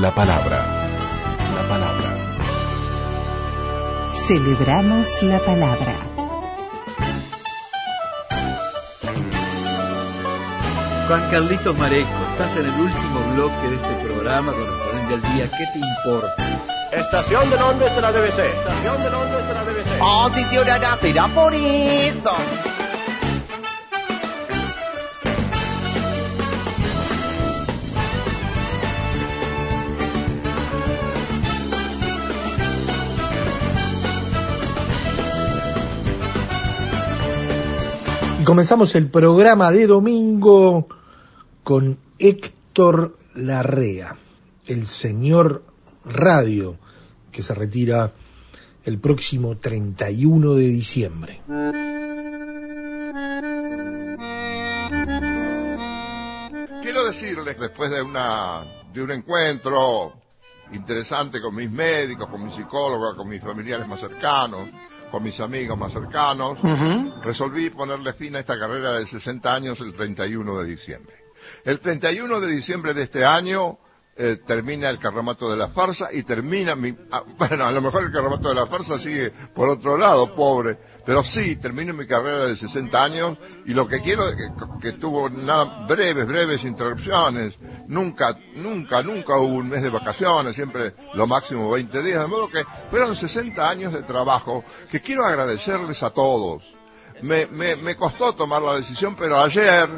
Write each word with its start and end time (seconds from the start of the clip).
La 0.00 0.10
palabra. 0.14 0.64
La 1.54 1.68
palabra. 1.68 2.10
Celebramos 4.26 5.22
la 5.22 5.38
palabra. 5.40 5.94
Juan 11.06 11.30
Carlitos 11.30 11.76
Mareco, 11.76 12.08
estás 12.32 12.56
en 12.56 12.64
el 12.64 12.80
último 12.80 13.20
bloque 13.34 13.68
de 13.68 13.76
este 13.76 13.94
programa 14.06 14.52
correspondiente 14.52 15.14
al 15.14 15.34
día. 15.34 15.50
¿Qué 15.58 15.66
te 15.66 15.78
importa? 15.78 16.34
Estación 16.92 17.50
de 17.50 17.58
Londres 17.58 17.94
de 17.94 18.00
la 18.00 18.10
BBC. 18.10 18.38
Estación 18.38 19.02
de 19.02 19.10
Londres 19.10 19.48
de 19.48 19.54
la 19.54 19.64
BBC. 19.64 20.00
Oh, 20.00 20.30
será 21.02 21.28
por 21.28 21.54
eso. 21.54 22.69
Comenzamos 38.50 38.96
el 38.96 39.08
programa 39.08 39.70
de 39.70 39.86
domingo 39.86 40.88
con 41.62 42.00
Héctor 42.18 43.16
Larrea, 43.36 44.16
el 44.66 44.86
señor 44.86 45.62
radio, 46.04 46.76
que 47.30 47.44
se 47.44 47.54
retira 47.54 48.12
el 48.82 48.98
próximo 48.98 49.56
31 49.56 50.54
de 50.54 50.66
diciembre. 50.66 51.42
Quiero 56.82 57.04
decirles, 57.04 57.56
después 57.56 57.88
de, 57.92 58.02
una, 58.02 58.64
de 58.92 59.00
un 59.00 59.12
encuentro 59.12 60.12
interesante 60.72 61.40
con 61.40 61.54
mis 61.54 61.70
médicos, 61.70 62.28
con 62.28 62.44
mi 62.44 62.52
psicóloga, 62.52 63.16
con 63.16 63.28
mis 63.28 63.42
familiares 63.42 63.86
más 63.88 64.00
cercanos, 64.00 64.68
con 65.10 65.22
mis 65.22 65.38
amigos 65.40 65.76
más 65.76 65.92
cercanos, 65.92 66.58
resolví 67.22 67.70
ponerle 67.70 68.12
fin 68.12 68.36
a 68.36 68.40
esta 68.40 68.58
carrera 68.58 68.92
de 68.92 69.06
60 69.06 69.52
años 69.52 69.80
el 69.80 69.92
31 69.94 70.58
de 70.58 70.64
diciembre. 70.66 71.14
El 71.64 71.80
31 71.80 72.40
de 72.40 72.46
diciembre 72.48 72.94
de 72.94 73.04
este 73.04 73.24
año 73.24 73.78
eh, 74.16 74.38
termina 74.46 74.90
el 74.90 74.98
carromato 74.98 75.50
de 75.50 75.56
la 75.56 75.68
farsa 75.68 76.12
y 76.12 76.22
termina 76.24 76.76
mi... 76.76 76.94
ah, 77.10 77.22
bueno, 77.38 77.64
a 77.64 77.72
lo 77.72 77.80
mejor 77.80 78.04
el 78.04 78.12
carromato 78.12 78.48
de 78.48 78.54
la 78.54 78.66
farsa 78.66 78.98
sigue 78.98 79.32
por 79.54 79.68
otro 79.68 79.96
lado, 79.96 80.34
pobre, 80.34 80.76
pero 81.04 81.22
sí, 81.24 81.56
termino 81.56 81.92
mi 81.92 82.06
carrera 82.06 82.46
de 82.46 82.56
60 82.56 83.02
años 83.02 83.38
y 83.66 83.72
lo 83.72 83.88
que 83.88 84.00
quiero 84.00 84.24
que, 84.36 84.48
que 84.80 84.92
tuvo 84.98 85.28
nada, 85.28 85.86
breves, 85.86 86.26
breves 86.26 86.64
interrupciones, 86.64 87.54
nunca, 87.88 88.36
nunca, 88.56 89.02
nunca 89.02 89.36
hubo 89.38 89.56
un 89.56 89.68
mes 89.68 89.82
de 89.82 89.90
vacaciones, 89.90 90.54
siempre 90.54 90.94
lo 91.14 91.26
máximo 91.26 91.70
20 91.70 92.02
días, 92.02 92.20
de 92.20 92.26
modo 92.26 92.48
que 92.48 92.64
fueron 92.90 93.16
60 93.16 93.68
años 93.68 93.92
de 93.92 94.02
trabajo 94.02 94.64
que 94.90 95.00
quiero 95.00 95.24
agradecerles 95.24 96.02
a 96.02 96.10
todos. 96.10 96.62
Me, 97.22 97.46
me, 97.46 97.76
me 97.76 97.96
costó 97.96 98.32
tomar 98.34 98.62
la 98.62 98.76
decisión, 98.76 99.14
pero 99.14 99.38
ayer 99.38 99.88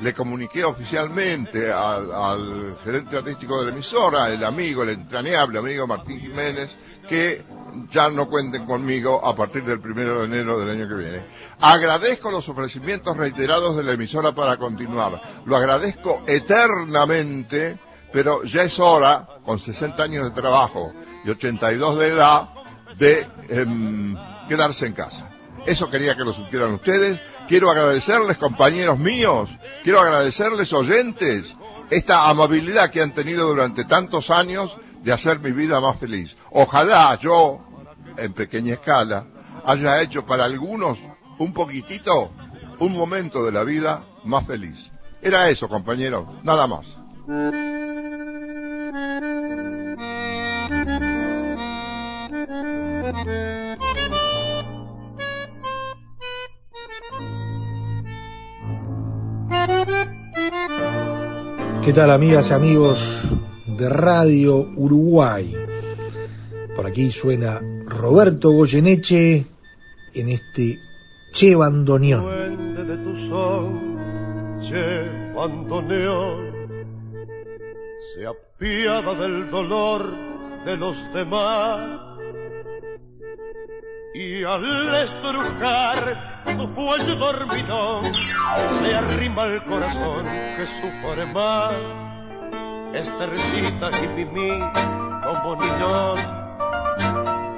le 0.00 0.14
comuniqué 0.14 0.64
oficialmente 0.64 1.70
al, 1.70 2.12
al, 2.12 2.78
gerente 2.82 3.16
artístico 3.16 3.60
de 3.60 3.66
la 3.66 3.72
emisora, 3.72 4.30
el 4.30 4.44
amigo, 4.44 4.82
el 4.82 4.90
entrañable 4.90 5.58
amigo 5.58 5.86
Martín 5.86 6.20
Jiménez, 6.20 6.70
que 7.08 7.44
ya 7.90 8.10
no 8.10 8.28
cuenten 8.28 8.66
conmigo 8.66 9.24
a 9.24 9.34
partir 9.34 9.64
del 9.64 9.80
primero 9.80 10.20
de 10.20 10.26
enero 10.26 10.58
del 10.58 10.70
año 10.70 10.88
que 10.88 10.94
viene. 10.94 11.22
Agradezco 11.60 12.30
los 12.30 12.48
ofrecimientos 12.48 13.16
reiterados 13.16 13.76
de 13.76 13.82
la 13.82 13.92
emisora 13.92 14.32
para 14.32 14.56
continuar. 14.56 15.20
Lo 15.46 15.56
agradezco 15.56 16.22
eternamente, 16.26 17.78
pero 18.12 18.44
ya 18.44 18.62
es 18.62 18.78
hora, 18.78 19.26
con 19.44 19.58
60 19.58 20.02
años 20.02 20.24
de 20.24 20.40
trabajo 20.40 20.92
y 21.24 21.30
82 21.30 21.98
de 21.98 22.08
edad, 22.08 22.48
de 22.98 23.26
eh, 23.48 23.66
quedarse 24.48 24.86
en 24.86 24.92
casa. 24.92 25.30
Eso 25.66 25.88
quería 25.88 26.16
que 26.16 26.24
lo 26.24 26.32
supieran 26.32 26.74
ustedes. 26.74 27.20
Quiero 27.48 27.70
agradecerles, 27.70 28.36
compañeros 28.36 28.98
míos, 28.98 29.48
quiero 29.82 30.00
agradecerles, 30.00 30.72
oyentes, 30.72 31.44
esta 31.90 32.28
amabilidad 32.28 32.90
que 32.90 33.02
han 33.02 33.12
tenido 33.12 33.48
durante 33.48 33.84
tantos 33.84 34.30
años 34.30 34.74
de 35.02 35.12
hacer 35.12 35.40
mi 35.40 35.52
vida 35.52 35.80
más 35.80 35.98
feliz. 35.98 36.34
Ojalá 36.50 37.18
yo, 37.20 37.60
en 38.16 38.32
pequeña 38.32 38.74
escala, 38.74 39.26
haya 39.64 40.00
hecho 40.02 40.24
para 40.24 40.44
algunos 40.44 40.98
un 41.38 41.52
poquitito, 41.52 42.30
un 42.78 42.92
momento 42.92 43.44
de 43.44 43.52
la 43.52 43.64
vida 43.64 44.04
más 44.24 44.46
feliz. 44.46 44.76
Era 45.20 45.48
eso, 45.48 45.68
compañeros, 45.68 46.26
nada 46.42 46.66
más. 46.66 46.86
¿Qué 61.84 61.92
tal 61.92 62.12
amigas 62.12 62.48
y 62.50 62.52
amigos 62.52 63.22
de 63.82 63.88
Radio 63.88 64.58
Uruguay? 64.76 65.56
Por 66.76 66.86
aquí 66.86 67.10
suena 67.10 67.60
Roberto 67.84 68.52
Goyeneche 68.52 69.44
en 70.14 70.28
este 70.28 70.78
Che 71.32 71.56
Bandoneón. 71.56 72.22
Duende 72.22 72.84
de 72.84 72.96
tu 72.98 73.16
son, 73.28 74.60
che 74.62 75.32
bandoneón, 75.34 76.52
se 78.14 78.26
apiada 78.26 79.14
del 79.14 79.50
dolor 79.50 80.14
de 80.64 80.76
los 80.76 80.96
demás 81.12 82.00
y 84.14 84.44
al 84.44 84.94
estrujar 85.02 86.44
tu 86.56 86.68
fuelle 86.68 87.16
dormidón 87.16 88.04
se 88.78 88.94
arrima 88.94 89.42
al 89.42 89.64
corazón 89.64 90.26
que 90.56 90.66
sufre 90.66 91.26
más 91.32 92.11
esta 92.94 93.26
recita 93.26 93.90
jipimí 93.92 94.50
como 95.24 95.56
niñón 95.56 96.18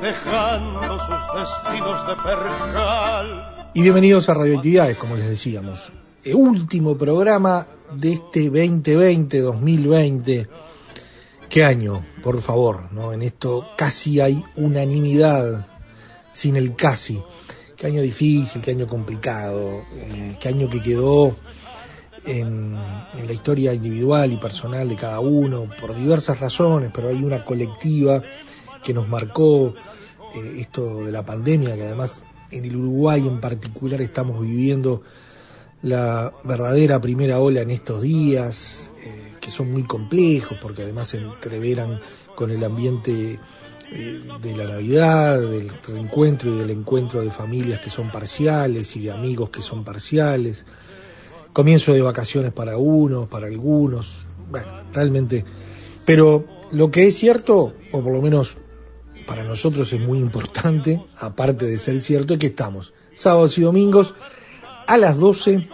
dejando 0.00 0.98
sus 0.98 1.22
destinos 1.36 2.06
de 2.06 2.14
percal 2.22 3.70
Y 3.74 3.82
bienvenidos 3.82 4.28
a 4.28 4.34
Radioactividades, 4.34 4.96
como 4.96 5.16
les 5.16 5.28
decíamos. 5.28 5.92
El 6.22 6.36
último 6.36 6.96
programa 6.96 7.66
de 7.92 8.12
este 8.12 8.48
2020-2020. 8.52 10.48
¿Qué 11.48 11.64
año, 11.64 12.06
por 12.22 12.40
favor? 12.40 12.92
¿no? 12.92 13.12
En 13.12 13.22
esto 13.22 13.66
casi 13.76 14.20
hay 14.20 14.44
unanimidad 14.54 15.66
sin 16.30 16.56
el 16.56 16.76
casi. 16.76 17.20
Qué 17.76 17.88
año 17.88 18.02
difícil, 18.02 18.62
qué 18.62 18.70
año 18.70 18.86
complicado, 18.86 19.82
eh, 19.94 20.36
qué 20.38 20.48
año 20.48 20.70
que 20.70 20.80
quedó 20.80 21.34
en, 22.26 22.74
la 22.74 23.32
historia 23.32 23.72
individual 23.72 24.32
y 24.32 24.36
personal 24.36 24.88
de 24.88 24.96
cada 24.96 25.20
uno 25.20 25.68
por 25.80 25.94
diversas 25.94 26.40
razones, 26.40 26.90
pero 26.94 27.08
hay 27.08 27.22
una 27.22 27.44
colectiva 27.44 28.22
que 28.82 28.92
nos 28.92 29.08
marcó 29.08 29.74
eh, 30.34 30.56
esto 30.58 31.04
de 31.04 31.12
la 31.12 31.24
pandemia, 31.24 31.74
que 31.76 31.84
además 31.84 32.22
en 32.50 32.64
el 32.64 32.76
Uruguay 32.76 33.26
en 33.26 33.40
particular 33.40 34.00
estamos 34.02 34.40
viviendo 34.40 35.02
la 35.82 36.32
verdadera 36.44 37.00
primera 37.00 37.40
ola 37.40 37.60
en 37.60 37.70
estos 37.70 38.02
días, 38.02 38.90
eh, 39.02 39.34
que 39.40 39.50
son 39.50 39.72
muy 39.72 39.84
complejos 39.84 40.58
porque 40.60 40.82
además 40.82 41.08
se 41.08 41.18
entreveran 41.18 42.00
con 42.34 42.50
el 42.50 42.64
ambiente 42.64 43.38
de 44.40 44.56
la 44.56 44.64
Navidad, 44.64 45.40
del 45.40 45.70
reencuentro 45.86 46.52
y 46.52 46.58
del 46.58 46.70
encuentro 46.70 47.20
de 47.20 47.30
familias 47.30 47.80
que 47.80 47.90
son 47.90 48.10
parciales 48.10 48.96
y 48.96 49.04
de 49.04 49.12
amigos 49.12 49.50
que 49.50 49.62
son 49.62 49.84
parciales, 49.84 50.64
comienzo 51.54 51.94
de 51.94 52.02
vacaciones 52.02 52.52
para 52.52 52.76
unos, 52.76 53.28
para 53.28 53.46
algunos, 53.46 54.26
bueno, 54.50 54.82
realmente, 54.92 55.44
pero 56.04 56.44
lo 56.72 56.90
que 56.90 57.06
es 57.06 57.16
cierto, 57.16 57.74
o 57.92 58.02
por 58.02 58.12
lo 58.12 58.20
menos 58.20 58.56
para 59.24 59.44
nosotros 59.44 59.90
es 59.92 60.00
muy 60.00 60.18
importante, 60.18 61.00
aparte 61.16 61.64
de 61.64 61.78
ser 61.78 62.02
cierto, 62.02 62.34
es 62.34 62.40
que 62.40 62.48
estamos 62.48 62.92
sábados 63.14 63.56
y 63.56 63.62
domingos 63.62 64.14
a 64.86 64.96
las 64.96 65.16
12 65.16 65.68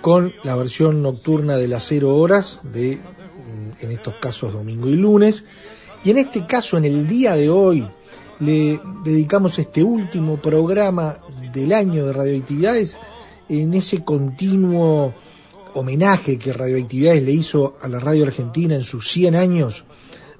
con 0.00 0.32
la 0.44 0.54
versión 0.54 1.02
nocturna 1.02 1.56
de 1.56 1.68
las 1.68 1.84
0 1.88 2.16
horas 2.16 2.60
de, 2.62 3.00
en 3.80 3.90
estos 3.90 4.14
casos, 4.14 4.52
domingo 4.52 4.88
y 4.88 4.94
lunes, 4.94 5.44
Y 6.04 6.10
en 6.10 6.18
este 6.18 6.46
caso, 6.46 6.76
en 6.76 6.84
el 6.84 7.08
día 7.08 7.34
de 7.34 7.50
hoy, 7.50 7.84
le 8.38 8.80
dedicamos 9.02 9.58
este 9.58 9.82
último 9.82 10.36
programa 10.36 11.18
del 11.52 11.72
año 11.72 12.06
de 12.06 12.12
radioactividades 12.12 13.00
en 13.48 13.74
ese 13.74 14.04
continuo 14.04 15.14
homenaje 15.74 16.38
que 16.38 16.52
Radioactividades 16.52 17.22
le 17.22 17.32
hizo 17.32 17.76
a 17.80 17.88
la 17.88 18.00
radio 18.00 18.24
argentina 18.24 18.74
en 18.74 18.82
sus 18.82 19.08
100 19.08 19.36
años 19.36 19.84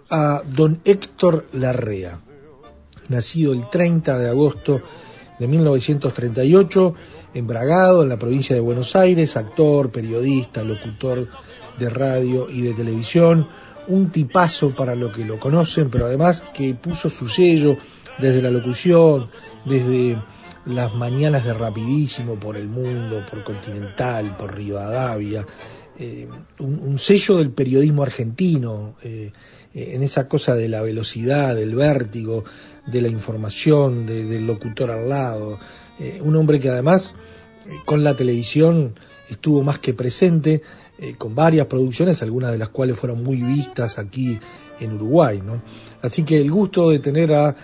a 0.09 0.43
don 0.47 0.81
Héctor 0.85 1.47
Larrea, 1.53 2.21
nacido 3.09 3.53
el 3.53 3.69
30 3.69 4.19
de 4.19 4.29
agosto 4.29 4.81
de 5.39 5.47
1938 5.47 6.95
en 7.35 7.47
Bragado, 7.47 8.03
en 8.03 8.09
la 8.09 8.19
provincia 8.19 8.55
de 8.55 8.63
Buenos 8.63 8.97
Aires, 8.97 9.37
actor, 9.37 9.91
periodista, 9.91 10.63
locutor 10.63 11.29
de 11.79 11.91
radio 11.91 12.49
y 12.49 12.63
de 12.63 12.73
televisión, 12.73 13.47
un 13.89 14.11
tipazo 14.11 14.75
para 14.75 14.95
lo 14.95 15.13
que 15.13 15.25
lo 15.25 15.39
conocen, 15.39 15.91
pero 15.91 16.07
además 16.07 16.45
que 16.55 16.75
puso 16.75 17.11
su 17.11 17.29
sello 17.29 17.77
desde 18.19 18.41
la 18.41 18.51
locución, 18.51 19.29
desde 19.65 20.19
las 20.67 20.95
mañanas 20.95 21.45
de 21.45 21.55
Rapidísimo 21.55 22.35
por 22.35 22.57
el 22.57 22.67
mundo, 22.67 23.25
por 23.31 23.45
Continental, 23.45 24.37
por 24.37 24.55
Rivadavia, 24.55 25.47
eh, 25.99 26.29
un, 26.59 26.79
un, 26.81 26.99
sello 26.99 27.39
del 27.39 27.51
periodismo 27.51 28.03
argentino, 28.03 28.97
eh, 29.03 29.33
en 29.73 30.03
esa 30.03 30.29
cosa 30.29 30.55
de 30.55 30.69
la 30.69 30.83
velocidad, 30.83 31.55
del 31.55 31.75
vértigo, 31.75 32.45
de 32.87 33.01
la 33.01 33.09
información, 33.09 34.07
de, 34.07 34.25
del 34.25 34.47
locutor 34.47 34.91
al 34.91 35.09
lado, 35.09 35.59
eh, 35.99 36.21
un 36.23 36.37
hombre 36.37 36.61
que 36.61 36.69
además 36.69 37.15
con 37.85 38.05
la 38.05 38.15
televisión 38.15 38.99
estuvo 39.31 39.63
más 39.63 39.79
que 39.79 39.95
presente, 39.95 40.63
con 41.19 41.35
varias 41.35 41.67
producciones, 41.67 42.23
algunas 42.23 42.53
de 42.53 42.59
las 42.59 42.71
cuales 42.71 42.99
fueron 42.99 43.23
muy 43.23 43.43
vistas 43.43 43.99
aquí 43.99 44.39
en 44.81 44.95
Uruguay. 44.95 45.43
¿no? 45.45 45.61
Así 46.01 46.23
que 46.23 46.41
el 46.41 46.51
gusto 46.51 46.91
de 46.91 47.01
tener 47.01 47.35
a 47.35 47.55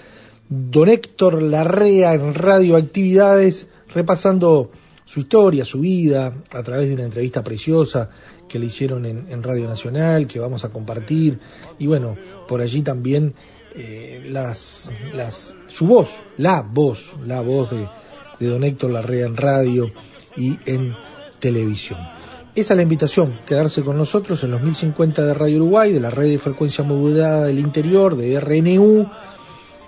don 0.53 0.91
Héctor 0.91 1.41
Larrea 1.41 2.13
en 2.13 2.35
Radioactividades, 2.35 3.69
repasando 3.89 4.71
su 5.07 5.21
historia, 5.21 5.65
su 5.65 5.81
vida, 5.81 6.35
a 6.51 6.63
través 6.63 6.89
de 6.89 6.95
una 6.95 7.05
entrevista 7.05 7.43
preciosa 7.43 8.11
que 8.49 8.59
le 8.59 8.67
hicieron 8.67 9.07
en, 9.07 9.43
Radio 9.43 9.67
Nacional, 9.67 10.27
que 10.27 10.39
vamos 10.39 10.65
a 10.65 10.69
compartir, 10.69 11.41
y 11.79 11.87
bueno, 11.87 12.17
por 12.47 12.61
allí 12.61 12.83
también 12.83 13.35
eh, 13.75 14.27
las, 14.29 14.93
las, 15.15 15.55
su 15.69 15.87
voz, 15.87 16.11
la 16.37 16.61
voz, 16.61 17.15
la 17.25 17.41
voz 17.41 17.71
de, 17.71 17.89
de 18.39 18.47
don 18.47 18.63
Héctor 18.63 18.91
Larrea 18.91 19.25
en 19.25 19.37
radio 19.39 19.91
y 20.37 20.59
en 20.67 20.95
televisión. 21.39 21.99
Esa 22.55 22.75
es 22.75 22.77
la 22.77 22.83
invitación, 22.83 23.39
quedarse 23.47 23.83
con 23.83 23.97
nosotros 23.97 24.45
en 24.45 24.51
los 24.51 24.61
1050 24.61 25.25
de 25.25 25.33
Radio 25.33 25.57
Uruguay, 25.57 25.93
de 25.95 26.01
la 26.01 26.11
red 26.11 26.29
de 26.29 26.37
frecuencia 26.37 26.85
modulada 26.85 27.47
del 27.47 27.59
interior, 27.59 28.17
de 28.17 28.39
RNU, 28.39 29.09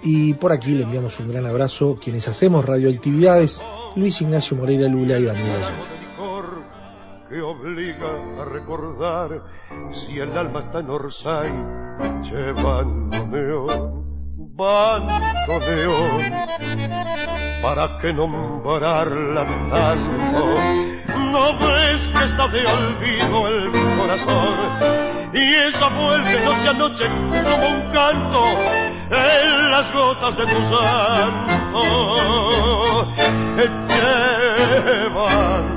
y 0.04 0.34
por 0.34 0.52
aquí 0.52 0.72
le 0.72 0.84
enviamos 0.84 1.18
un 1.18 1.32
gran 1.32 1.46
abrazo 1.46 1.98
quienes 2.00 2.28
hacemos 2.28 2.64
radioactividades, 2.64 3.64
Luis 3.96 4.20
Ignacio 4.20 4.56
Moreira 4.56 4.86
Lula 4.86 5.18
y 5.18 5.24
Daniel 5.24 5.62
que 7.34 7.40
obliga 7.40 8.42
a 8.42 8.44
recordar 8.44 9.42
si 9.92 10.18
el 10.18 10.36
alma 10.36 10.60
está 10.60 10.80
en 10.80 10.90
Orsay, 10.90 11.50
llevándome 12.22 13.40
bandoneón, 14.56 16.20
para 17.60 17.98
que 17.98 18.12
nombrarla 18.12 19.46
tanto, 19.70 20.46
no 21.32 21.58
ves 21.58 22.08
que 22.08 22.24
está 22.24 22.46
de 22.48 22.66
olvido 22.66 23.48
el 23.48 23.70
corazón, 23.98 25.32
y 25.32 25.54
esa 25.54 25.88
vuelve 25.88 26.44
noche 26.44 26.68
a 26.68 26.72
noche 26.74 27.08
como 27.08 27.66
un 27.66 27.92
canto 27.92 28.93
en 29.14 29.70
las 29.70 29.92
gotas 29.92 30.36
de 30.36 30.46
tu 30.46 30.64
santo, 30.64 31.84
llevándole 33.88 35.74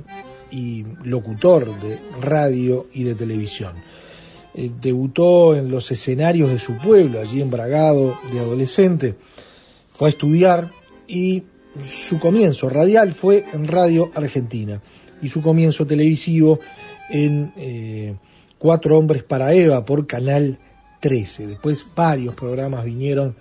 y 0.52 0.84
locutor 1.02 1.66
de 1.80 1.98
radio 2.20 2.86
y 2.94 3.02
de 3.02 3.16
televisión. 3.16 3.72
Eh, 4.54 4.70
debutó 4.80 5.56
en 5.56 5.68
los 5.68 5.90
escenarios 5.90 6.48
de 6.50 6.60
su 6.60 6.76
pueblo, 6.76 7.20
allí 7.20 7.42
en 7.42 7.50
Bragado, 7.50 8.16
de 8.32 8.38
adolescente. 8.38 9.16
Fue 9.90 10.06
a 10.06 10.10
estudiar 10.10 10.70
y 11.08 11.42
su 11.84 12.20
comienzo 12.20 12.68
radial 12.68 13.12
fue 13.12 13.44
en 13.52 13.66
Radio 13.66 14.12
Argentina 14.14 14.80
y 15.20 15.28
su 15.30 15.42
comienzo 15.42 15.84
televisivo 15.84 16.60
en 17.10 17.52
eh, 17.56 18.14
Cuatro 18.62 18.96
Hombres 18.96 19.24
para 19.24 19.52
Eva 19.52 19.84
por 19.84 20.06
Canal 20.06 20.56
13. 21.00 21.48
Después 21.48 21.84
varios 21.96 22.36
programas 22.36 22.84
vinieron 22.84 23.34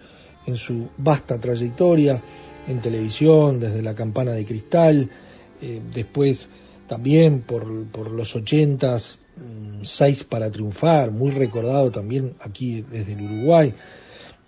en 0.47 0.55
su 0.55 0.89
vasta 0.97 1.39
trayectoria 1.39 2.19
en 2.67 2.81
televisión, 2.81 3.59
desde 3.59 3.83
La 3.83 3.93
Campana 3.93 4.31
de 4.31 4.47
Cristal, 4.47 5.11
eh, 5.61 5.79
después 5.93 6.47
también 6.87 7.41
por, 7.41 7.85
por 7.89 8.09
los 8.09 8.35
ochentas, 8.35 9.19
mm, 9.37 9.83
Seis 9.83 10.23
para 10.23 10.49
Triunfar, 10.49 11.11
muy 11.11 11.29
recordado 11.29 11.91
también 11.91 12.33
aquí 12.39 12.81
desde 12.81 13.13
el 13.13 13.21
Uruguay. 13.21 13.75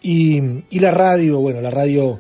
Y, 0.02 0.42
y, 0.72 0.80
la 0.80 0.90
radio, 0.90 1.38
bueno, 1.38 1.62
la 1.62 1.70
radio 1.70 2.18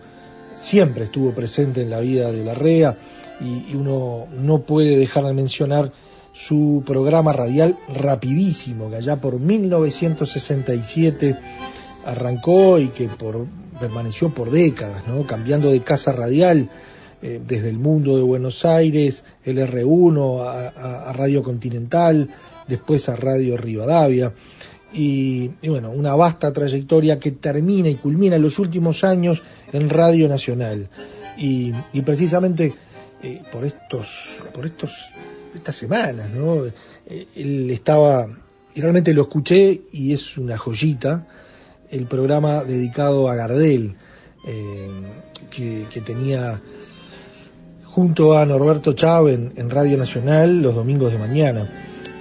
siempre 0.58 1.06
estuvo 1.06 1.32
presente 1.32 1.82
en 1.82 1.89
la 1.89 2.01
vida 2.01 2.32
de 2.32 2.46
la 2.46 2.54
REA 2.54 2.96
y, 3.42 3.72
y 3.72 3.75
uno 3.75 4.27
no 4.32 4.62
puede 4.62 4.96
dejar 4.96 5.25
de 5.25 5.34
mencionar 5.34 5.92
su 6.34 6.84
programa 6.86 7.32
radial 7.32 7.78
rapidísimo, 7.96 8.90
que 8.90 8.98
allá 8.98 9.18
por 9.18 9.40
1967 9.40 11.38
arrancó 12.06 12.80
y 12.80 12.88
que 12.88 13.08
por, 13.08 13.46
permaneció 13.80 14.30
por 14.30 14.50
décadas, 14.50 15.08
¿no? 15.08 15.25
cambiando 15.25 15.72
de 15.72 15.82
casa 15.82 16.12
radial 16.12 16.70
eh, 17.22 17.40
desde 17.46 17.70
el 17.70 17.78
mundo 17.78 18.18
de 18.18 18.24
Buenos 18.24 18.66
Aires, 18.66 19.24
el 19.46 19.60
R1, 19.60 20.44
a, 20.75 21.13
Radio 21.13 21.44
Continental, 21.44 22.28
después 22.68 23.08
a 23.08 23.16
Radio 23.16 23.56
Rivadavia. 23.56 24.34
Y, 24.92 25.48
bueno, 25.68 25.90
una 25.90 26.16
vasta 26.16 26.52
trayectoria 26.52 27.20
que 27.20 27.32
termina 27.32 27.90
y 27.90 27.96
culmina 27.96 28.36
en 28.36 28.42
los 28.42 28.60
últimos 28.60 29.04
años 29.04 29.42
en 29.72 29.90
Radio 29.90 30.28
Nacional. 30.28 30.90
Y, 31.38 31.72
y 31.94 32.02
precisamente 32.02 32.74
eh, 33.24 33.42
por 33.52 33.66
estos, 33.66 34.44
por 34.54 34.66
estos 34.66 35.10
estas 35.55 35.75
semanas, 35.75 36.29
¿no? 36.31 36.63
Él 37.07 37.69
estaba, 37.69 38.27
y 38.74 38.81
realmente 38.81 39.13
lo 39.13 39.24
escuché 39.24 39.81
y 39.91 40.13
es 40.13 40.38
una 40.38 40.57
joyita, 40.57 41.27
el 41.89 42.05
programa 42.05 42.63
dedicado 42.63 43.29
a 43.29 43.36
Gardel, 43.36 43.95
eh, 44.48 44.89
que, 45.50 45.86
que, 45.91 46.01
tenía 46.01 46.60
junto 47.86 48.38
a 48.38 48.45
Norberto 48.45 48.93
Chávez 48.93 49.36
en, 49.36 49.53
en, 49.55 49.69
Radio 49.69 49.98
Nacional 49.98 50.62
los 50.62 50.75
domingos 50.75 51.12
de 51.12 51.19
mañana. 51.19 51.69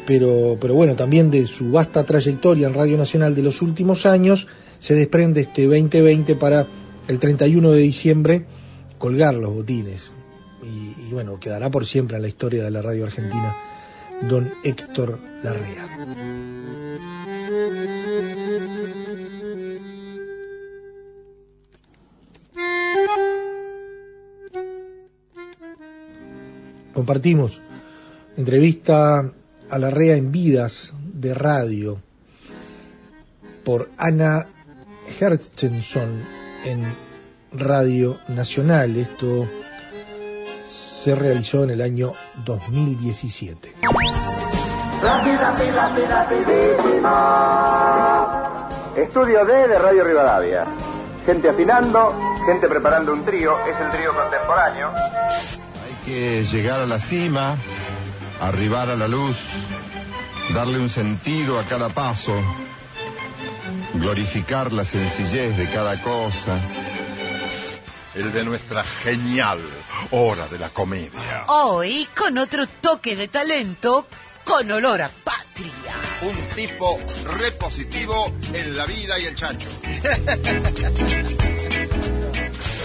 Pero, 0.06 0.56
pero 0.60 0.74
bueno, 0.74 0.94
también 0.94 1.30
de 1.30 1.46
su 1.46 1.70
vasta 1.70 2.04
trayectoria 2.04 2.66
en 2.66 2.74
Radio 2.74 2.98
Nacional 2.98 3.34
de 3.34 3.42
los 3.42 3.62
últimos 3.62 4.04
años, 4.04 4.46
se 4.78 4.94
desprende 4.94 5.42
este 5.42 5.64
2020 5.64 6.34
para 6.36 6.66
el 7.08 7.18
31 7.18 7.70
de 7.70 7.80
diciembre 7.80 8.44
colgar 8.98 9.34
los 9.34 9.54
botines 9.54 10.12
y, 10.62 11.10
bueno, 11.12 11.38
quedará 11.40 11.70
por 11.70 11.86
siempre 11.86 12.16
en 12.16 12.22
la 12.22 12.28
historia 12.28 12.64
de 12.64 12.70
la 12.70 12.82
radio 12.82 13.04
argentina, 13.04 13.56
don 14.22 14.52
Héctor 14.62 15.18
Larrea. 15.42 15.88
Compartimos 26.94 27.60
entrevista 28.36 29.32
a 29.68 29.78
Larrea 29.78 30.16
en 30.16 30.30
Vidas 30.30 30.92
de 31.14 31.34
Radio, 31.34 32.00
por 33.64 33.90
Ana 33.96 34.46
Herstenson 35.18 36.22
en 36.64 36.84
Radio 37.52 38.16
Nacional. 38.28 38.96
Esto 38.96 39.48
se 41.02 41.16
realizó 41.16 41.64
en 41.64 41.70
el 41.70 41.80
año 41.80 42.12
2017. 42.44 43.74
Estudio 48.96 49.44
D 49.44 49.68
de 49.68 49.78
Radio 49.80 50.04
Rivadavia. 50.04 50.64
Gente 51.26 51.48
afinando, 51.48 52.14
gente 52.46 52.68
preparando 52.68 53.12
un 53.12 53.24
trío, 53.24 53.56
es 53.66 53.80
el 53.80 53.90
trío 53.90 54.14
contemporáneo. 54.14 54.92
Hay 54.94 56.04
que 56.04 56.44
llegar 56.44 56.80
a 56.80 56.86
la 56.86 57.00
cima, 57.00 57.56
arribar 58.40 58.88
a 58.88 58.94
la 58.94 59.08
luz, 59.08 59.36
darle 60.54 60.78
un 60.78 60.88
sentido 60.88 61.58
a 61.58 61.64
cada 61.64 61.88
paso, 61.88 62.40
glorificar 63.94 64.72
la 64.72 64.84
sencillez 64.84 65.56
de 65.56 65.68
cada 65.68 66.00
cosa. 66.00 66.60
El 68.14 68.32
de 68.32 68.44
nuestra 68.44 68.84
genial 68.84 69.58
hora 70.10 70.46
de 70.48 70.58
la 70.58 70.68
comedia. 70.70 71.44
Hoy 71.48 72.06
con 72.16 72.36
otro 72.38 72.66
toque 72.66 73.16
de 73.16 73.28
talento 73.28 74.06
con 74.44 74.70
olor 74.70 75.02
a 75.02 75.08
patria. 75.08 75.94
Un 76.22 76.36
tipo 76.56 76.98
repositivo 77.38 78.32
en 78.52 78.76
la 78.76 78.86
vida 78.86 79.18
y 79.18 79.24
el 79.26 79.34
chancho. 79.34 79.68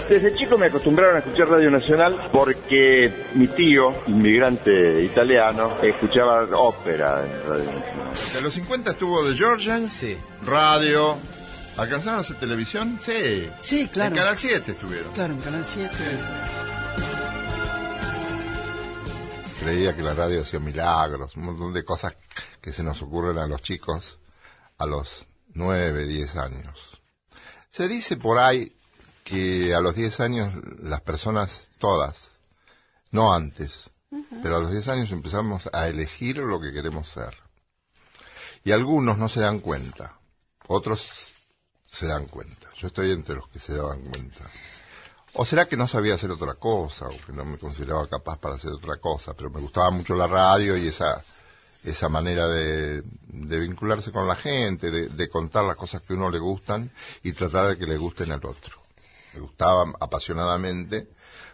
Desde 0.08 0.34
chico 0.36 0.56
me 0.56 0.66
acostumbraron 0.66 1.16
a 1.16 1.18
escuchar 1.18 1.48
Radio 1.48 1.70
Nacional 1.70 2.30
porque 2.32 3.26
mi 3.34 3.46
tío, 3.48 3.92
inmigrante 4.06 5.02
italiano, 5.04 5.76
escuchaba 5.82 6.44
ópera 6.58 7.24
en 7.26 7.42
Radio 7.46 7.64
Nacional. 7.72 8.14
De 8.34 8.40
los 8.40 8.54
50 8.54 8.90
estuvo 8.92 9.22
The 9.28 9.36
Georgians, 9.36 9.92
Sí. 9.92 10.16
radio. 10.44 11.16
¿Alcanzaron 11.76 12.18
a 12.18 12.22
hacer 12.22 12.36
televisión? 12.36 12.98
Sí. 13.04 13.48
Sí, 13.60 13.88
claro. 13.92 14.10
En 14.12 14.16
Canal 14.16 14.36
7 14.36 14.72
estuvieron. 14.72 15.12
Claro, 15.12 15.34
en 15.34 15.40
Canal 15.40 15.64
7. 15.64 15.90
Creía 19.60 19.96
que 19.96 20.02
la 20.02 20.14
radio 20.14 20.42
hacía 20.42 20.60
milagros, 20.60 21.36
un 21.36 21.46
montón 21.46 21.72
de 21.72 21.84
cosas 21.84 22.14
que 22.60 22.72
se 22.72 22.82
nos 22.82 23.02
ocurren 23.02 23.38
a 23.38 23.46
los 23.46 23.60
chicos 23.60 24.18
a 24.78 24.86
los 24.86 25.26
9, 25.54 26.06
10 26.06 26.36
años. 26.36 27.02
Se 27.70 27.88
dice 27.88 28.16
por 28.16 28.38
ahí 28.38 28.76
que 29.24 29.74
a 29.74 29.80
los 29.80 29.94
10 29.96 30.20
años 30.20 30.54
las 30.80 31.00
personas, 31.00 31.68
todas, 31.78 32.30
no 33.10 33.34
antes, 33.34 33.90
pero 34.42 34.56
a 34.56 34.60
los 34.60 34.70
10 34.70 34.88
años 34.88 35.12
empezamos 35.12 35.68
a 35.72 35.88
elegir 35.88 36.38
lo 36.38 36.60
que 36.60 36.72
queremos 36.72 37.08
ser. 37.08 37.36
Y 38.64 38.72
algunos 38.72 39.18
no 39.18 39.28
se 39.28 39.40
dan 39.40 39.58
cuenta, 39.58 40.18
otros 40.68 41.32
se 41.90 42.06
dan 42.06 42.26
cuenta. 42.26 42.68
Yo 42.76 42.86
estoy 42.86 43.10
entre 43.10 43.34
los 43.34 43.48
que 43.48 43.58
se 43.58 43.74
daban 43.74 44.00
cuenta. 44.02 44.44
O 45.40 45.44
será 45.44 45.66
que 45.68 45.76
no 45.76 45.86
sabía 45.86 46.16
hacer 46.16 46.32
otra 46.32 46.54
cosa, 46.54 47.06
o 47.06 47.16
que 47.24 47.32
no 47.32 47.44
me 47.44 47.58
consideraba 47.58 48.08
capaz 48.08 48.40
para 48.40 48.56
hacer 48.56 48.72
otra 48.72 48.96
cosa, 48.96 49.34
pero 49.34 49.50
me 49.50 49.60
gustaba 49.60 49.88
mucho 49.90 50.16
la 50.16 50.26
radio 50.26 50.76
y 50.76 50.88
esa, 50.88 51.22
esa 51.84 52.08
manera 52.08 52.48
de, 52.48 53.04
de 53.28 53.58
vincularse 53.60 54.10
con 54.10 54.26
la 54.26 54.34
gente, 54.34 54.90
de, 54.90 55.08
de 55.08 55.28
contar 55.28 55.64
las 55.64 55.76
cosas 55.76 56.02
que 56.02 56.12
a 56.12 56.16
uno 56.16 56.28
le 56.28 56.40
gustan 56.40 56.90
y 57.22 57.34
tratar 57.34 57.68
de 57.68 57.78
que 57.78 57.86
le 57.86 57.96
gusten 57.96 58.32
al 58.32 58.44
otro. 58.44 58.82
Me 59.32 59.38
gustaba 59.38 59.84
apasionadamente 60.00 61.08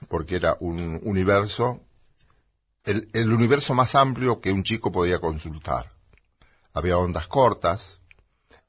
porque 0.09 0.37
era 0.37 0.57
un 0.61 0.99
universo, 1.03 1.83
el, 2.85 3.11
el 3.12 3.31
universo 3.35 3.75
más 3.75 3.95
amplio 3.97 4.41
que 4.41 4.50
un 4.50 4.62
chico 4.62 4.93
podía 4.93 5.19
consultar. 5.19 5.91
Había 6.73 6.97
ondas 6.97 7.26
cortas, 7.26 8.00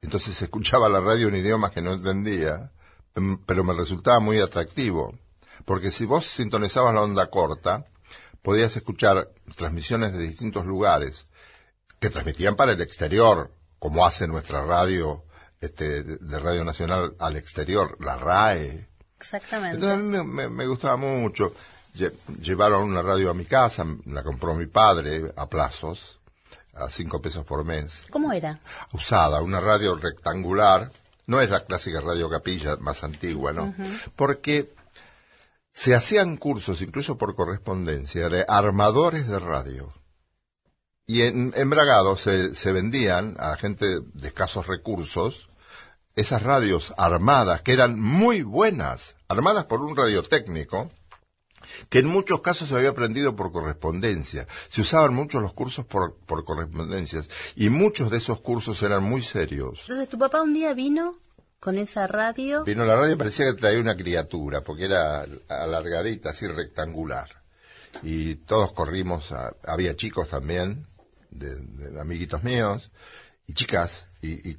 entonces 0.01 0.35
se 0.35 0.43
escuchaba 0.43 0.89
la 0.89 0.99
radio 0.99 1.29
en 1.29 1.37
idiomas 1.37 1.71
que 1.71 1.81
no 1.81 1.93
entendía, 1.93 2.73
pero 3.45 3.63
me 3.63 3.73
resultaba 3.73 4.19
muy 4.19 4.39
atractivo, 4.39 5.17
porque 5.65 5.91
si 5.91 6.05
vos 6.05 6.25
sintonizabas 6.25 6.93
la 6.93 7.01
onda 7.01 7.29
corta, 7.29 7.85
podías 8.41 8.75
escuchar 8.75 9.29
transmisiones 9.55 10.13
de 10.13 10.19
distintos 10.19 10.65
lugares 10.65 11.25
que 11.99 12.09
transmitían 12.09 12.55
para 12.55 12.73
el 12.73 12.81
exterior, 12.81 13.51
como 13.79 14.05
hace 14.05 14.27
nuestra 14.27 14.65
radio 14.65 15.23
este, 15.61 16.03
de 16.03 16.39
Radio 16.39 16.63
Nacional 16.63 17.15
al 17.19 17.37
exterior, 17.37 17.97
la 17.99 18.17
RAE. 18.17 18.87
Exactamente. 19.17 19.75
Entonces 19.77 19.97
a 19.97 20.01
mí 20.01 20.09
me, 20.09 20.23
me- 20.23 20.49
me 20.49 20.67
gustaba 20.67 20.97
mucho. 20.97 21.53
Lle- 21.95 22.13
Llevaron 22.41 22.83
una 22.83 23.01
radio 23.01 23.31
a 23.31 23.33
mi 23.33 23.45
casa, 23.45 23.85
la 24.05 24.21
compró 24.23 24.53
mi 24.53 24.67
padre 24.67 25.31
a 25.37 25.47
plazos, 25.47 26.19
a 26.73 26.89
cinco 26.89 27.21
pesos 27.21 27.45
por 27.45 27.63
mes 27.63 28.05
¿Cómo 28.11 28.33
era? 28.33 28.59
usada, 28.91 29.41
una 29.41 29.61
radio 29.61 29.95
rectangular, 29.95 30.91
no 31.27 31.41
es 31.41 31.49
la 31.49 31.65
clásica 31.65 32.01
radio 32.01 32.29
capilla 32.29 32.77
más 32.77 33.03
antigua, 33.03 33.53
¿no? 33.53 33.73
Porque 34.15 34.73
se 35.71 35.95
hacían 35.95 36.37
cursos, 36.37 36.81
incluso 36.81 37.17
por 37.17 37.35
correspondencia, 37.35 38.29
de 38.29 38.45
armadores 38.47 39.27
de 39.27 39.39
radio. 39.39 39.93
Y 41.07 41.23
en, 41.23 41.53
en 41.55 41.69
Bragado 41.69 42.15
se, 42.15 42.55
se 42.55 42.71
vendían 42.71 43.35
a 43.39 43.55
gente 43.57 43.99
de 44.01 44.27
escasos 44.27 44.67
recursos 44.67 45.49
esas 46.15 46.43
radios 46.43 46.93
armadas, 46.97 47.61
que 47.61 47.73
eran 47.73 47.99
muy 47.99 48.41
buenas, 48.41 49.17
armadas 49.27 49.65
por 49.65 49.81
un 49.81 49.95
radiotécnico, 49.95 50.89
que 51.89 51.99
en 51.99 52.07
muchos 52.07 52.41
casos 52.41 52.69
se 52.69 52.75
había 52.75 52.89
aprendido 52.89 53.35
por 53.35 53.51
correspondencia. 53.51 54.47
Se 54.69 54.81
usaban 54.81 55.13
mucho 55.13 55.39
los 55.39 55.53
cursos 55.53 55.85
por, 55.85 56.15
por 56.25 56.43
correspondencias 56.45 57.29
y 57.55 57.69
muchos 57.69 58.09
de 58.11 58.17
esos 58.17 58.41
cursos 58.41 58.81
eran 58.83 59.03
muy 59.03 59.21
serios. 59.23 59.81
Entonces, 59.81 60.09
tu 60.09 60.17
papá 60.17 60.41
un 60.41 60.53
día 60.53 60.73
vino 60.73 61.17
con 61.59 61.77
esa 61.77 62.05
radio. 62.07 62.63
Vino 62.63 62.85
la 62.85 62.95
radio 62.95 63.13
y 63.13 63.17
parecía 63.17 63.45
que 63.47 63.53
traía 63.59 63.79
una 63.79 63.95
criatura, 63.95 64.61
porque 64.61 64.85
era 64.85 65.25
alargadita, 65.49 66.29
así 66.29 66.47
rectangular. 66.47 67.41
Y 68.03 68.35
todos 68.35 68.71
corrimos, 68.73 69.31
a- 69.31 69.55
había 69.65 69.95
chicos 69.95 70.29
también, 70.29 70.85
de, 71.31 71.55
de 71.55 71.99
amiguitos 71.99 72.43
míos, 72.43 72.91
y 73.47 73.53
chicas, 73.53 74.07
y, 74.21 74.49
y 74.49 74.57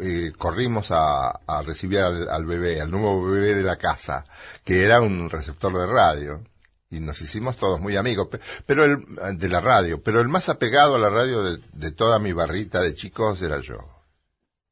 eh, 0.00 0.32
corrimos 0.38 0.90
a, 0.90 1.30
a 1.46 1.62
recibir 1.62 1.98
al, 2.00 2.28
al 2.28 2.46
bebé, 2.46 2.80
al 2.80 2.90
nuevo 2.90 3.24
bebé 3.30 3.54
de 3.54 3.62
la 3.62 3.76
casa, 3.76 4.24
que 4.64 4.82
era 4.84 5.00
un 5.00 5.28
receptor 5.30 5.72
de 5.76 5.86
radio. 5.86 6.42
Y 6.90 6.98
nos 7.00 7.20
hicimos 7.22 7.56
todos 7.56 7.80
muy 7.80 7.96
amigos, 7.96 8.26
pe- 8.28 8.40
pero 8.66 8.84
el, 8.84 9.38
de 9.38 9.48
la 9.48 9.60
radio, 9.60 10.02
pero 10.02 10.20
el 10.20 10.28
más 10.28 10.48
apegado 10.48 10.96
a 10.96 10.98
la 10.98 11.08
radio 11.08 11.42
de, 11.44 11.60
de 11.72 11.92
toda 11.92 12.18
mi 12.18 12.32
barrita 12.32 12.80
de 12.80 12.94
chicos 12.94 13.40
era 13.42 13.60
yo. 13.60 13.78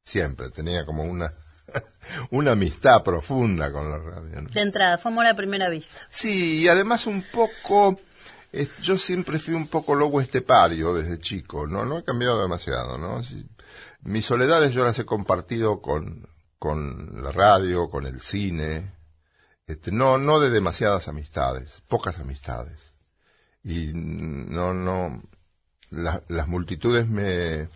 Siempre, 0.03 0.49
tenía 0.49 0.85
como 0.85 1.03
una, 1.03 1.31
una 2.31 2.51
amistad 2.51 3.03
profunda 3.03 3.71
con 3.71 3.89
la 3.89 3.97
radio. 3.99 4.41
¿no? 4.41 4.49
De 4.49 4.61
entrada, 4.61 4.97
fue 4.97 5.11
amor 5.11 5.27
a 5.27 5.35
primera 5.35 5.69
vista. 5.69 5.95
Sí, 6.09 6.59
y 6.61 6.67
además 6.67 7.07
un 7.07 7.23
poco, 7.31 7.99
yo 8.81 8.97
siempre 8.97 9.39
fui 9.39 9.53
un 9.53 9.67
poco 9.67 9.95
lobo 9.95 10.19
estepario 10.19 10.93
desde 10.95 11.19
chico, 11.19 11.67
¿no? 11.67 11.85
No 11.85 11.99
he 11.99 12.03
cambiado 12.03 12.41
demasiado, 12.41 12.97
¿no? 12.97 13.21
Mis 14.01 14.25
soledades 14.25 14.73
yo 14.73 14.83
las 14.83 14.99
he 14.99 15.05
compartido 15.05 15.81
con, 15.81 16.27
con 16.57 17.23
la 17.23 17.31
radio, 17.31 17.89
con 17.89 18.05
el 18.05 18.19
cine, 18.19 18.91
este, 19.69 19.91
no, 19.91 20.17
no 20.17 20.39
de 20.39 20.49
demasiadas 20.49 21.07
amistades, 21.07 21.81
pocas 21.87 22.17
amistades. 22.19 22.95
Y 23.63 23.91
no, 23.93 24.73
no, 24.73 25.21
la- 25.91 26.23
las 26.27 26.47
multitudes 26.47 27.07
me, 27.07 27.67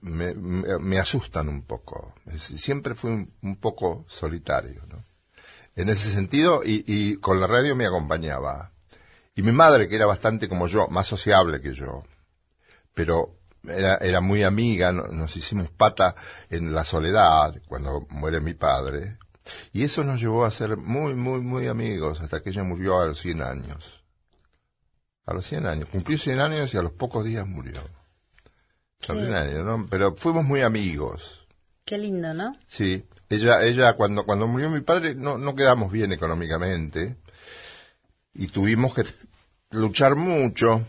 me, 0.00 0.34
me, 0.34 0.98
asustan 0.98 1.48
un 1.48 1.62
poco. 1.62 2.14
Siempre 2.38 2.94
fui 2.94 3.12
un, 3.12 3.32
un 3.42 3.56
poco 3.56 4.04
solitario, 4.08 4.82
¿no? 4.88 5.04
En 5.76 5.90
ese 5.90 6.10
sentido, 6.10 6.62
y, 6.64 6.84
y 6.86 7.16
con 7.18 7.38
la 7.40 7.46
radio 7.46 7.76
me 7.76 7.86
acompañaba. 7.86 8.72
Y 9.34 9.42
mi 9.42 9.52
madre, 9.52 9.88
que 9.88 9.96
era 9.96 10.06
bastante 10.06 10.48
como 10.48 10.66
yo, 10.66 10.88
más 10.88 11.06
sociable 11.06 11.60
que 11.60 11.74
yo, 11.74 12.00
pero 12.94 13.38
era, 13.68 13.96
era 13.96 14.20
muy 14.20 14.42
amiga, 14.42 14.90
no- 14.92 15.06
nos 15.08 15.36
hicimos 15.36 15.70
pata 15.70 16.16
en 16.50 16.74
la 16.74 16.84
soledad 16.84 17.60
cuando 17.68 18.06
muere 18.10 18.40
mi 18.40 18.54
padre. 18.54 19.18
Y 19.72 19.84
eso 19.84 20.04
nos 20.04 20.20
llevó 20.20 20.44
a 20.44 20.50
ser 20.50 20.76
muy, 20.76 21.14
muy, 21.14 21.40
muy 21.40 21.68
amigos 21.68 22.20
hasta 22.20 22.42
que 22.42 22.50
ella 22.50 22.64
murió 22.64 23.00
a 23.00 23.06
los 23.06 23.20
100 23.20 23.42
años. 23.42 24.02
A 25.24 25.34
los 25.34 25.46
100 25.46 25.66
años. 25.66 25.88
Cumplió 25.90 26.18
100 26.18 26.40
años 26.40 26.74
y 26.74 26.76
a 26.76 26.82
los 26.82 26.92
pocos 26.92 27.24
días 27.24 27.46
murió. 27.46 27.80
¿no? 29.08 29.86
Pero 29.88 30.14
fuimos 30.16 30.44
muy 30.44 30.62
amigos. 30.62 31.46
Qué 31.84 31.98
lindo, 31.98 32.34
¿no? 32.34 32.52
Sí, 32.66 33.04
ella, 33.28 33.62
ella 33.62 33.92
cuando, 33.94 34.24
cuando 34.24 34.46
murió 34.46 34.70
mi 34.70 34.80
padre 34.80 35.14
no, 35.14 35.38
no 35.38 35.54
quedamos 35.54 35.92
bien 35.92 36.12
económicamente 36.12 37.16
y 38.34 38.48
tuvimos 38.48 38.94
que 38.94 39.04
luchar 39.70 40.16
mucho. 40.16 40.82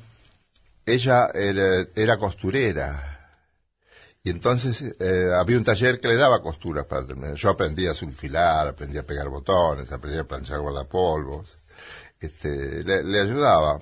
Ella 0.85 1.27
era, 1.33 1.85
era 1.95 2.17
costurera 2.17 3.16
y 4.23 4.29
entonces 4.29 4.83
eh, 4.99 5.29
había 5.33 5.57
un 5.57 5.63
taller 5.63 5.99
que 5.99 6.09
le 6.09 6.15
daba 6.15 6.41
costuras 6.41 6.85
para 6.85 7.05
terminar. 7.05 7.35
Yo 7.35 7.49
aprendí 7.49 7.87
a 7.87 7.93
sulfilar, 7.93 8.67
aprendí 8.67 8.97
a 8.97 9.03
pegar 9.03 9.29
botones, 9.29 9.91
aprendí 9.91 10.19
a 10.19 10.25
planchar 10.25 10.59
guardapolvos. 10.59 11.59
Este, 12.19 12.83
le, 12.83 13.03
le 13.03 13.21
ayudaba. 13.21 13.79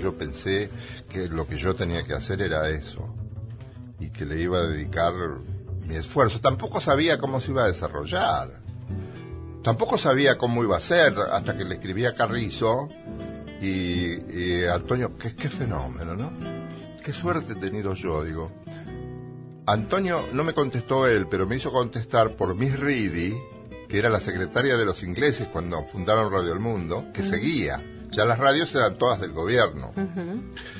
yo 0.00 0.16
pensé 0.16 0.70
que 1.10 1.28
lo 1.28 1.46
que 1.46 1.58
yo 1.58 1.74
tenía 1.74 2.04
que 2.04 2.14
hacer 2.14 2.40
era 2.40 2.68
eso 2.70 3.14
y 3.98 4.08
que 4.10 4.24
le 4.24 4.40
iba 4.40 4.58
a 4.58 4.62
dedicar 4.62 5.12
mi 5.86 5.96
esfuerzo. 5.96 6.40
Tampoco 6.40 6.80
sabía 6.80 7.18
cómo 7.18 7.40
se 7.40 7.50
iba 7.50 7.64
a 7.64 7.66
desarrollar. 7.66 8.60
Tampoco 9.62 9.98
sabía 9.98 10.38
cómo 10.38 10.64
iba 10.64 10.78
a 10.78 10.80
ser 10.80 11.12
hasta 11.30 11.56
que 11.58 11.64
le 11.64 11.74
escribí 11.74 12.06
a 12.06 12.14
Carrizo 12.14 12.88
y, 13.60 14.14
y 14.34 14.64
Antonio, 14.64 15.18
qué, 15.18 15.34
qué 15.36 15.50
fenómeno, 15.50 16.16
¿no? 16.16 16.32
Qué 17.04 17.12
suerte 17.12 17.52
he 17.52 17.56
tenido 17.56 17.92
yo, 17.94 18.24
digo. 18.24 18.50
Antonio 19.66 20.24
no 20.32 20.44
me 20.44 20.54
contestó 20.54 21.06
él, 21.06 21.26
pero 21.30 21.46
me 21.46 21.56
hizo 21.56 21.70
contestar 21.72 22.36
por 22.36 22.54
Miss 22.54 22.78
Reedy, 22.80 23.34
que 23.88 23.98
era 23.98 24.08
la 24.08 24.20
secretaria 24.20 24.76
de 24.76 24.84
los 24.84 25.02
ingleses 25.02 25.48
cuando 25.48 25.82
fundaron 25.84 26.32
Radio 26.32 26.52
El 26.54 26.60
Mundo, 26.60 27.06
que 27.12 27.22
seguía. 27.22 27.82
Ya 28.10 28.24
las 28.24 28.38
radios 28.38 28.74
eran 28.74 28.96
todas 28.96 29.20
del 29.20 29.32
gobierno. 29.32 29.92
Y- 29.96 30.79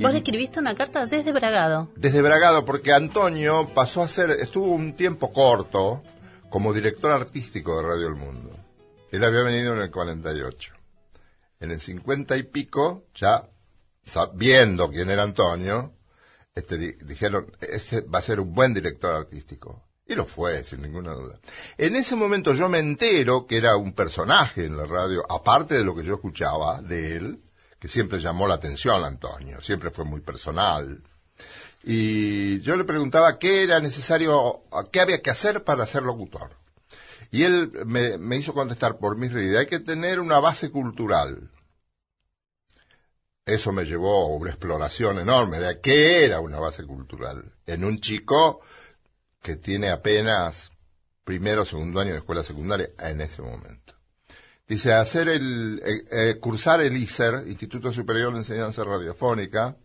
Vos 0.00 0.14
escribiste 0.14 0.58
una 0.60 0.74
carta 0.74 1.06
desde 1.06 1.32
Bragado. 1.32 1.90
Desde 1.96 2.22
Bragado, 2.22 2.64
porque 2.64 2.92
Antonio 2.92 3.68
pasó 3.74 4.02
a 4.02 4.08
ser, 4.08 4.30
estuvo 4.30 4.66
un 4.72 4.94
tiempo 4.94 5.32
corto 5.32 6.02
como 6.48 6.72
director 6.72 7.12
artístico 7.12 7.76
de 7.76 7.82
Radio 7.88 8.08
El 8.08 8.14
Mundo. 8.16 8.50
Él 9.12 9.22
había 9.24 9.42
venido 9.42 9.74
en 9.74 9.80
el 9.80 9.90
48. 9.90 10.72
En 11.60 11.70
el 11.70 11.80
50 11.80 12.36
y 12.36 12.42
pico, 12.44 13.04
ya 13.14 13.48
sabiendo 14.04 14.90
quién 14.90 15.10
era 15.10 15.22
Antonio, 15.22 15.92
este, 16.54 16.78
di- 16.78 16.92
dijeron, 17.04 17.46
este 17.60 18.00
va 18.02 18.18
a 18.20 18.22
ser 18.22 18.40
un 18.40 18.52
buen 18.52 18.72
director 18.74 19.12
artístico. 19.12 19.84
Y 20.06 20.14
lo 20.16 20.24
fue, 20.24 20.64
sin 20.64 20.82
ninguna 20.82 21.12
duda. 21.12 21.38
En 21.78 21.94
ese 21.94 22.16
momento 22.16 22.52
yo 22.54 22.68
me 22.68 22.80
entero 22.80 23.46
que 23.46 23.58
era 23.58 23.76
un 23.76 23.92
personaje 23.92 24.64
en 24.64 24.76
la 24.76 24.84
radio, 24.86 25.24
aparte 25.30 25.76
de 25.76 25.84
lo 25.84 25.94
que 25.94 26.02
yo 26.02 26.14
escuchaba 26.14 26.82
de 26.82 27.16
él, 27.16 27.40
que 27.80 27.88
siempre 27.88 28.20
llamó 28.20 28.46
la 28.46 28.54
atención 28.54 29.02
a 29.02 29.06
Antonio, 29.08 29.60
siempre 29.62 29.90
fue 29.90 30.04
muy 30.04 30.20
personal. 30.20 31.02
Y 31.82 32.60
yo 32.60 32.76
le 32.76 32.84
preguntaba 32.84 33.38
qué 33.38 33.62
era 33.62 33.80
necesario, 33.80 34.64
qué 34.92 35.00
había 35.00 35.22
que 35.22 35.30
hacer 35.30 35.64
para 35.64 35.86
ser 35.86 36.02
locutor. 36.02 36.50
Y 37.30 37.44
él 37.44 37.72
me, 37.86 38.36
hizo 38.36 38.52
contestar 38.52 38.98
por 38.98 39.16
mis 39.16 39.32
redes, 39.32 39.58
hay 39.58 39.66
que 39.66 39.80
tener 39.80 40.20
una 40.20 40.40
base 40.40 40.70
cultural. 40.70 41.50
Eso 43.46 43.72
me 43.72 43.84
llevó 43.84 44.24
a 44.24 44.36
una 44.36 44.50
exploración 44.50 45.18
enorme 45.18 45.58
de 45.58 45.80
qué 45.80 46.24
era 46.26 46.40
una 46.40 46.60
base 46.60 46.84
cultural 46.84 47.54
en 47.66 47.84
un 47.84 47.98
chico 47.98 48.60
que 49.40 49.56
tiene 49.56 49.90
apenas 49.90 50.70
primero 51.24 51.62
o 51.62 51.64
segundo 51.64 52.00
año 52.00 52.12
de 52.12 52.18
escuela 52.18 52.42
secundaria 52.42 52.90
en 52.98 53.22
ese 53.22 53.40
momento. 53.40 53.99
Dice, 54.70 54.92
hacer 54.92 55.28
el, 55.28 55.82
eh, 55.84 56.04
eh, 56.12 56.38
cursar 56.38 56.80
el 56.80 56.96
ISER, 56.96 57.42
Instituto 57.48 57.90
Superior 57.90 58.32
de 58.32 58.38
Enseñanza 58.38 58.84
Radiofónica, 58.84 59.76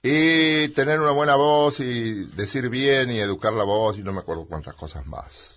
y 0.00 0.68
tener 0.68 1.00
una 1.00 1.10
buena 1.10 1.34
voz 1.34 1.80
y 1.80 2.24
decir 2.36 2.68
bien 2.68 3.10
y 3.10 3.18
educar 3.18 3.52
la 3.54 3.64
voz 3.64 3.98
y 3.98 4.04
no 4.04 4.12
me 4.12 4.20
acuerdo 4.20 4.46
cuántas 4.46 4.74
cosas 4.76 5.04
más. 5.04 5.56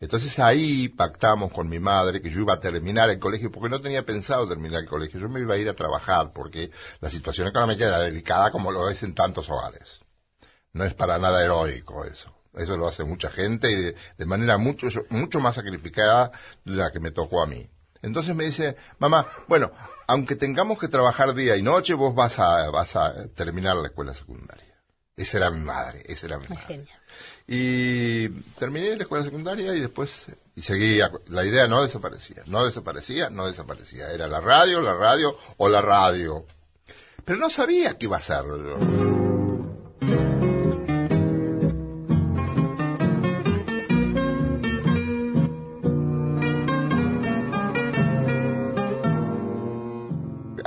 Entonces 0.00 0.38
ahí 0.38 0.88
pactamos 0.88 1.52
con 1.52 1.68
mi 1.68 1.80
madre 1.80 2.22
que 2.22 2.30
yo 2.30 2.40
iba 2.40 2.54
a 2.54 2.60
terminar 2.60 3.10
el 3.10 3.18
colegio 3.18 3.52
porque 3.52 3.68
no 3.68 3.82
tenía 3.82 4.06
pensado 4.06 4.48
terminar 4.48 4.80
el 4.80 4.88
colegio. 4.88 5.20
Yo 5.20 5.28
me 5.28 5.40
iba 5.40 5.52
a 5.52 5.58
ir 5.58 5.68
a 5.68 5.74
trabajar 5.74 6.32
porque 6.32 6.70
la 7.00 7.10
situación 7.10 7.46
económica 7.48 7.84
era 7.84 7.98
delicada 7.98 8.50
como 8.52 8.72
lo 8.72 8.88
es 8.88 9.02
en 9.02 9.14
tantos 9.14 9.50
hogares. 9.50 10.00
No 10.72 10.84
es 10.84 10.94
para 10.94 11.18
nada 11.18 11.44
heroico 11.44 12.06
eso. 12.06 12.34
Eso 12.54 12.78
lo 12.78 12.88
hace 12.88 13.04
mucha 13.04 13.28
gente 13.30 13.70
y 13.70 13.94
de, 14.16 14.26
manera 14.26 14.56
mucho, 14.56 14.88
mucho 15.10 15.40
más 15.40 15.56
sacrificada 15.56 16.32
de 16.64 16.76
la 16.76 16.90
que 16.90 16.98
me 16.98 17.10
tocó 17.10 17.42
a 17.42 17.46
mí. 17.46 17.68
Entonces 18.02 18.34
me 18.34 18.44
dice, 18.44 18.76
mamá, 18.98 19.26
bueno, 19.48 19.72
aunque 20.06 20.36
tengamos 20.36 20.78
que 20.78 20.88
trabajar 20.88 21.34
día 21.34 21.56
y 21.56 21.62
noche, 21.62 21.94
vos 21.94 22.14
vas 22.14 22.38
a, 22.38 22.70
vas 22.70 22.96
a 22.96 23.28
terminar 23.28 23.76
la 23.76 23.88
escuela 23.88 24.12
secundaria. 24.12 24.72
Esa 25.16 25.38
era 25.38 25.50
mi 25.50 25.60
madre, 25.60 26.02
esa 26.06 26.26
era 26.26 26.38
mi 26.38 26.48
madre. 26.48 26.62
Genial. 26.66 27.00
Y 27.46 28.28
terminé 28.58 28.96
la 28.96 29.02
escuela 29.02 29.24
secundaria 29.24 29.74
y 29.74 29.80
después 29.80 30.26
y 30.54 30.62
seguía. 30.62 31.10
La 31.28 31.44
idea 31.44 31.66
no 31.68 31.82
desaparecía, 31.82 32.42
no 32.46 32.64
desaparecía, 32.64 33.30
no 33.30 33.46
desaparecía. 33.46 34.10
Era 34.10 34.26
la 34.26 34.40
radio, 34.40 34.80
la 34.80 34.94
radio 34.94 35.36
o 35.58 35.68
la 35.68 35.82
radio. 35.82 36.46
Pero 37.24 37.38
no 37.38 37.50
sabía 37.50 37.98
qué 37.98 38.06
iba 38.06 38.16
a 38.16 38.20
hacer. 38.20 38.44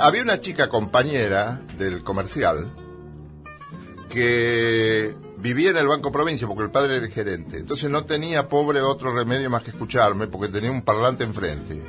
Había 0.06 0.22
una 0.22 0.38
chica 0.38 0.68
compañera 0.68 1.60
del 1.78 2.04
comercial 2.04 2.72
que 4.08 5.16
vivía 5.38 5.70
en 5.70 5.78
el 5.78 5.88
Banco 5.88 6.12
Provincia 6.12 6.46
porque 6.46 6.62
el 6.62 6.70
padre 6.70 6.98
era 6.98 7.06
el 7.06 7.10
gerente. 7.10 7.56
Entonces 7.58 7.90
no 7.90 8.04
tenía, 8.04 8.48
pobre, 8.48 8.82
otro 8.82 9.12
remedio 9.12 9.50
más 9.50 9.64
que 9.64 9.70
escucharme 9.70 10.28
porque 10.28 10.46
tenía 10.46 10.70
un 10.70 10.82
parlante 10.82 11.24
enfrente. 11.24 11.82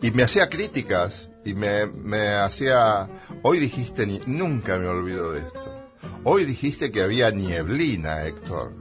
Y 0.00 0.12
me 0.12 0.22
hacía 0.22 0.48
críticas 0.48 1.28
y 1.44 1.54
me, 1.54 1.86
me 1.86 2.28
hacía... 2.34 3.08
Hoy 3.42 3.58
dijiste, 3.58 4.06
nunca 4.26 4.78
me 4.78 4.86
olvido 4.86 5.32
de 5.32 5.40
esto. 5.40 5.74
Hoy 6.22 6.44
dijiste 6.44 6.92
que 6.92 7.02
había 7.02 7.32
nieblina, 7.32 8.24
Héctor. 8.26 8.72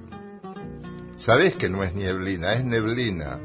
Sabés 1.17 1.55
que 1.55 1.69
no 1.69 1.83
es 1.83 1.95
nieblina, 1.95 2.53
es 2.53 2.63
neblina. 2.63 3.39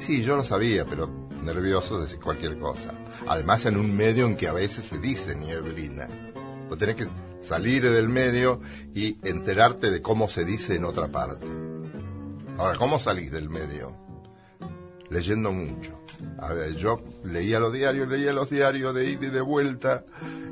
Sí, 0.00 0.24
yo 0.24 0.34
lo 0.34 0.42
sabía, 0.42 0.84
pero 0.84 1.17
nervioso 1.42 1.96
de 1.98 2.04
decir 2.04 2.20
cualquier 2.20 2.58
cosa. 2.58 2.92
Además, 3.26 3.66
en 3.66 3.76
un 3.76 3.96
medio 3.96 4.26
en 4.26 4.36
que 4.36 4.48
a 4.48 4.52
veces 4.52 4.84
se 4.84 4.98
dice 4.98 5.34
nieblina. 5.36 6.08
Vos 6.68 6.78
tenés 6.78 6.96
que 6.96 7.06
salir 7.40 7.88
del 7.88 8.08
medio 8.08 8.60
y 8.94 9.16
enterarte 9.26 9.90
de 9.90 10.02
cómo 10.02 10.28
se 10.28 10.44
dice 10.44 10.76
en 10.76 10.84
otra 10.84 11.08
parte. 11.08 11.46
Ahora, 12.58 12.76
¿cómo 12.76 12.98
salís 12.98 13.30
del 13.32 13.48
medio? 13.48 13.96
Leyendo 15.10 15.52
mucho. 15.52 15.98
A 16.38 16.52
ver, 16.52 16.74
yo 16.74 17.00
leía 17.24 17.60
los 17.60 17.72
diarios, 17.72 18.08
leía 18.08 18.32
los 18.32 18.50
diarios 18.50 18.94
de 18.94 19.10
ida 19.10 19.26
y 19.26 19.30
de 19.30 19.40
vuelta. 19.40 20.04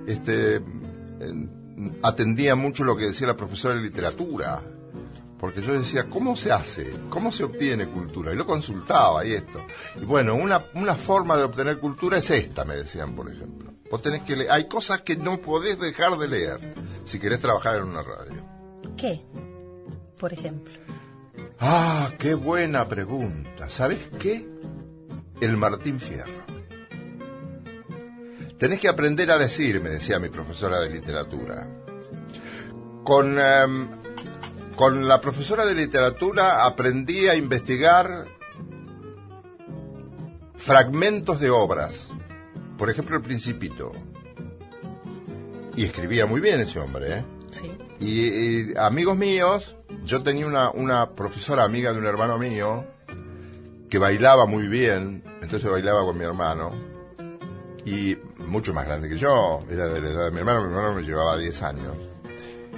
Este, 0.06 0.56
en- 0.56 1.98
atendía 2.02 2.54
mucho 2.54 2.84
lo 2.84 2.96
que 2.96 3.06
decía 3.06 3.26
la 3.26 3.36
profesora 3.36 3.74
de 3.74 3.82
literatura. 3.82 4.62
Porque 5.38 5.60
yo 5.60 5.74
decía, 5.74 6.08
¿cómo 6.08 6.34
se 6.34 6.50
hace? 6.50 6.90
¿Cómo 7.10 7.30
se 7.30 7.44
obtiene 7.44 7.86
cultura? 7.86 8.32
Y 8.32 8.36
lo 8.36 8.46
consultaba 8.46 9.24
y 9.24 9.34
esto. 9.34 9.64
Y 10.00 10.04
bueno, 10.04 10.34
una, 10.34 10.64
una 10.74 10.94
forma 10.94 11.36
de 11.36 11.44
obtener 11.44 11.78
cultura 11.78 12.18
es 12.18 12.30
esta, 12.30 12.64
me 12.64 12.76
decían, 12.76 13.14
por 13.14 13.30
ejemplo. 13.30 13.72
Vos 13.90 14.02
tenés 14.02 14.22
que 14.22 14.36
leer. 14.36 14.50
Hay 14.50 14.66
cosas 14.66 15.02
que 15.02 15.16
no 15.16 15.38
podés 15.38 15.78
dejar 15.78 16.16
de 16.18 16.28
leer 16.28 16.58
si 17.04 17.18
querés 17.18 17.40
trabajar 17.40 17.76
en 17.76 17.84
una 17.84 18.02
radio. 18.02 18.42
¿Qué? 18.96 19.22
Por 20.18 20.32
ejemplo. 20.32 20.72
Ah, 21.60 22.10
qué 22.18 22.34
buena 22.34 22.88
pregunta. 22.88 23.68
¿Sabes 23.68 24.10
qué? 24.18 24.48
El 25.40 25.56
Martín 25.56 26.00
Fierro. 26.00 26.46
Tenés 28.58 28.80
que 28.80 28.88
aprender 28.88 29.30
a 29.30 29.38
decir, 29.38 29.82
me 29.82 29.90
decía 29.90 30.18
mi 30.18 30.30
profesora 30.30 30.80
de 30.80 30.90
literatura. 30.90 31.68
Con, 33.04 33.38
em, 33.38 33.88
con 34.76 35.08
la 35.08 35.20
profesora 35.20 35.64
de 35.64 35.74
literatura 35.74 36.66
aprendí 36.66 37.28
a 37.28 37.34
investigar 37.34 38.26
fragmentos 40.54 41.40
de 41.40 41.50
obras. 41.50 42.08
Por 42.76 42.90
ejemplo, 42.90 43.16
El 43.16 43.22
Principito. 43.22 43.90
Y 45.76 45.84
escribía 45.84 46.26
muy 46.26 46.40
bien 46.40 46.60
ese 46.60 46.78
hombre, 46.78 47.18
¿eh? 47.18 47.24
Sí. 47.50 47.72
Y, 48.00 48.70
y 48.70 48.74
amigos 48.76 49.16
míos, 49.16 49.76
yo 50.04 50.22
tenía 50.22 50.46
una, 50.46 50.70
una 50.70 51.10
profesora 51.10 51.64
amiga 51.64 51.92
de 51.92 51.98
un 51.98 52.06
hermano 52.06 52.38
mío 52.38 52.84
que 53.88 53.98
bailaba 53.98 54.46
muy 54.46 54.68
bien, 54.68 55.22
entonces 55.42 55.70
bailaba 55.70 56.04
con 56.04 56.18
mi 56.18 56.24
hermano, 56.24 56.72
y 57.84 58.16
mucho 58.38 58.74
más 58.74 58.84
grande 58.84 59.08
que 59.08 59.16
yo, 59.16 59.62
era 59.70 59.86
de 59.86 60.00
la 60.00 60.10
edad 60.10 60.24
de 60.24 60.30
mi 60.32 60.38
hermano, 60.38 60.62
mi 60.62 60.74
hermano 60.74 60.94
me 60.94 61.02
llevaba 61.02 61.38
10 61.38 61.62
años. 61.62 61.94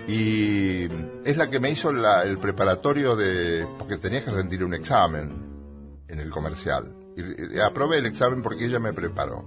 Y 0.09 0.89
es 1.25 1.37
la 1.37 1.49
que 1.51 1.61
me 1.61 1.71
hizo 1.71 1.93
la- 1.93 2.25
el 2.25 2.39
preparatorio 2.39 3.15
de, 3.15 3.67
porque 3.79 3.99
tenía 3.99 4.25
que 4.25 4.31
rendir 4.31 4.65
un 4.65 4.73
examen 4.73 5.31
en 6.09 6.19
el 6.19 6.31
comercial. 6.31 6.95
Y, 7.17 7.57
y 7.57 7.61
aprobé 7.61 7.99
el 7.99 8.07
examen 8.07 8.43
porque 8.43 8.65
ella 8.65 8.79
me 8.79 8.93
preparó. 8.95 9.45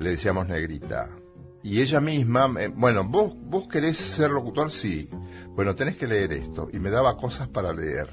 Le 0.00 0.10
decíamos 0.10 0.48
negrita. 0.48 1.08
Y 1.62 1.80
ella 1.80 2.00
misma, 2.00 2.48
me- 2.48 2.66
bueno, 2.68 3.04
¿vos, 3.04 3.32
¿vos 3.36 3.68
querés 3.68 3.96
ser 3.96 4.32
locutor? 4.32 4.72
Sí. 4.72 5.08
Bueno, 5.50 5.76
tenés 5.76 5.96
que 5.96 6.08
leer 6.08 6.32
esto. 6.32 6.68
Y 6.72 6.80
me 6.80 6.90
daba 6.90 7.16
cosas 7.16 7.46
para 7.46 7.72
leer. 7.72 8.08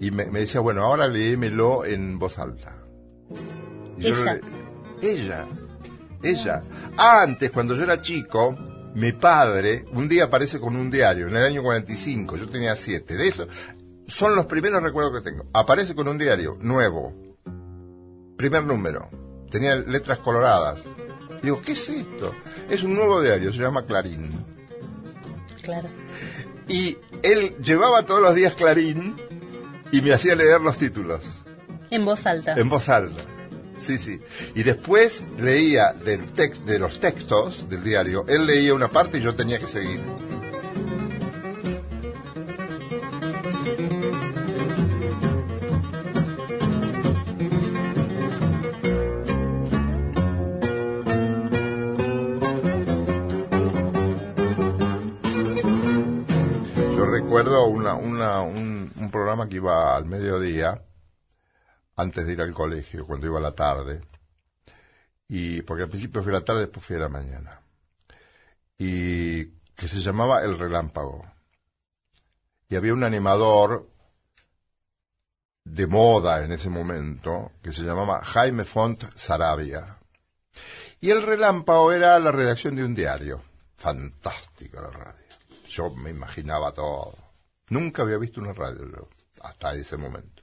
Y 0.00 0.10
me, 0.10 0.26
me 0.26 0.40
decía, 0.40 0.60
bueno, 0.60 0.82
ahora 0.82 1.06
léemelo 1.06 1.84
en 1.84 2.18
voz 2.18 2.40
alta. 2.40 2.76
Y 3.98 4.02
yo 4.02 4.08
Ella. 4.16 4.40
le- 5.00 5.12
ella. 5.12 5.46
Ella. 6.24 6.62
Antes, 6.96 7.52
cuando 7.52 7.76
yo 7.76 7.84
era 7.84 8.02
chico, 8.02 8.56
mi 8.94 9.12
padre 9.12 9.84
un 9.92 10.08
día 10.08 10.24
aparece 10.24 10.60
con 10.60 10.76
un 10.76 10.90
diario, 10.90 11.28
en 11.28 11.36
el 11.36 11.44
año 11.44 11.62
45, 11.62 12.36
yo 12.36 12.46
tenía 12.46 12.76
7. 12.76 13.16
De 13.16 13.28
eso, 13.28 13.46
son 14.06 14.34
los 14.34 14.46
primeros 14.46 14.82
recuerdos 14.82 15.22
que 15.22 15.30
tengo. 15.30 15.46
Aparece 15.52 15.94
con 15.94 16.08
un 16.08 16.18
diario 16.18 16.56
nuevo. 16.60 17.14
Primer 18.36 18.64
número. 18.64 19.08
Tenía 19.50 19.76
letras 19.76 20.18
coloradas. 20.18 20.78
Digo, 21.42 21.60
¿qué 21.62 21.72
es 21.72 21.88
esto? 21.88 22.32
Es 22.70 22.82
un 22.82 22.94
nuevo 22.94 23.20
diario, 23.20 23.52
se 23.52 23.60
llama 23.60 23.84
Clarín. 23.84 24.32
Claro. 25.62 25.88
Y 26.68 26.96
él 27.22 27.56
llevaba 27.62 28.04
todos 28.04 28.20
los 28.20 28.34
días 28.34 28.54
Clarín 28.54 29.16
y 29.90 30.00
me 30.00 30.12
hacía 30.12 30.34
leer 30.34 30.60
los 30.60 30.78
títulos. 30.78 31.24
En 31.90 32.04
voz 32.04 32.26
alta. 32.26 32.54
En 32.54 32.68
voz 32.68 32.88
alta. 32.88 33.22
Sí, 33.82 33.98
sí. 33.98 34.20
Y 34.54 34.62
después 34.62 35.24
leía 35.40 35.92
del 35.92 36.32
tex- 36.32 36.64
de 36.64 36.78
los 36.78 37.00
textos 37.00 37.68
del 37.68 37.82
diario. 37.82 38.24
Él 38.28 38.46
leía 38.46 38.74
una 38.74 38.86
parte 38.88 39.18
y 39.18 39.22
yo 39.22 39.34
tenía 39.34 39.58
que 39.58 39.66
seguir. 39.66 40.00
Yo 56.94 57.06
recuerdo 57.06 57.66
una, 57.66 57.94
una, 57.94 58.40
un, 58.42 58.90
un 58.98 59.10
programa 59.10 59.48
que 59.48 59.56
iba 59.56 59.96
al 59.96 60.04
mediodía, 60.04 60.82
antes 61.96 62.26
de 62.26 62.32
ir 62.32 62.42
al 62.42 62.52
colegio, 62.52 63.06
cuando 63.06 63.26
iba 63.26 63.38
a 63.38 63.42
la 63.42 63.54
tarde. 63.54 64.00
Y, 65.28 65.62
porque 65.62 65.84
al 65.84 65.88
principio 65.88 66.22
fui 66.22 66.30
a 66.30 66.38
la 66.38 66.44
tarde, 66.44 66.62
después 66.62 66.84
fui 66.84 66.96
a 66.96 67.00
la 67.00 67.08
mañana. 67.08 67.60
Y 68.78 69.44
que 69.74 69.88
se 69.88 70.00
llamaba 70.00 70.42
El 70.42 70.58
Relámpago. 70.58 71.24
Y 72.68 72.76
había 72.76 72.94
un 72.94 73.04
animador 73.04 73.88
de 75.64 75.86
moda 75.86 76.44
en 76.44 76.52
ese 76.52 76.68
momento, 76.68 77.52
que 77.62 77.72
se 77.72 77.82
llamaba 77.82 78.22
Jaime 78.24 78.64
Font 78.64 79.04
Sarabia. 79.14 79.98
Y 81.00 81.10
El 81.10 81.22
Relámpago 81.22 81.92
era 81.92 82.18
la 82.18 82.32
redacción 82.32 82.76
de 82.76 82.84
un 82.84 82.94
diario. 82.94 83.42
Fantástica 83.76 84.80
la 84.80 84.90
radio. 84.90 85.26
Yo 85.68 85.90
me 85.90 86.10
imaginaba 86.10 86.72
todo. 86.72 87.16
Nunca 87.70 88.02
había 88.02 88.18
visto 88.18 88.40
una 88.40 88.52
radio 88.52 89.08
hasta 89.40 89.74
ese 89.74 89.96
momento. 89.96 90.41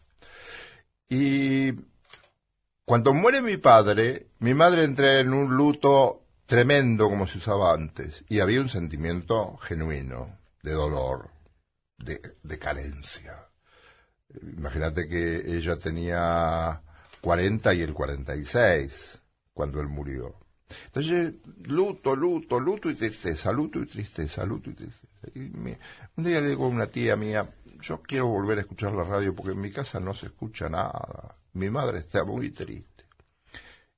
Y 1.10 1.74
cuando 2.86 3.14
muere 3.14 3.42
mi 3.42 3.58
padre, 3.58 4.28
mi 4.40 4.54
madre 4.54 4.84
entra 4.84 5.20
en 5.20 5.34
un 5.34 5.56
luto 5.56 6.24
tremendo 6.46 7.10
como 7.10 7.28
se 7.28 7.40
usaba 7.40 7.74
antes. 7.74 8.24
Y 8.30 8.40
había 8.40 8.62
un 8.62 8.70
sentimiento 8.70 9.58
genuino 9.58 10.38
de 10.62 10.72
dolor, 10.74 11.32
de, 11.98 12.22
de 12.44 12.60
carencia. 12.60 13.48
Imagínate 14.58 15.08
que 15.08 15.58
ella 15.58 15.78
tenía 15.78 16.82
40 17.22 17.74
y 17.74 17.82
el 17.82 17.94
46 17.94 19.22
cuando 19.54 19.82
él 19.82 19.88
murió. 19.88 20.36
Entonces, 20.86 21.34
luto, 21.66 22.16
luto, 22.16 22.60
luto 22.60 22.90
y 22.90 22.96
tristeza, 22.96 23.52
luto 23.52 23.80
y 23.80 23.86
tristeza, 23.86 24.46
luto 24.46 24.70
y 24.70 24.74
tristeza. 24.74 25.08
Y 25.34 25.40
un 25.40 26.24
día 26.24 26.42
le 26.42 26.50
digo 26.50 26.66
a 26.66 26.70
una 26.70 26.88
tía 26.88 27.16
mía, 27.16 27.50
yo 27.82 28.02
quiero 28.02 28.28
volver 28.28 28.58
a 28.58 28.62
escuchar 28.62 28.94
la 28.94 29.04
radio 29.04 29.36
porque 29.36 29.54
en 29.54 29.62
mi 29.62 29.72
casa 29.72 30.00
no 30.00 30.14
se 30.14 30.28
escucha 30.28 30.70
nada. 30.70 31.36
Mi 31.54 31.70
madre 31.70 32.00
está 32.00 32.24
muy 32.24 32.52
triste. 32.52 33.06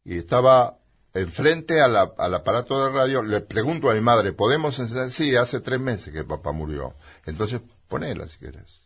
Y 0.03 0.17
estaba 0.17 0.77
enfrente 1.13 1.81
al 1.81 1.95
aparato 1.97 2.83
de 2.83 2.91
radio, 2.91 3.21
le 3.21 3.41
pregunto 3.41 3.89
a 3.89 3.93
mi 3.93 4.01
madre, 4.01 4.33
¿podemos 4.33 4.79
encender? 4.79 5.11
Sí, 5.11 5.35
hace 5.35 5.59
tres 5.59 5.79
meses 5.79 6.13
que 6.13 6.23
papá 6.23 6.51
murió. 6.51 6.93
Entonces, 7.25 7.61
ponela 7.87 8.27
si 8.27 8.37
quieres. 8.37 8.81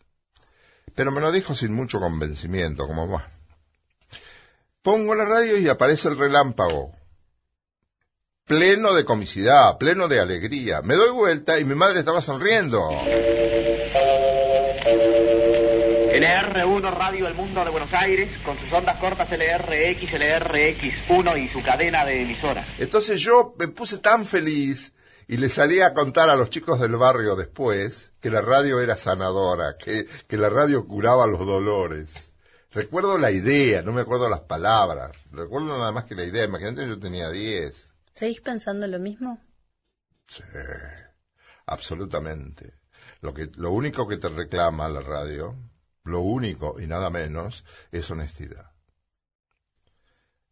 Pero 0.93 1.11
me 1.11 1.21
lo 1.21 1.31
dijo 1.31 1.55
sin 1.55 1.73
mucho 1.73 1.99
convencimiento, 1.99 2.87
como 2.87 3.07
más. 3.07 3.25
Pongo 4.81 5.15
la 5.15 5.25
radio 5.25 5.57
y 5.57 5.67
aparece 5.67 6.07
el 6.09 6.17
relámpago 6.17 6.91
pleno 8.45 8.93
de 8.93 9.05
comicidad, 9.05 9.77
pleno 9.77 10.07
de 10.07 10.19
alegría. 10.19 10.81
Me 10.81 10.95
doy 10.95 11.09
vuelta 11.09 11.59
y 11.59 11.65
mi 11.65 11.75
madre 11.75 11.99
estaba 11.99 12.21
sonriendo. 12.21 12.89
LR1 16.15 16.93
Radio 16.93 17.27
El 17.27 17.33
Mundo 17.33 17.65
de 17.65 17.71
Buenos 17.71 17.93
Aires, 17.93 18.29
con 18.45 18.57
sus 18.57 18.71
ondas 18.71 18.95
cortas 19.01 19.29
LRX, 19.29 20.13
LRX1 20.13 21.43
y 21.43 21.49
su 21.49 21.61
cadena 21.61 22.05
de 22.05 22.21
emisoras. 22.21 22.65
Entonces 22.79 23.19
yo 23.19 23.53
me 23.59 23.67
puse 23.67 23.97
tan 23.97 24.25
feliz 24.25 24.93
y 25.27 25.35
le 25.35 25.49
salí 25.49 25.81
a 25.81 25.93
contar 25.93 26.29
a 26.29 26.37
los 26.37 26.49
chicos 26.49 26.79
del 26.79 26.95
barrio 26.95 27.35
después 27.35 28.13
que 28.21 28.29
la 28.29 28.39
radio 28.39 28.79
era 28.79 28.95
sanadora, 28.95 29.75
que, 29.77 30.07
que 30.25 30.37
la 30.37 30.49
radio 30.49 30.87
curaba 30.87 31.27
los 31.27 31.45
dolores. 31.45 32.31
Recuerdo 32.71 33.17
la 33.17 33.31
idea, 33.31 33.81
no 33.81 33.91
me 33.91 33.99
acuerdo 33.99 34.29
las 34.29 34.41
palabras. 34.41 35.11
Recuerdo 35.33 35.77
nada 35.77 35.91
más 35.91 36.05
que 36.05 36.15
la 36.15 36.23
idea. 36.23 36.45
Imagínate, 36.45 36.87
yo 36.87 36.97
tenía 36.97 37.29
10. 37.29 37.89
¿Seguís 38.13 38.39
pensando 38.39 38.87
lo 38.87 38.99
mismo? 38.99 39.37
Sí, 40.27 40.43
absolutamente. 41.65 42.73
Lo, 43.19 43.33
que, 43.33 43.49
lo 43.57 43.71
único 43.71 44.07
que 44.07 44.15
te 44.15 44.29
reclama 44.29 44.87
la 44.87 45.01
radio, 45.01 45.57
lo 46.05 46.21
único 46.21 46.79
y 46.79 46.87
nada 46.87 47.09
menos, 47.09 47.65
es 47.91 48.09
honestidad. 48.09 48.71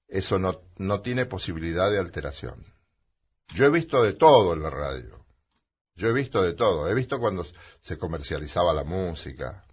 Eso 0.08 0.38
no, 0.38 0.62
no 0.78 1.02
tiene 1.02 1.26
posibilidad 1.26 1.90
de 1.90 2.00
alteración. 2.00 2.62
Yo 3.54 3.66
he 3.66 3.70
visto 3.70 4.04
de 4.04 4.14
todo 4.14 4.54
en 4.54 4.64
la 4.64 4.70
radio. 4.70 5.26
Yo 5.96 6.10
he 6.10 6.14
visto 6.14 6.42
de 6.42 6.54
todo. 6.54 6.90
He 6.90 6.94
visto 6.94 7.20
cuando 7.20 7.46
se 7.82 7.98
comercializaba 7.98 8.74
la 8.74 8.84
música. 8.84 9.64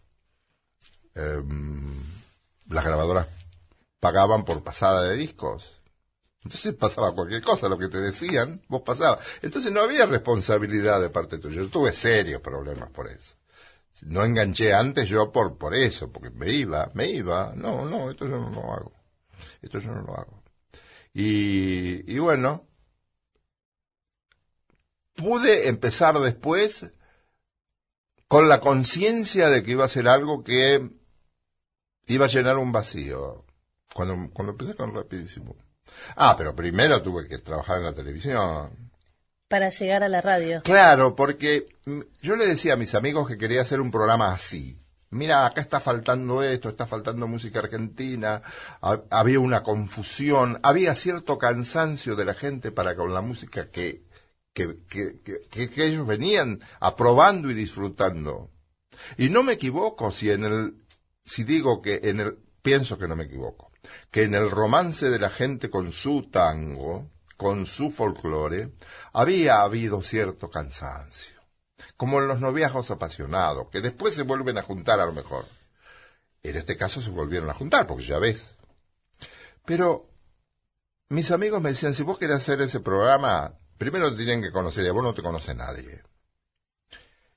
Em, 1.14 2.04
las 2.66 2.84
grabadoras 2.84 3.26
pagaban 3.98 4.44
por 4.44 4.62
pasada 4.62 5.02
de 5.02 5.16
discos. 5.16 5.66
Entonces 6.44 6.74
pasaba 6.74 7.14
cualquier 7.14 7.42
cosa, 7.42 7.68
lo 7.68 7.78
que 7.78 7.88
te 7.88 8.00
decían, 8.00 8.60
vos 8.68 8.82
pasabas. 8.82 9.26
Entonces 9.42 9.72
no 9.72 9.82
había 9.82 10.06
responsabilidad 10.06 11.00
de 11.00 11.10
parte 11.10 11.38
tuya. 11.38 11.62
Yo 11.62 11.68
tuve 11.68 11.92
serios 11.92 12.40
problemas 12.40 12.90
por 12.90 13.08
eso. 13.08 13.39
No 14.06 14.24
enganché 14.24 14.72
antes 14.72 15.08
yo 15.08 15.30
por, 15.30 15.58
por 15.58 15.74
eso, 15.74 16.10
porque 16.10 16.30
me 16.30 16.50
iba, 16.50 16.90
me 16.94 17.08
iba. 17.08 17.52
No, 17.54 17.84
no, 17.84 18.10
esto 18.10 18.26
yo 18.26 18.38
no 18.38 18.50
lo 18.50 18.72
hago. 18.72 18.92
Esto 19.60 19.78
yo 19.78 19.92
no 19.92 20.02
lo 20.02 20.16
hago. 20.16 20.42
Y, 21.12 22.12
y 22.12 22.18
bueno, 22.18 22.66
pude 25.14 25.68
empezar 25.68 26.18
después 26.18 26.92
con 28.28 28.48
la 28.48 28.60
conciencia 28.60 29.50
de 29.50 29.62
que 29.62 29.72
iba 29.72 29.84
a 29.84 29.88
ser 29.88 30.08
algo 30.08 30.44
que 30.44 30.88
iba 32.06 32.26
a 32.26 32.28
llenar 32.28 32.58
un 32.58 32.72
vacío. 32.72 33.44
Cuando, 33.92 34.30
cuando 34.32 34.52
empecé 34.52 34.74
con 34.74 34.94
Rapidísimo. 34.94 35.56
Ah, 36.16 36.34
pero 36.36 36.54
primero 36.54 37.02
tuve 37.02 37.26
que 37.26 37.38
trabajar 37.38 37.78
en 37.78 37.84
la 37.84 37.94
televisión. 37.94 38.89
Para 39.50 39.70
llegar 39.70 40.04
a 40.04 40.08
la 40.08 40.20
radio. 40.20 40.62
Claro, 40.62 41.16
porque 41.16 41.66
mm, 41.84 42.00
yo 42.22 42.36
le 42.36 42.46
decía 42.46 42.74
a 42.74 42.76
mis 42.76 42.94
amigos 42.94 43.26
que 43.26 43.36
quería 43.36 43.62
hacer 43.62 43.80
un 43.80 43.90
programa 43.90 44.32
así. 44.32 44.78
Mira, 45.10 45.44
acá 45.44 45.60
está 45.60 45.80
faltando 45.80 46.44
esto, 46.44 46.68
está 46.68 46.86
faltando 46.86 47.26
música 47.26 47.58
argentina, 47.58 48.42
ha- 48.80 49.02
había 49.10 49.40
una 49.40 49.64
confusión, 49.64 50.60
había 50.62 50.94
cierto 50.94 51.36
cansancio 51.36 52.14
de 52.14 52.26
la 52.26 52.34
gente 52.34 52.70
para 52.70 52.94
con 52.94 53.12
la 53.12 53.22
música 53.22 53.70
que, 53.72 54.04
que, 54.54 54.76
que, 54.88 55.20
que- 55.24 55.40
que- 55.50 55.68
que 55.68 55.84
ellos 55.84 56.06
venían 56.06 56.60
aprobando 56.78 57.50
y 57.50 57.54
disfrutando. 57.54 58.52
Y 59.18 59.30
no 59.30 59.42
me 59.42 59.54
equivoco 59.54 60.12
si 60.12 60.30
en 60.30 60.44
el, 60.44 60.74
si 61.24 61.42
digo 61.42 61.82
que 61.82 61.98
en 62.04 62.20
el, 62.20 62.38
pienso 62.62 62.98
que 62.98 63.08
no 63.08 63.16
me 63.16 63.24
equivoco, 63.24 63.72
que 64.12 64.22
en 64.22 64.34
el 64.36 64.48
romance 64.48 65.10
de 65.10 65.18
la 65.18 65.30
gente 65.30 65.70
con 65.70 65.90
su 65.90 66.30
tango, 66.30 67.10
con 67.40 67.64
su 67.64 67.90
folclore, 67.90 68.74
había 69.14 69.62
habido 69.62 70.02
cierto 70.02 70.50
cansancio. 70.50 71.40
Como 71.96 72.18
en 72.18 72.28
los 72.28 72.38
noviazgos 72.38 72.90
apasionados, 72.90 73.70
que 73.70 73.80
después 73.80 74.14
se 74.14 74.24
vuelven 74.24 74.58
a 74.58 74.62
juntar 74.62 75.00
a 75.00 75.06
lo 75.06 75.14
mejor. 75.14 75.46
En 76.42 76.56
este 76.56 76.76
caso 76.76 77.00
se 77.00 77.08
volvieron 77.08 77.48
a 77.48 77.54
juntar, 77.54 77.86
porque 77.86 78.04
ya 78.04 78.18
ves. 78.18 78.56
Pero 79.64 80.10
mis 81.08 81.30
amigos 81.30 81.62
me 81.62 81.70
decían, 81.70 81.94
si 81.94 82.02
vos 82.02 82.18
querés 82.18 82.36
hacer 82.36 82.60
ese 82.60 82.80
programa, 82.80 83.54
primero 83.78 84.10
te 84.10 84.18
tienen 84.18 84.42
que 84.42 84.52
conocer 84.52 84.84
y 84.84 84.88
a 84.88 84.92
vos 84.92 85.02
no 85.02 85.14
te 85.14 85.22
conoce 85.22 85.54
nadie. 85.54 86.02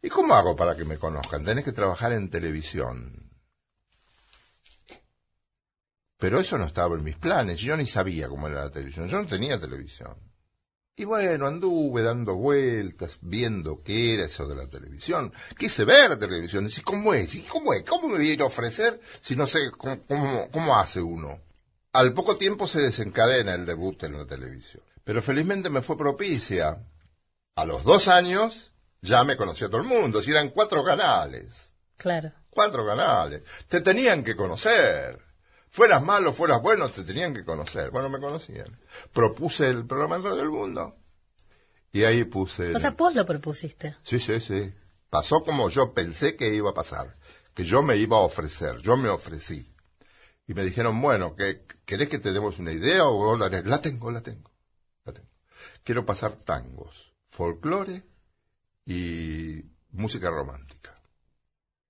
¿Y 0.01 0.09
cómo 0.09 0.35
hago 0.35 0.53
para 0.53 0.75
que 0.75 0.83
me 0.83 0.97
conozcan? 0.97 1.45
Tenés 1.45 1.63
que 1.63 1.71
trabajar 1.71 2.11
en 2.11 2.29
televisión. 2.29 3.22
Pero 6.23 6.39
eso 6.39 6.57
no 6.57 6.63
estaba 6.63 6.95
en 6.95 7.03
mis 7.03 7.17
planes. 7.17 7.59
Yo 7.59 7.75
ni 7.75 7.85
sabía 7.85 8.29
cómo 8.29 8.47
era 8.47 8.63
la 8.63 8.71
televisión. 8.71 9.09
Yo 9.09 9.21
no 9.21 9.27
tenía 9.27 9.59
televisión. 9.59 10.15
Y 10.95 11.03
bueno, 11.03 11.47
anduve 11.47 12.01
dando 12.01 12.35
vueltas, 12.35 13.19
viendo 13.19 13.83
qué 13.83 14.13
era 14.13 14.23
eso 14.23 14.47
de 14.47 14.55
la 14.55 14.69
televisión. 14.69 15.33
Quise 15.57 15.83
ver 15.83 16.17
televisión. 16.17 16.69
Y 16.73 16.81
¿cómo 16.81 17.13
es? 17.13 17.35
¿Y 17.35 17.41
cómo 17.41 17.73
es? 17.73 17.83
¿Cómo 17.83 18.07
me 18.07 18.19
voy 18.19 18.29
a 18.29 18.33
ir 18.35 18.41
a 18.41 18.45
ofrecer 18.45 19.01
si 19.19 19.35
no 19.35 19.45
sé 19.45 19.69
cómo, 19.71 20.01
cómo, 20.07 20.49
cómo 20.49 20.79
hace 20.79 21.01
uno? 21.01 21.41
Al 21.91 22.13
poco 22.13 22.37
tiempo 22.37 22.67
se 22.67 22.79
desencadena 22.79 23.55
el 23.55 23.65
debut 23.65 24.01
en 24.03 24.17
la 24.17 24.25
televisión. 24.25 24.81
Pero 25.03 25.21
felizmente 25.21 25.69
me 25.69 25.81
fue 25.81 25.97
propicia. 25.97 26.87
A 27.55 27.65
los 27.65 27.83
dos 27.83 28.07
años 28.07 28.71
ya 29.01 29.25
me 29.25 29.35
conocía 29.35 29.67
todo 29.67 29.81
el 29.81 29.87
mundo. 29.87 30.21
Si 30.21 30.31
eran 30.31 30.51
cuatro 30.51 30.85
canales. 30.85 31.73
Claro. 31.97 32.31
Cuatro 32.49 32.87
canales. 32.87 33.41
Te 33.67 33.81
tenían 33.81 34.23
que 34.23 34.37
conocer. 34.37 35.22
Fueras 35.73 36.03
malo, 36.03 36.33
fueras 36.33 36.61
bueno, 36.61 36.87
te 36.87 37.03
tenían 37.03 37.33
que 37.33 37.43
conocer. 37.43 37.89
Bueno, 37.89 38.07
me 38.07 38.19
conocían. 38.19 38.79
Propuse 39.11 39.67
el 39.69 39.87
programa 39.87 40.17
en 40.17 40.23
Radio 40.23 40.37
del 40.37 40.51
Mundo. 40.51 40.95
Y 41.91 42.03
ahí 42.03 42.25
puse... 42.25 42.75
O 42.75 42.79
sea, 42.79 42.91
vos 42.91 43.15
lo 43.15 43.25
propusiste. 43.25 43.97
Sí, 44.03 44.19
sí, 44.19 44.39
sí. 44.39 44.71
Pasó 45.09 45.43
como 45.43 45.71
yo 45.71 45.91
pensé 45.91 46.35
que 46.35 46.53
iba 46.53 46.69
a 46.69 46.75
pasar. 46.75 47.17
Que 47.55 47.63
yo 47.63 47.81
me 47.81 47.97
iba 47.97 48.17
a 48.17 48.19
ofrecer. 48.19 48.77
Yo 48.81 48.97
me 48.97 49.09
ofrecí. 49.09 49.73
Y 50.45 50.53
me 50.53 50.63
dijeron, 50.63 51.01
bueno, 51.01 51.35
que 51.35 51.65
¿querés 51.85 52.07
que 52.07 52.19
te 52.19 52.33
demos 52.33 52.59
una 52.59 52.71
idea 52.71 53.07
o 53.07 53.35
la, 53.35 53.49
la 53.49 53.81
tengo, 53.81 54.11
la 54.11 54.21
tengo, 54.21 54.51
la 55.05 55.13
tengo. 55.13 55.29
Quiero 55.83 56.05
pasar 56.05 56.35
tangos, 56.35 57.15
folclore 57.31 58.03
y 58.85 59.65
música 59.89 60.29
romántica. 60.29 60.93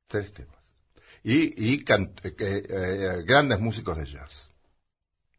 Tres 0.07 0.31
temas. 0.31 0.52
Y, 1.23 1.73
y 1.73 1.85
eh, 1.87 2.33
eh, 2.39 3.23
grandes 3.25 3.59
músicos 3.59 3.97
de 3.97 4.05
jazz. 4.05 4.51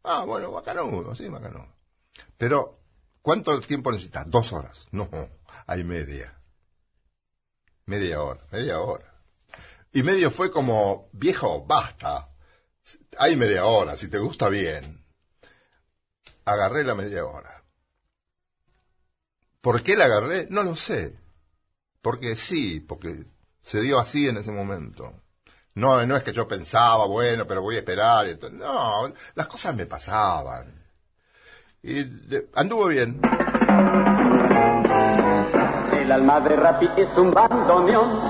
Ah, 0.03 0.23
bueno, 0.25 0.51
bacanudo, 0.51 1.13
sí, 1.13 1.27
bacanudo. 1.27 1.67
Pero, 2.37 2.79
¿cuánto 3.21 3.59
tiempo 3.61 3.91
necesitas? 3.91 4.29
Dos 4.29 4.51
horas. 4.51 4.87
No, 4.91 5.09
hay 5.67 5.83
media. 5.83 6.39
Media 7.85 8.21
hora, 8.21 8.45
media 8.51 8.79
hora. 8.79 9.13
Y 9.91 10.01
medio 10.03 10.31
fue 10.31 10.51
como, 10.51 11.09
viejo, 11.13 11.65
basta. 11.65 12.29
Hay 13.17 13.35
media 13.35 13.65
hora, 13.65 13.95
si 13.95 14.07
te 14.07 14.17
gusta 14.17 14.49
bien. 14.49 15.05
Agarré 16.45 16.83
la 16.83 16.95
media 16.95 17.25
hora. 17.25 17.63
¿Por 19.61 19.81
qué 19.83 19.95
la 19.95 20.05
agarré? 20.05 20.47
No 20.49 20.63
lo 20.63 20.75
sé. 20.75 21.19
Porque 22.01 22.35
sí, 22.35 22.79
porque 22.79 23.25
se 23.61 23.81
dio 23.81 23.99
así 23.99 24.27
en 24.27 24.37
ese 24.37 24.51
momento. 24.51 25.24
No, 25.75 26.05
no 26.05 26.15
es 26.15 26.23
que 26.23 26.31
yo 26.31 26.47
pensaba, 26.47 27.05
bueno, 27.05 27.45
pero 27.45 27.61
voy 27.61 27.75
a 27.75 27.79
esperar. 27.79 28.25
esto- 28.27 28.49
No, 28.49 29.11
las 29.35 29.47
cosas 29.47 29.75
me 29.75 29.85
pasaban. 29.85 30.73
Y 31.83 32.03
de- 32.03 32.47
anduvo 32.55 32.87
bien. 32.87 33.19
El 35.91 36.11
alma 36.11 36.39
de 36.39 36.55
Rappi 36.55 36.89
es 36.95 37.17
un 37.17 37.31
bandoneón 37.31 38.21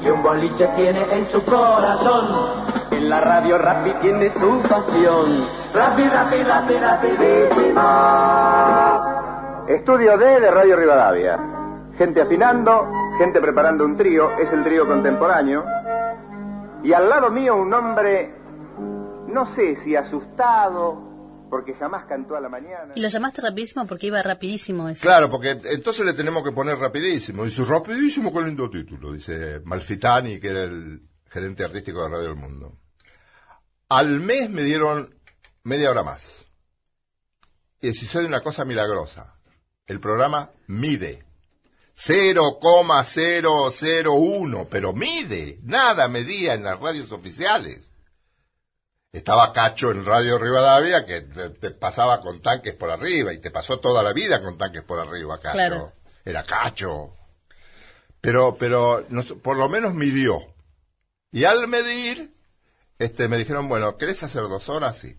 y 0.00 0.08
un 0.08 0.22
boliche 0.22 0.68
tiene 0.76 1.00
en 1.12 1.26
su 1.26 1.42
corazón. 1.44 2.62
En 2.92 3.08
la 3.08 3.20
radio 3.20 3.58
Rappi 3.58 3.90
tiene 4.00 4.30
su 4.30 4.62
pasión. 4.62 5.44
Rappi, 5.74 6.08
Rappi, 6.08 6.42
Rappi, 6.44 6.74
rapidísimo. 6.78 7.82
Estudio 9.68 10.16
D 10.18 10.40
de 10.40 10.50
Radio 10.50 10.76
Rivadavia. 10.76 11.38
Gente 11.98 12.22
afinando, 12.22 12.86
gente 13.18 13.40
preparando 13.40 13.84
un 13.84 13.96
trío, 13.96 14.30
es 14.38 14.52
el 14.52 14.62
trío 14.64 14.86
contemporáneo. 14.86 15.64
Y 16.84 16.92
al 16.92 17.08
lado 17.08 17.30
mío 17.30 17.56
un 17.56 17.72
hombre, 17.72 18.34
no 19.28 19.46
sé 19.54 19.76
si 19.84 19.94
asustado, 19.94 21.12
porque 21.48 21.74
jamás 21.74 22.06
cantó 22.06 22.34
a 22.34 22.40
la 22.40 22.48
mañana. 22.48 22.92
Y 22.96 23.00
lo 23.00 23.08
llamaste 23.08 23.42
rapidísimo 23.42 23.86
porque 23.86 24.08
iba 24.08 24.22
rapidísimo 24.22 24.88
eso. 24.88 25.02
Claro, 25.02 25.30
porque 25.30 25.50
entonces 25.64 26.04
le 26.04 26.14
tenemos 26.14 26.42
que 26.42 26.50
poner 26.50 26.78
rapidísimo. 26.78 27.44
Dice, 27.44 27.64
rapidísimo, 27.64 28.32
qué 28.32 28.40
lindo 28.40 28.68
título. 28.68 29.12
Dice 29.12 29.60
Malfitani, 29.64 30.40
que 30.40 30.48
era 30.48 30.62
el 30.64 31.02
gerente 31.28 31.62
artístico 31.62 32.02
de 32.02 32.08
Radio 32.08 32.28
del 32.28 32.36
Mundo. 32.36 32.78
Al 33.88 34.20
mes 34.20 34.50
me 34.50 34.62
dieron 34.62 35.14
media 35.62 35.90
hora 35.90 36.02
más. 36.02 36.46
Y 37.80 37.92
si 37.92 38.06
soy 38.06 38.24
una 38.24 38.40
cosa 38.40 38.64
milagrosa. 38.64 39.36
El 39.86 40.00
programa 40.00 40.50
mide. 40.66 41.24
0,001, 42.04 44.66
pero 44.68 44.92
mide. 44.92 45.60
Nada 45.62 46.08
medía 46.08 46.54
en 46.54 46.64
las 46.64 46.80
radios 46.80 47.12
oficiales. 47.12 47.92
Estaba 49.12 49.52
Cacho 49.52 49.92
en 49.92 50.04
Radio 50.04 50.36
Rivadavia 50.38 51.06
que 51.06 51.20
te, 51.20 51.50
te 51.50 51.70
pasaba 51.70 52.20
con 52.20 52.42
tanques 52.42 52.74
por 52.74 52.90
arriba 52.90 53.32
y 53.32 53.38
te 53.38 53.52
pasó 53.52 53.78
toda 53.78 54.02
la 54.02 54.12
vida 54.12 54.42
con 54.42 54.58
tanques 54.58 54.82
por 54.82 54.98
arriba, 54.98 55.38
Cacho. 55.38 55.54
Claro. 55.54 55.92
Era 56.24 56.44
Cacho. 56.44 57.14
Pero, 58.20 58.56
pero 58.58 59.06
por 59.42 59.56
lo 59.56 59.68
menos 59.68 59.94
midió. 59.94 60.40
Y 61.30 61.44
al 61.44 61.68
medir, 61.68 62.34
este, 62.98 63.28
me 63.28 63.38
dijeron, 63.38 63.68
bueno, 63.68 63.96
¿querés 63.96 64.24
hacer 64.24 64.42
dos 64.42 64.68
horas? 64.68 64.98
Sí. 64.98 65.16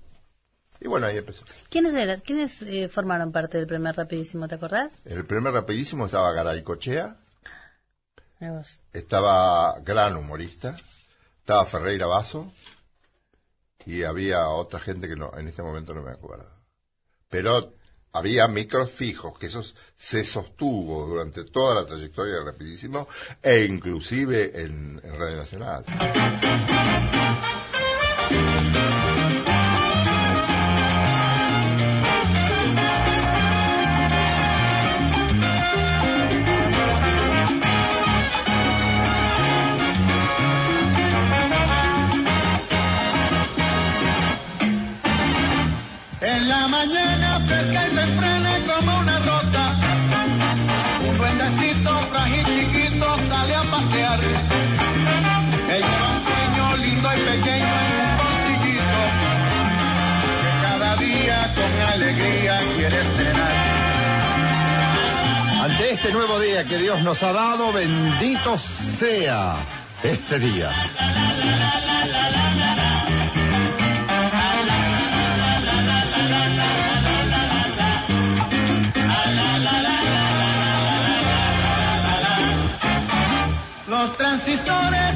Y 0.84 0.88
bueno, 0.88 1.08
ahí 1.08 1.18
empezó. 1.18 1.46
¿Quiénes, 1.70 1.94
eran, 1.94 2.20
¿quiénes 2.20 2.62
eh, 2.62 2.90
formaron 2.90 3.32
parte 3.32 3.58
del 3.58 3.68
primer 3.68 3.96
rapidísimo, 3.96 4.50
te 4.50 4.56
acordás? 4.56 5.02
El 5.06 5.26
primer 5.26 5.54
rapidísimo 5.54 6.06
estaba 6.06 6.34
Garay 6.34 6.62
Cochea, 6.62 7.16
estaba 8.92 9.80
gran 9.80 10.18
humorista, 10.18 10.76
estaba 11.40 11.66
Ferreira 11.66 12.06
Basso 12.06 12.52
y 13.86 14.04
había 14.04 14.50
otra 14.50 14.82
gente 14.82 15.08
que 15.08 15.16
no, 15.16 15.32
en 15.38 15.48
este 15.48 15.64
momento 15.64 15.94
no 15.94 16.02
me 16.02 16.12
acuerdo. 16.12 16.52
Pero 17.30 17.76
había 18.12 18.50
micros 18.50 18.92
fijos, 18.92 19.40
que 19.40 19.46
eso 19.46 19.64
se 19.96 20.26
sostuvo 20.26 21.08
durante 21.08 21.46
toda 21.46 21.76
la 21.76 21.86
trayectoria 21.86 22.36
de 22.36 22.44
Rapidísimo 22.44 23.08
e 23.42 23.64
inclusive 23.64 24.62
en, 24.62 25.00
en 25.02 25.18
Radio 25.18 25.38
Nacional. 25.38 25.86
Nuevo 66.14 66.40
día 66.40 66.64
que 66.66 66.78
Dios 66.78 67.02
nos 67.02 67.24
ha 67.24 67.34
dado, 67.34 67.74
bendito 67.74 68.56
sea 68.60 69.58
este 70.04 70.38
día. 70.38 70.72
Los 83.88 84.18
transistores 84.18 85.13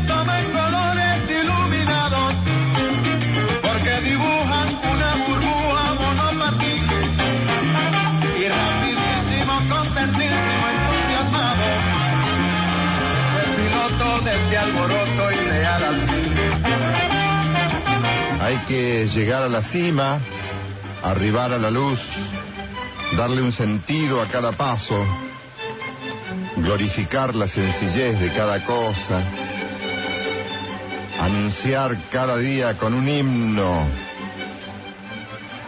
Hay 18.47 18.59
que 18.59 19.09
llegar 19.09 19.43
a 19.43 19.49
la 19.49 19.61
cima, 19.61 20.21
arribar 21.03 21.51
a 21.51 21.57
la 21.57 21.69
luz, 21.69 21.99
darle 23.17 23.41
un 23.41 23.51
sentido 23.51 24.21
a 24.21 24.27
cada 24.27 24.53
paso, 24.53 25.05
glorificar 26.55 27.35
la 27.35 27.49
sencillez 27.49 28.17
de 28.17 28.31
cada 28.31 28.63
cosa, 28.63 29.21
anunciar 31.19 31.97
cada 32.09 32.37
día 32.37 32.77
con 32.77 32.93
un 32.93 33.09
himno. 33.09 33.85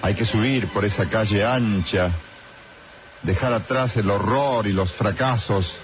Hay 0.02 0.15
que 0.15 0.24
subir 0.24 0.70
por 0.70 0.86
esa 0.86 1.10
calle 1.10 1.44
ancha, 1.44 2.12
dejar 3.24 3.52
atrás 3.52 3.98
el 3.98 4.10
horror 4.10 4.68
y 4.68 4.72
los 4.72 4.89
fracasos, 4.89 5.76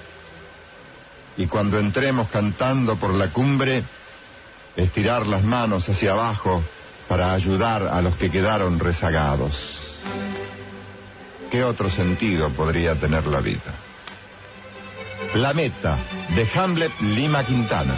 y 1.35 1.47
cuando 1.47 1.77
entremos 1.77 2.29
cantando 2.29 2.95
por 2.95 3.13
la 3.13 3.31
cumbre, 3.31 3.83
estirar 4.77 5.27
las 5.27 5.43
manos 5.43 5.89
hacia 5.89 6.13
abajo 6.13 6.63
para 7.07 7.33
ayudar 7.33 7.87
a 7.87 8.01
los 8.01 8.15
que 8.15 8.31
quedaron 8.31 8.79
rezagados. 8.79 9.81
¿Qué 11.51 11.63
otro 11.63 11.89
sentido 11.89 12.49
podría 12.49 12.95
tener 12.95 13.27
la 13.27 13.39
vida? 13.39 13.73
La 15.35 15.53
meta 15.53 15.97
de 16.35 16.47
Hamlet 16.55 16.91
Lima 17.01 17.43
Quintana. 17.43 17.95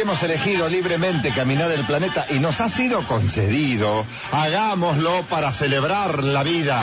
Hemos 0.00 0.22
elegido 0.22 0.68
libremente 0.68 1.32
caminar 1.32 1.70
el 1.70 1.84
planeta 1.86 2.26
y 2.28 2.38
nos 2.38 2.60
ha 2.60 2.68
sido 2.68 3.06
concedido, 3.06 4.04
hagámoslo 4.30 5.22
para 5.22 5.52
celebrar 5.52 6.22
la 6.22 6.42
vida. 6.42 6.82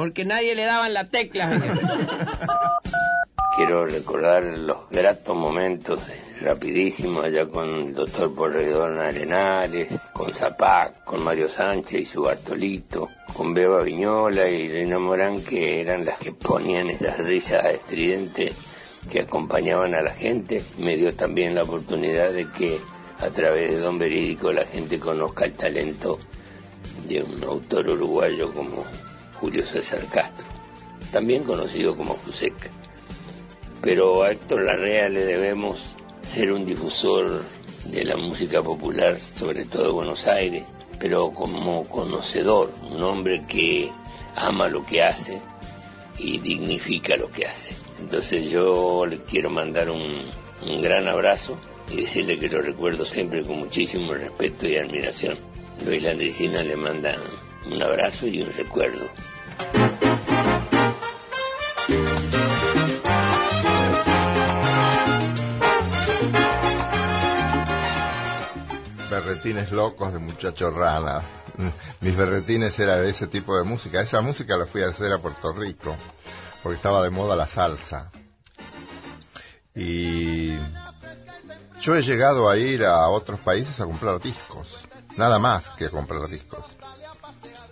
Porque 0.00 0.24
nadie 0.24 0.54
le 0.54 0.64
daban 0.64 0.94
la 0.94 1.10
tecla. 1.10 1.60
Quiero 3.56 3.84
recordar 3.84 4.44
los 4.44 4.88
gratos 4.88 5.36
momentos 5.36 6.00
rapidísimos 6.40 7.22
allá 7.22 7.44
con 7.44 7.68
el 7.68 7.94
doctor 7.94 8.34
Porredón 8.34 8.98
Arenales, 8.98 10.08
con 10.14 10.32
Zapac, 10.32 11.04
con 11.04 11.22
Mario 11.22 11.50
Sánchez 11.50 12.00
y 12.00 12.06
su 12.06 12.22
Bartolito, 12.22 13.10
con 13.34 13.52
Beba 13.52 13.82
Viñola 13.82 14.48
y 14.48 14.68
Elena 14.68 14.98
Morán, 14.98 15.44
que 15.44 15.82
eran 15.82 16.06
las 16.06 16.16
que 16.16 16.32
ponían 16.32 16.88
esas 16.88 17.18
risas 17.18 17.66
estridentes 17.66 18.56
que 19.12 19.20
acompañaban 19.20 19.94
a 19.94 20.00
la 20.00 20.12
gente. 20.12 20.62
Me 20.78 20.96
dio 20.96 21.14
también 21.14 21.54
la 21.54 21.64
oportunidad 21.64 22.32
de 22.32 22.48
que 22.48 22.78
a 23.18 23.28
través 23.28 23.72
de 23.72 23.80
Don 23.80 23.98
Verídico 23.98 24.50
la 24.50 24.64
gente 24.64 24.98
conozca 24.98 25.44
el 25.44 25.52
talento 25.52 26.18
de 27.06 27.22
un 27.22 27.44
autor 27.44 27.90
uruguayo 27.90 28.50
como 28.54 28.86
Julio 29.40 29.64
César 29.64 30.04
Castro, 30.12 30.46
también 31.10 31.44
conocido 31.44 31.96
como 31.96 32.14
Fuseca. 32.14 32.68
Pero 33.80 34.22
a 34.22 34.32
Héctor 34.32 34.62
Larrea 34.62 35.08
le 35.08 35.24
debemos 35.24 35.80
ser 36.22 36.52
un 36.52 36.66
difusor 36.66 37.42
de 37.86 38.04
la 38.04 38.16
música 38.16 38.62
popular, 38.62 39.18
sobre 39.18 39.64
todo 39.64 39.84
de 39.84 39.92
Buenos 39.92 40.26
Aires, 40.26 40.64
pero 40.98 41.32
como 41.32 41.84
conocedor, 41.88 42.72
un 42.90 43.02
hombre 43.02 43.46
que 43.46 43.90
ama 44.36 44.68
lo 44.68 44.84
que 44.84 45.02
hace 45.02 45.40
y 46.18 46.38
dignifica 46.38 47.16
lo 47.16 47.30
que 47.30 47.46
hace. 47.46 47.74
Entonces 47.98 48.50
yo 48.50 49.06
le 49.06 49.22
quiero 49.22 49.48
mandar 49.48 49.90
un, 49.90 50.26
un 50.66 50.82
gran 50.82 51.08
abrazo 51.08 51.56
y 51.90 52.02
decirle 52.02 52.38
que 52.38 52.48
lo 52.48 52.60
recuerdo 52.60 53.06
siempre 53.06 53.42
con 53.42 53.58
muchísimo 53.58 54.12
respeto 54.12 54.68
y 54.68 54.76
admiración. 54.76 55.38
Luis 55.86 56.02
Landricina 56.02 56.62
le 56.62 56.76
manda 56.76 57.16
un 57.66 57.82
abrazo 57.82 58.26
y 58.26 58.42
un 58.42 58.52
recuerdo. 58.52 59.08
Berretines 69.10 69.72
locos 69.72 70.12
de 70.12 70.18
muchacho 70.18 70.70
rana. 70.70 71.22
Mis 72.00 72.16
berretines 72.16 72.78
era 72.78 72.96
de 72.96 73.10
ese 73.10 73.26
tipo 73.26 73.56
de 73.56 73.64
música. 73.64 74.00
Esa 74.00 74.20
música 74.20 74.56
la 74.56 74.66
fui 74.66 74.82
a 74.82 74.88
hacer 74.88 75.12
a 75.12 75.20
Puerto 75.20 75.52
Rico, 75.52 75.96
porque 76.62 76.76
estaba 76.76 77.02
de 77.02 77.10
moda 77.10 77.36
la 77.36 77.46
salsa. 77.46 78.10
Y 79.74 80.56
yo 81.80 81.96
he 81.96 82.02
llegado 82.02 82.48
a 82.48 82.56
ir 82.56 82.84
a 82.84 83.08
otros 83.08 83.40
países 83.40 83.80
a 83.80 83.84
comprar 83.84 84.20
discos. 84.20 84.78
Nada 85.16 85.38
más 85.38 85.70
que 85.70 85.90
comprar 85.90 86.28
discos. 86.28 86.64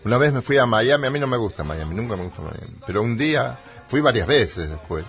Una 0.09 0.17
vez 0.17 0.33
me 0.33 0.41
fui 0.41 0.57
a 0.57 0.65
Miami, 0.65 1.07
a 1.07 1.11
mí 1.11 1.21
no 1.21 1.27
me 1.27 1.37
gusta 1.37 1.65
Miami, 1.65 1.95
nunca 1.95 2.17
me 2.17 2.25
gusta 2.25 2.41
Miami. 2.41 2.79
Pero 2.87 3.03
un 3.03 3.19
día, 3.19 3.59
fui 3.89 4.01
varias 4.01 4.27
veces 4.27 4.71
después. 4.71 5.05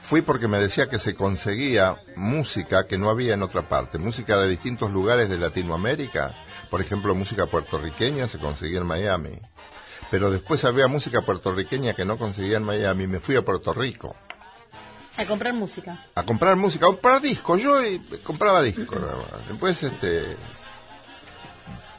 Fui 0.00 0.22
porque 0.22 0.46
me 0.46 0.60
decía 0.60 0.88
que 0.88 1.00
se 1.00 1.16
conseguía 1.16 1.96
música 2.14 2.86
que 2.86 2.98
no 2.98 3.10
había 3.10 3.34
en 3.34 3.42
otra 3.42 3.68
parte, 3.68 3.98
música 3.98 4.38
de 4.38 4.48
distintos 4.48 4.92
lugares 4.92 5.28
de 5.28 5.38
Latinoamérica, 5.38 6.36
por 6.70 6.80
ejemplo, 6.80 7.16
música 7.16 7.46
puertorriqueña 7.46 8.28
se 8.28 8.38
conseguía 8.38 8.78
en 8.78 8.86
Miami. 8.86 9.40
Pero 10.08 10.30
después 10.30 10.64
había 10.64 10.86
música 10.86 11.22
puertorriqueña 11.22 11.94
que 11.94 12.04
no 12.04 12.16
conseguía 12.16 12.58
en 12.58 12.62
Miami, 12.62 13.08
me 13.08 13.18
fui 13.18 13.34
a 13.34 13.44
Puerto 13.44 13.74
Rico 13.74 14.14
A 15.16 15.24
comprar 15.24 15.52
música. 15.52 16.06
a 16.14 16.22
comprar 16.22 16.54
música, 16.54 16.86
a 16.86 16.90
comprar 16.90 17.20
discos. 17.20 17.60
Yo 17.60 17.82
eh, 17.82 18.00
compraba 18.22 18.62
discos. 18.62 19.00
Después, 19.48 19.82
este, 19.82 20.36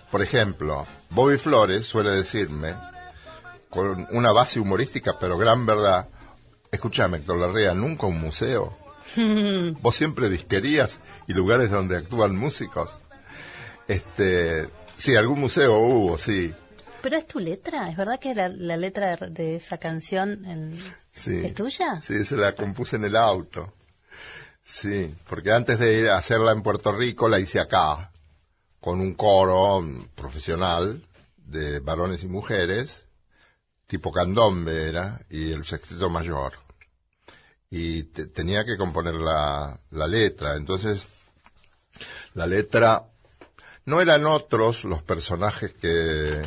por 0.10 0.22
ejemplo, 0.22 0.88
Bobby 1.12 1.38
Flores 1.38 1.86
suele 1.86 2.12
decirme, 2.12 2.76
con 3.70 4.08
una 4.12 4.32
base 4.32 4.60
humorística, 4.60 5.18
pero 5.20 5.38
gran 5.38 5.66
verdad, 5.66 6.08
escúchame, 6.72 7.18
Héctor 7.18 7.38
Larrea, 7.40 7.74
nunca 7.74 8.06
un 8.08 8.20
museo. 8.22 8.78
Vos 9.82 9.96
siempre 9.96 10.30
disquerías 10.30 11.00
y 11.28 11.34
lugares 11.34 11.72
donde 11.72 11.98
actúan 11.98 12.36
músicos. 12.36 12.98
Este, 13.88 14.70
sí, 14.96 15.16
algún 15.16 15.40
museo 15.42 15.78
hubo, 15.80 16.18
sí. 16.18 16.54
Pero 17.02 17.16
es 17.18 17.26
tu 17.26 17.40
letra, 17.40 17.90
¿es 17.90 17.98
verdad 17.98 18.20
que 18.20 18.36
la, 18.36 18.50
la 18.50 18.78
letra 18.78 19.16
de, 19.16 19.28
de 19.30 19.56
esa 19.56 19.78
canción 19.78 20.46
en- 20.46 20.78
Sí. 21.12 21.42
es 21.44 21.54
tuya? 21.54 22.02
Sí, 22.04 22.24
se 22.24 22.38
la 22.38 22.54
compuse 22.54 22.98
en 22.98 23.06
el 23.06 23.16
auto. 23.16 23.74
Sí, 24.64 25.14
porque 25.28 25.52
antes 25.52 25.80
de 25.80 25.98
ir 26.00 26.10
a 26.10 26.18
hacerla 26.18 26.52
en 26.52 26.62
Puerto 26.62 26.92
Rico 26.96 27.28
la 27.28 27.40
hice 27.40 27.60
acá, 27.60 28.12
con 28.80 29.00
un 29.02 29.14
coro 29.14 29.84
profesional 30.16 31.06
de 31.38 31.80
varones 31.80 32.24
y 32.24 32.28
mujeres, 32.28 33.06
tipo 33.88 34.12
candombe 34.12 34.88
era, 34.88 35.22
y 35.30 35.52
el 35.52 35.66
sexteto 35.66 36.10
mayor. 36.10 36.54
Y 37.70 38.04
te- 38.04 38.28
tenía 38.28 38.66
que 38.66 38.78
componer 38.78 39.16
la, 39.16 39.80
la 39.92 40.08
letra, 40.08 40.56
entonces 40.56 41.06
la 42.34 42.48
letra 42.48 43.06
no 43.86 44.02
eran 44.02 44.26
otros 44.26 44.84
los 44.86 45.02
personajes 45.04 45.74
que, 45.74 46.42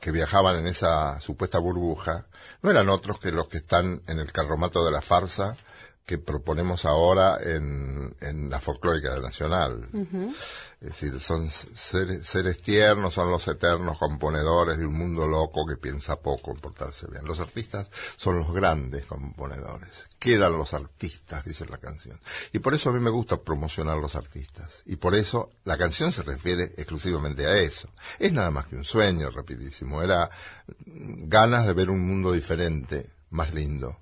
que 0.00 0.10
viajaban 0.10 0.56
en 0.58 0.66
esa 0.66 1.20
supuesta 1.20 1.58
burbuja, 1.58 2.26
no 2.62 2.70
eran 2.70 2.88
otros 2.88 3.18
que 3.18 3.32
los 3.32 3.48
que 3.48 3.58
están 3.58 4.02
en 4.06 4.18
el 4.18 4.32
carromato 4.32 4.84
de 4.84 4.92
la 4.92 5.00
farsa 5.02 5.56
que 6.06 6.18
proponemos 6.18 6.84
ahora 6.84 7.38
en, 7.42 8.14
en 8.20 8.48
la 8.48 8.60
folclórica 8.60 9.18
nacional. 9.18 9.88
Ujú. 9.92 10.32
Es 10.80 10.88
decir, 10.88 11.18
son 11.20 11.50
seres, 11.50 12.28
seres 12.28 12.62
tiernos, 12.62 13.14
son 13.14 13.28
los 13.28 13.48
eternos 13.48 13.98
componedores 13.98 14.78
de 14.78 14.86
un 14.86 14.96
mundo 14.96 15.26
loco 15.26 15.66
que 15.66 15.76
piensa 15.76 16.20
poco 16.20 16.52
en 16.52 16.58
portarse 16.58 17.08
bien. 17.10 17.24
Los 17.24 17.40
artistas 17.40 17.90
son 18.16 18.38
los 18.38 18.52
grandes 18.52 19.04
componedores. 19.06 20.06
Quedan 20.20 20.56
los 20.56 20.74
artistas, 20.74 21.44
dice 21.44 21.66
la 21.66 21.78
canción. 21.78 22.20
Y 22.52 22.60
por 22.60 22.74
eso 22.74 22.90
a 22.90 22.92
mí 22.92 23.00
me 23.00 23.10
gusta 23.10 23.38
promocionar 23.38 23.98
los 23.98 24.14
artistas. 24.14 24.82
Y 24.86 24.96
por 24.96 25.16
eso 25.16 25.50
la 25.64 25.76
canción 25.76 26.12
se 26.12 26.22
refiere 26.22 26.72
exclusivamente 26.76 27.46
a 27.46 27.58
eso. 27.58 27.88
Es 28.20 28.32
nada 28.32 28.52
más 28.52 28.66
que 28.66 28.76
un 28.76 28.84
sueño 28.84 29.30
rapidísimo. 29.30 30.04
Era 30.04 30.30
ganas 30.86 31.66
de 31.66 31.72
ver 31.72 31.90
un 31.90 32.06
mundo 32.06 32.30
diferente, 32.30 33.10
más 33.30 33.52
lindo. 33.52 33.98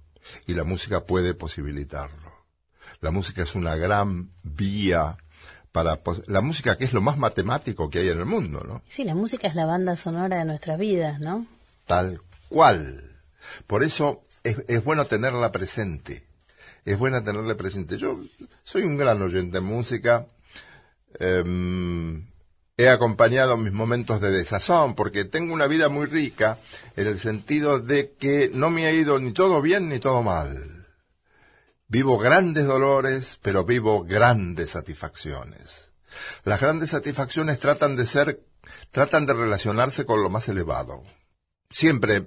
Y 0.46 0.54
la 0.54 0.64
música 0.64 1.04
puede 1.04 1.34
posibilitarlo. 1.34 2.32
La 3.00 3.10
música 3.10 3.42
es 3.42 3.54
una 3.54 3.76
gran 3.76 4.30
vía 4.42 5.16
para 5.72 6.00
la 6.28 6.40
música 6.40 6.78
que 6.78 6.84
es 6.84 6.92
lo 6.92 7.00
más 7.00 7.18
matemático 7.18 7.90
que 7.90 7.98
hay 7.98 8.08
en 8.08 8.18
el 8.18 8.26
mundo, 8.26 8.62
¿no? 8.66 8.82
Sí, 8.88 9.04
la 9.04 9.14
música 9.14 9.48
es 9.48 9.54
la 9.54 9.66
banda 9.66 9.96
sonora 9.96 10.38
de 10.38 10.44
nuestras 10.44 10.78
vidas, 10.78 11.18
¿no? 11.20 11.46
Tal 11.86 12.20
cual. 12.48 13.18
Por 13.66 13.82
eso 13.82 14.22
es, 14.44 14.64
es 14.68 14.84
bueno 14.84 15.06
tenerla 15.06 15.50
presente. 15.50 16.24
Es 16.84 16.98
buena 16.98 17.24
tenerla 17.24 17.56
presente. 17.56 17.96
Yo 17.96 18.20
soy 18.62 18.82
un 18.82 18.96
gran 18.96 19.20
oyente 19.22 19.58
de 19.58 19.60
música. 19.62 20.28
Em, 21.18 22.26
he 22.76 22.88
acompañado 22.88 23.56
mis 23.56 23.72
momentos 23.72 24.20
de 24.20 24.30
desazón 24.30 24.94
porque 24.94 25.24
tengo 25.24 25.54
una 25.54 25.66
vida 25.66 25.88
muy 25.88 26.06
rica 26.06 26.58
en 26.96 27.06
el 27.06 27.18
sentido 27.18 27.78
de 27.78 28.14
que 28.14 28.50
no 28.52 28.70
me 28.70 28.86
ha 28.86 28.92
ido 28.92 29.18
ni 29.20 29.32
todo 29.32 29.62
bien 29.62 29.88
ni 29.88 29.98
todo 29.98 30.22
mal. 30.22 30.56
Vivo 31.86 32.18
grandes 32.18 32.66
dolores, 32.66 33.38
pero 33.42 33.64
vivo 33.64 34.04
grandes 34.04 34.70
satisfacciones. 34.70 35.92
Las 36.44 36.60
grandes 36.60 36.90
satisfacciones 36.90 37.58
tratan 37.58 37.94
de 37.96 38.06
ser, 38.06 38.40
tratan 38.90 39.26
de 39.26 39.34
relacionarse 39.34 40.04
con 40.04 40.22
lo 40.22 40.30
más 40.30 40.48
elevado. 40.48 41.02
Siempre 41.70 42.26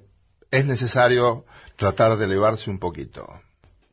es 0.52 0.66
necesario 0.66 1.46
tratar 1.76 2.18
de 2.18 2.26
elevarse 2.26 2.70
un 2.70 2.80
poquito. 2.80 3.28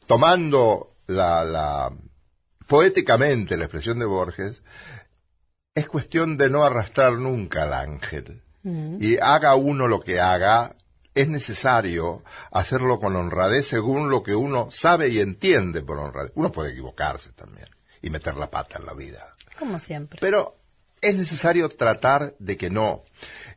Tomando 0.07 0.97
la, 1.07 1.93
poéticamente 2.67 3.57
la 3.57 3.65
expresión 3.65 3.99
de 3.99 4.05
Borges, 4.05 4.63
es 5.75 5.89
cuestión 5.89 6.37
de 6.37 6.51
no 6.51 6.65
arrastrar 6.65 7.15
nunca 7.15 7.65
al 7.65 7.75
ángel. 7.75 8.41
Y 8.99 9.19
haga 9.19 9.57
uno 9.57 9.89
lo 9.89 10.01
que 10.01 10.21
haga, 10.21 10.75
es 11.15 11.29
necesario 11.29 12.25
hacerlo 12.51 12.99
con 12.99 13.15
honradez 13.15 13.67
según 13.67 14.09
lo 14.09 14.23
que 14.23 14.35
uno 14.35 14.69
sabe 14.71 15.09
y 15.09 15.21
entiende 15.21 15.83
por 15.83 15.99
honradez. 15.99 16.33
Uno 16.35 16.51
puede 16.51 16.73
equivocarse 16.73 17.33
también 17.33 17.69
y 18.01 18.09
meter 18.09 18.37
la 18.37 18.51
pata 18.51 18.79
en 18.79 18.87
la 18.87 18.95
vida. 18.95 19.37
Como 19.59 19.79
siempre. 19.79 20.19
Pero 20.19 20.55
es 21.03 21.15
necesario 21.15 21.69
tratar 21.69 22.35
de 22.39 22.57
que 22.57 22.71
no. 22.71 23.03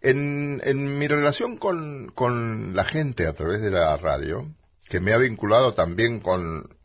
En, 0.01 0.61
en 0.65 0.99
mi 0.99 1.07
relación 1.07 1.57
con, 1.57 2.11
con 2.13 2.76
la 2.76 2.84
gente 2.84 3.28
a 3.28 3.34
través 3.34 3.61
de 3.61 3.72
la 3.72 3.95
radio, 3.95 4.45
que 4.89 4.99
me 4.99 5.13
ha 5.13 5.18
vinculado 5.18 5.74
también 5.74 6.20
con 6.20 6.76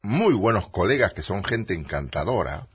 muy 0.00 0.32
buenos 0.32 0.70
colegas 0.70 1.12
que 1.12 1.22
son 1.22 1.44
gente 1.44 1.74
encantadora, 1.74 2.68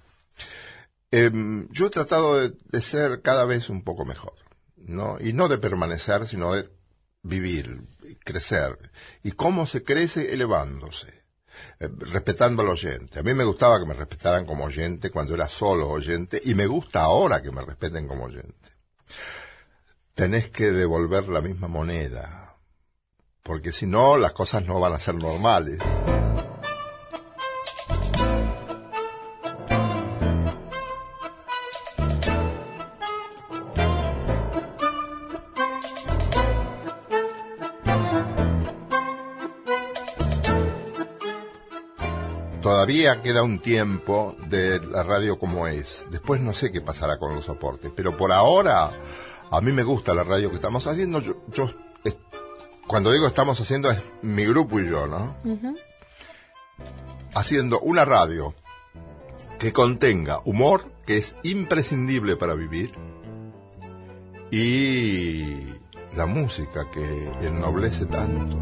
em, 1.14 1.68
yo 1.70 1.88
he 1.88 1.89
tratado 1.89 2.39
de, 2.39 2.82
ser 2.82 3.22
cada 3.22 3.45
vez 3.45 3.70
un 3.70 3.84
poco 3.84 4.03
mejor, 4.03 4.34
¿no? 4.78 5.18
Y 5.20 5.34
no 5.34 5.47
de 5.47 5.59
permanecer, 5.59 6.26
sino 6.28 6.53
de 6.53 6.70
vivir, 7.22 7.88
crecer. 8.26 8.78
¿Y 9.22 9.32
cómo 9.32 9.68
se 9.68 9.84
crece? 9.84 10.34
Elevándose 10.34 11.24
eh, 11.80 11.88
respetando 11.99 12.64
al 12.64 12.70
oyente. 12.70 13.20
A 13.20 13.24
mí 13.24 13.34
me 13.34 13.43
gustaba 13.43 13.80
que 13.80 13.86
me 13.86 13.93
respetaran 13.93 14.45
como 14.45 14.66
oyente 14.66 15.11
cuando 15.11 15.36
era 15.36 15.47
solo 15.47 15.88
oyente 15.89 16.41
y 16.43 16.55
me 16.55 16.66
gusta 16.66 17.01
ahora 17.01 17.41
que 17.41 17.51
me 17.51 17.64
respeten 17.64 18.07
como 18.07 18.26
oyente. 18.26 18.72
Tenés 20.16 20.49
que 20.49 20.72
devolver 20.72 21.30
la 21.30 21.41
misma 21.41 21.68
moneda, 21.68 22.57
porque 23.43 23.72
si 23.72 23.86
no 23.86 24.18
las 24.18 24.34
cosas 24.34 24.66
no 24.66 24.80
van 24.80 24.93
a 24.93 24.99
ser 24.99 25.16
normales. 25.16 25.80
Todavía 42.84 43.22
queda 43.22 43.44
un 43.44 43.60
tiempo 43.60 44.36
de 44.50 44.78
la 44.88 45.04
radio 45.04 45.40
como 45.40 45.68
es. 45.68 46.06
Después 46.12 46.42
no 46.42 46.52
sé 46.52 46.70
qué 46.70 46.82
pasará 46.82 47.18
con 47.18 47.34
los 47.34 47.46
soportes, 47.46 47.94
pero 47.96 48.18
por 48.18 48.34
ahora 48.34 48.92
a 49.52 49.62
mí 49.62 49.72
me 49.72 49.84
gusta 49.84 50.14
la 50.14 50.26
radio 50.26 50.50
que 50.50 50.56
estamos 50.56 50.86
haciendo. 50.86 51.22
Yo, 51.22 51.38
yo 51.54 51.70
es- 52.04 52.18
cuando 52.86 53.10
digo 53.14 53.26
estamos 53.26 53.58
haciendo 53.62 53.90
es 53.90 54.00
mi 54.22 54.44
grupo 54.44 54.82
y 54.82 54.90
yo, 54.90 55.08
¿no? 55.08 55.38
Haciendo 57.34 57.80
una 57.80 58.04
radio 58.04 58.54
que 59.60 59.72
contenga 59.72 60.42
humor, 60.44 60.92
que 61.06 61.16
es 61.20 61.38
imprescindible 61.44 62.36
para 62.36 62.54
vivir, 62.54 62.92
y 64.52 65.56
la 66.18 66.26
música 66.26 66.92
que 66.92 67.32
ennoblece 67.48 68.08
tanto. 68.08 68.58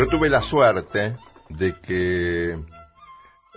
Yo 0.00 0.08
tuve 0.08 0.30
la 0.30 0.40
suerte 0.40 1.18
de 1.50 1.78
que 1.78 2.58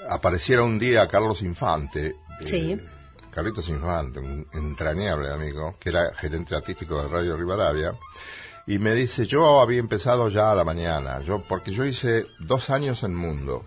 apareciera 0.10 0.64
un 0.64 0.78
día 0.78 1.08
Carlos 1.08 1.42
Infante, 1.42 2.18
eh. 2.42 2.84
Carlitos 3.32 3.70
Infante, 3.70 4.20
un 4.20 4.46
entrañable 4.52 5.32
amigo, 5.32 5.78
que 5.80 5.88
era 5.88 6.14
gerente 6.14 6.54
artístico 6.54 7.02
de 7.02 7.08
Radio 7.08 7.38
Rivadavia, 7.38 7.98
y 8.68 8.78
me 8.78 8.94
dice, 8.94 9.26
yo 9.26 9.62
había 9.62 9.80
empezado 9.80 10.28
ya 10.28 10.52
a 10.52 10.56
la 10.56 10.66
mañana, 10.66 11.22
yo 11.22 11.42
porque 11.48 11.72
yo 11.72 11.86
hice 11.86 12.26
dos 12.40 12.70
años 12.70 13.04
en 13.04 13.16
Mundo 13.16 13.64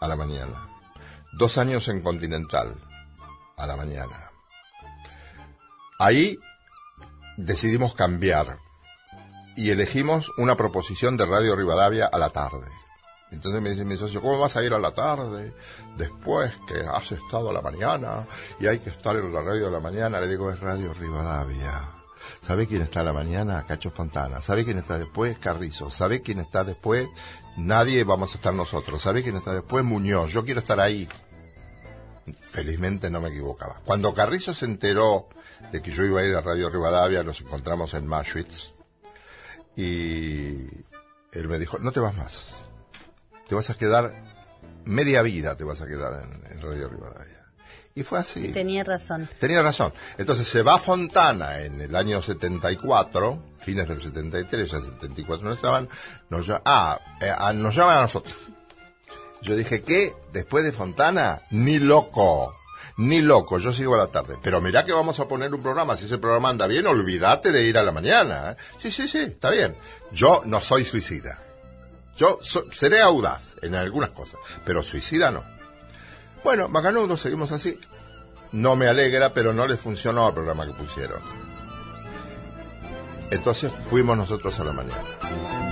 a 0.00 0.08
la 0.08 0.16
mañana, 0.16 0.68
dos 1.38 1.56
años 1.56 1.88
en 1.88 2.02
Continental 2.02 2.74
a 3.56 3.66
la 3.66 3.76
mañana. 3.76 4.30
Ahí 5.98 6.38
decidimos 7.38 7.94
cambiar 7.94 8.58
y 9.56 9.70
elegimos 9.70 10.30
una 10.38 10.56
proposición 10.56 11.16
de 11.16 11.26
Radio 11.26 11.56
Rivadavia 11.56 12.06
a 12.06 12.18
la 12.18 12.30
tarde. 12.30 12.66
Entonces 13.30 13.62
me 13.62 13.70
dice 13.70 13.84
mi 13.84 13.96
socio, 13.96 14.20
¿cómo 14.20 14.38
vas 14.38 14.56
a 14.56 14.62
ir 14.62 14.72
a 14.74 14.78
la 14.78 14.92
tarde? 14.92 15.54
Después 15.96 16.52
que 16.68 16.80
has 16.80 17.12
estado 17.12 17.50
a 17.50 17.52
la 17.52 17.62
mañana 17.62 18.26
y 18.60 18.66
hay 18.66 18.78
que 18.78 18.90
estar 18.90 19.16
en 19.16 19.32
la 19.32 19.40
radio 19.40 19.68
a 19.68 19.70
la 19.70 19.80
mañana. 19.80 20.20
Le 20.20 20.28
digo, 20.28 20.50
es 20.50 20.60
Radio 20.60 20.92
Rivadavia. 20.92 21.88
¿Sabe 22.42 22.66
quién 22.66 22.82
está 22.82 23.00
a 23.00 23.04
la 23.04 23.12
mañana? 23.12 23.64
Cacho 23.66 23.90
Fontana. 23.90 24.40
¿Sabe 24.40 24.64
quién 24.64 24.78
está 24.78 24.98
después? 24.98 25.38
Carrizo. 25.38 25.90
¿Sabe 25.90 26.20
quién 26.20 26.40
está 26.40 26.62
después? 26.62 27.08
Nadie 27.56 28.04
vamos 28.04 28.32
a 28.32 28.36
estar 28.36 28.52
nosotros. 28.52 29.00
¿Sabe 29.00 29.22
quién 29.22 29.36
está 29.36 29.54
después? 29.54 29.84
Muñoz. 29.84 30.30
Yo 30.30 30.44
quiero 30.44 30.60
estar 30.60 30.78
ahí. 30.78 31.08
Felizmente 32.42 33.10
no 33.10 33.20
me 33.20 33.30
equivocaba. 33.30 33.80
Cuando 33.84 34.14
Carrizo 34.14 34.52
se 34.52 34.66
enteró 34.66 35.28
de 35.72 35.80
que 35.80 35.90
yo 35.90 36.04
iba 36.04 36.20
a 36.20 36.24
ir 36.24 36.34
a 36.34 36.42
Radio 36.42 36.68
Rivadavia, 36.68 37.22
nos 37.22 37.40
encontramos 37.40 37.94
en 37.94 38.06
Maschwitz 38.06 38.81
y 39.76 40.68
él 41.32 41.48
me 41.48 41.58
dijo, 41.58 41.78
no 41.78 41.92
te 41.92 42.00
vas 42.00 42.16
más. 42.16 42.64
Te 43.48 43.54
vas 43.54 43.70
a 43.70 43.74
quedar, 43.74 44.14
media 44.84 45.22
vida 45.22 45.56
te 45.56 45.64
vas 45.64 45.80
a 45.80 45.86
quedar 45.86 46.22
en, 46.22 46.52
en 46.52 46.62
Radio 46.62 46.88
Rivadavia. 46.88 47.32
Y 47.94 48.02
fue 48.04 48.18
así. 48.18 48.48
Tenía 48.48 48.84
razón. 48.84 49.28
Tenía 49.38 49.62
razón. 49.62 49.92
Entonces 50.16 50.48
se 50.48 50.62
va 50.62 50.78
Fontana 50.78 51.60
en 51.60 51.80
el 51.80 51.94
año 51.94 52.22
74, 52.22 53.42
fines 53.58 53.86
del 53.86 54.00
73, 54.00 54.70
ya 54.70 54.80
74 54.80 55.46
no 55.46 55.54
estaban, 55.54 55.88
nos, 56.30 56.50
ah, 56.64 56.98
eh, 57.20 57.30
ah, 57.36 57.52
nos 57.52 57.74
llaman 57.74 57.98
a 57.98 58.02
nosotros. 58.02 58.34
Yo 59.42 59.56
dije, 59.56 59.82
¿qué? 59.82 60.14
Después 60.32 60.64
de 60.64 60.72
Fontana, 60.72 61.42
ni 61.50 61.78
loco, 61.80 62.54
ni 62.96 63.20
loco, 63.20 63.58
yo 63.58 63.72
sigo 63.72 63.94
a 63.94 63.98
la 63.98 64.06
tarde. 64.08 64.36
Pero 64.42 64.60
mirá 64.60 64.84
que 64.84 64.92
vamos 64.92 65.18
a 65.20 65.28
poner 65.28 65.52
un 65.54 65.62
programa, 65.62 65.96
si 65.96 66.04
ese 66.04 66.18
programa 66.18 66.50
anda 66.50 66.66
bien, 66.66 66.86
olvídate 66.86 67.52
de 67.52 67.64
ir 67.64 67.78
a 67.78 67.82
la 67.82 67.92
mañana. 67.92 68.52
¿eh? 68.52 68.56
Sí, 68.78 68.90
sí, 68.90 69.08
sí, 69.08 69.18
está 69.18 69.50
bien. 69.50 69.76
Yo 70.12 70.42
no 70.44 70.60
soy 70.60 70.84
suicida. 70.84 71.42
Yo 72.16 72.40
seré 72.42 73.00
audaz 73.00 73.56
en 73.62 73.74
algunas 73.74 74.10
cosas, 74.10 74.38
pero 74.64 74.82
suicida 74.82 75.30
no. 75.30 75.42
Bueno, 76.44 76.68
Macanudo, 76.68 77.16
seguimos 77.16 77.52
así. 77.52 77.78
No 78.52 78.76
me 78.76 78.86
alegra, 78.86 79.32
pero 79.32 79.52
no 79.52 79.66
le 79.66 79.76
funcionó 79.76 80.28
el 80.28 80.34
programa 80.34 80.66
que 80.66 80.72
pusieron. 80.72 81.22
Entonces 83.30 83.72
fuimos 83.88 84.16
nosotros 84.16 84.58
a 84.60 84.64
la 84.64 84.72
mañana. 84.72 85.71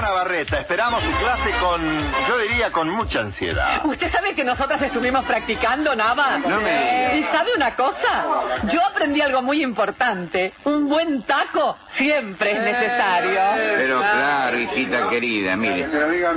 Navarreta, 0.00 0.60
esperamos 0.60 1.02
su 1.02 1.10
clase 1.18 1.50
con, 1.60 1.80
yo 2.28 2.38
diría, 2.38 2.72
con 2.72 2.88
mucha 2.88 3.20
ansiedad. 3.20 3.84
Usted 3.84 4.10
sabe 4.10 4.34
que 4.34 4.44
nosotras 4.44 4.80
estuvimos 4.82 5.24
practicando, 5.24 5.94
Nava. 5.94 6.38
No 6.38 6.60
me 6.60 7.18
¿Y 7.18 7.22
sabe 7.24 7.50
una 7.54 7.74
cosa? 7.74 8.24
Yo 8.72 8.84
aprendí 8.84 9.20
algo 9.20 9.42
muy 9.42 9.62
importante. 9.62 10.54
Un 10.64 10.88
buen 10.88 11.22
taco 11.24 11.76
siempre 11.92 12.52
es 12.52 12.60
necesario. 12.60 13.40
Pero 13.76 13.98
claro, 14.00 14.58
hijita 14.58 15.08
querida, 15.08 15.56
mire, 15.56 15.88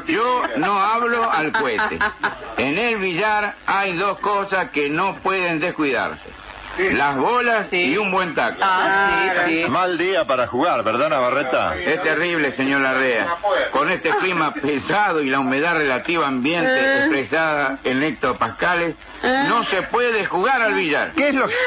yo 0.07 0.43
no 0.57 0.80
hablo 0.80 1.30
al 1.30 1.51
cohete. 1.51 1.99
En 2.57 2.78
el 2.78 2.97
billar 2.97 3.55
hay 3.66 3.95
dos 3.97 4.20
cosas 4.20 4.70
que 4.72 4.89
no 4.89 5.16
pueden 5.18 5.59
descuidarse. 5.59 6.42
Las 6.78 7.17
bolas 7.17 7.67
y 7.71 7.97
un 7.97 8.11
buen 8.11 8.34
taco. 8.34 8.59
Mal 9.69 9.97
día 9.97 10.26
para 10.26 10.47
jugar, 10.47 10.84
¿verdad, 10.84 11.09
Navarreta? 11.09 11.76
Es 11.78 12.01
terrible, 12.01 12.55
señor 12.55 12.82
Larrea. 12.82 13.38
Con 13.71 13.91
este 13.91 14.09
clima 14.17 14.53
pesado 14.61 15.21
y 15.21 15.30
la 15.30 15.39
humedad 15.39 15.76
relativa 15.76 16.28
ambiente 16.28 16.99
expresada 16.99 17.80
en 17.84 18.03
hectopascales, 18.03 18.95
no 19.21 19.63
se 19.65 19.84
puede 19.84 20.26
jugar 20.26 20.61
al 20.61 20.74
billar. 20.74 21.13
¿Qué 21.13 21.30
es 21.30 21.36
lo 21.36 21.47
que... 21.47 21.53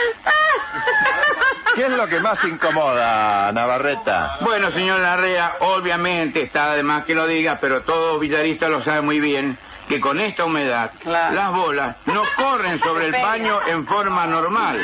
¿Qué 1.76 1.82
es 1.82 1.92
lo 1.92 2.06
que 2.06 2.20
más 2.20 2.42
incomoda, 2.44 3.52
Navarreta? 3.52 4.38
Bueno, 4.40 4.70
señor 4.70 4.98
Larrea, 5.00 5.56
obviamente 5.60 6.42
está 6.42 6.72
de 6.72 6.82
más 6.82 7.04
que 7.04 7.14
lo 7.14 7.26
diga, 7.26 7.58
pero 7.60 7.82
todo 7.82 8.18
villarista 8.18 8.68
lo 8.68 8.82
sabe 8.82 9.02
muy 9.02 9.20
bien 9.20 9.58
que 9.88 10.00
con 10.00 10.20
esta 10.20 10.44
humedad 10.44 10.92
las 11.04 11.52
bolas 11.52 11.96
no 12.06 12.22
corren 12.36 12.80
sobre 12.80 13.06
el 13.06 13.12
paño 13.22 13.60
en 13.66 13.86
forma 13.86 14.26
normal. 14.26 14.80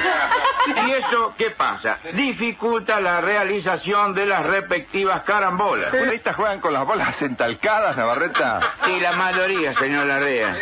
¿Y 0.86 0.90
eso 0.92 1.34
qué 1.36 1.50
pasa? 1.50 1.98
Dificulta 2.12 3.00
la 3.00 3.20
realización 3.20 4.14
de 4.14 4.26
las 4.26 4.46
respectivas 4.46 5.22
carambolas. 5.22 5.90
¿Futbolistas 5.90 6.36
juegan 6.36 6.60
con 6.60 6.72
las 6.72 6.86
bolas 6.86 7.20
entalcadas, 7.22 7.96
Navarreta? 7.96 8.60
Sí, 8.84 9.00
la 9.00 9.12
mayoría, 9.12 9.74
señor 9.74 10.06
Larrea. 10.06 10.56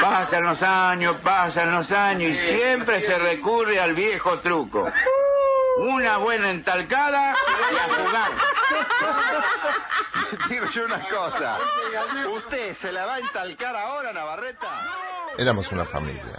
Pasan 0.00 0.44
los 0.44 0.62
años, 0.62 1.16
pasan 1.22 1.72
los 1.72 1.90
años 1.92 2.32
y 2.32 2.56
siempre 2.56 3.00
se 3.02 3.18
recurre 3.18 3.80
al 3.80 3.94
viejo 3.94 4.40
truco. 4.40 4.90
Una 5.76 6.18
buena 6.18 6.50
entalcada 6.50 7.34
y 7.72 7.76
a 7.76 7.84
jugar. 7.96 8.32
Digo 10.48 10.66
yo 10.74 10.84
una 10.84 11.08
cosa. 11.08 11.58
¿Usted 12.36 12.76
se 12.80 12.92
la 12.92 13.06
va 13.06 13.14
a 13.16 13.18
entalcar 13.18 13.74
ahora, 13.74 14.12
Navarreta? 14.12 14.68
Éramos 15.36 15.72
una 15.72 15.84
familia. 15.84 16.38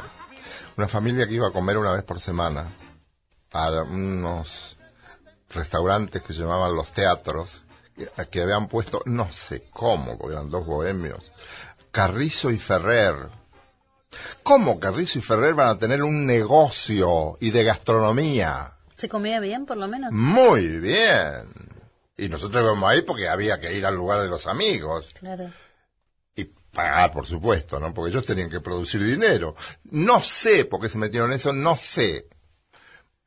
Una 0.77 0.87
familia 0.87 1.27
que 1.27 1.33
iba 1.33 1.47
a 1.47 1.51
comer 1.51 1.77
una 1.77 1.91
vez 1.91 2.03
por 2.03 2.19
semana 2.19 2.65
a 3.51 3.69
unos 3.83 4.77
restaurantes 5.49 6.21
que 6.21 6.33
se 6.33 6.41
llamaban 6.41 6.75
los 6.75 6.91
teatros, 6.91 7.63
que, 7.95 8.09
que 8.29 8.41
habían 8.41 8.67
puesto, 8.67 9.01
no 9.05 9.31
sé 9.31 9.69
cómo, 9.71 10.17
porque 10.17 10.33
eran 10.35 10.49
dos 10.49 10.65
bohemios, 10.65 11.31
Carrizo 11.91 12.51
y 12.51 12.57
Ferrer. 12.57 13.29
¿Cómo 14.43 14.79
Carrizo 14.79 15.19
y 15.19 15.21
Ferrer 15.21 15.53
van 15.53 15.69
a 15.69 15.77
tener 15.77 16.03
un 16.03 16.25
negocio 16.25 17.37
y 17.39 17.51
de 17.51 17.63
gastronomía? 17.63 18.74
¿Se 18.95 19.09
comía 19.09 19.39
bien, 19.39 19.65
por 19.65 19.77
lo 19.77 19.87
menos? 19.87 20.11
Muy 20.11 20.79
bien. 20.79 21.47
Y 22.17 22.29
nosotros 22.29 22.63
íbamos 22.63 22.89
ahí 22.89 23.01
porque 23.01 23.27
había 23.27 23.59
que 23.59 23.73
ir 23.73 23.85
al 23.85 23.95
lugar 23.95 24.21
de 24.21 24.29
los 24.29 24.47
amigos. 24.47 25.13
Claro. 25.19 25.51
Y 26.35 26.45
pagar, 26.45 27.11
por 27.11 27.25
supuesto, 27.25 27.79
¿no? 27.79 27.93
Porque 27.93 28.11
ellos 28.11 28.25
tenían 28.25 28.49
que 28.49 28.61
producir 28.61 29.03
dinero. 29.03 29.55
No 29.91 30.21
sé 30.21 30.65
por 30.65 30.79
qué 30.79 30.89
se 30.89 30.97
metieron 30.97 31.31
en 31.31 31.35
eso, 31.35 31.51
no 31.51 31.75
sé. 31.75 32.27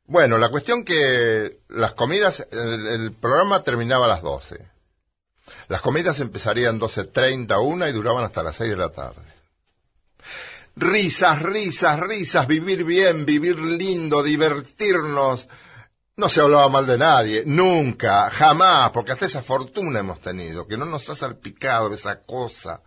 Bueno, 0.05 0.39
la 0.39 0.49
cuestión 0.49 0.83
que 0.83 1.59
las 1.69 1.91
comidas, 1.91 2.47
el, 2.51 2.87
el 2.87 3.11
programa 3.11 3.63
terminaba 3.63 4.05
a 4.05 4.09
las 4.09 4.23
12. 4.23 4.67
Las 5.67 5.81
comidas 5.81 6.19
empezarían 6.19 6.79
12.30, 6.79 7.63
una 7.63 7.87
y 7.89 7.91
duraban 7.91 8.23
hasta 8.23 8.41
las 8.41 8.55
6 8.55 8.71
de 8.71 8.75
la 8.75 8.89
tarde. 8.89 9.38
Risas, 10.81 11.41
risas, 11.41 11.99
risas, 11.99 12.47
vivir 12.47 12.85
bien, 12.85 13.25
vivir 13.25 13.59
lindo, 13.59 14.23
divertirnos. 14.23 15.49
No 16.15 16.29
se 16.29 16.39
hablaba 16.39 16.69
mal 16.69 16.85
de 16.87 16.97
nadie, 16.97 17.43
nunca, 17.45 18.29
jamás, 18.29 18.89
porque 18.91 19.11
hasta 19.11 19.25
esa 19.25 19.43
fortuna 19.43 19.99
hemos 19.99 20.21
tenido, 20.21 20.65
que 20.65 20.77
no 20.77 20.85
nos 20.85 21.09
ha 21.09 21.15
salpicado 21.15 21.93
esa 21.93 22.21
cosa 22.21 22.81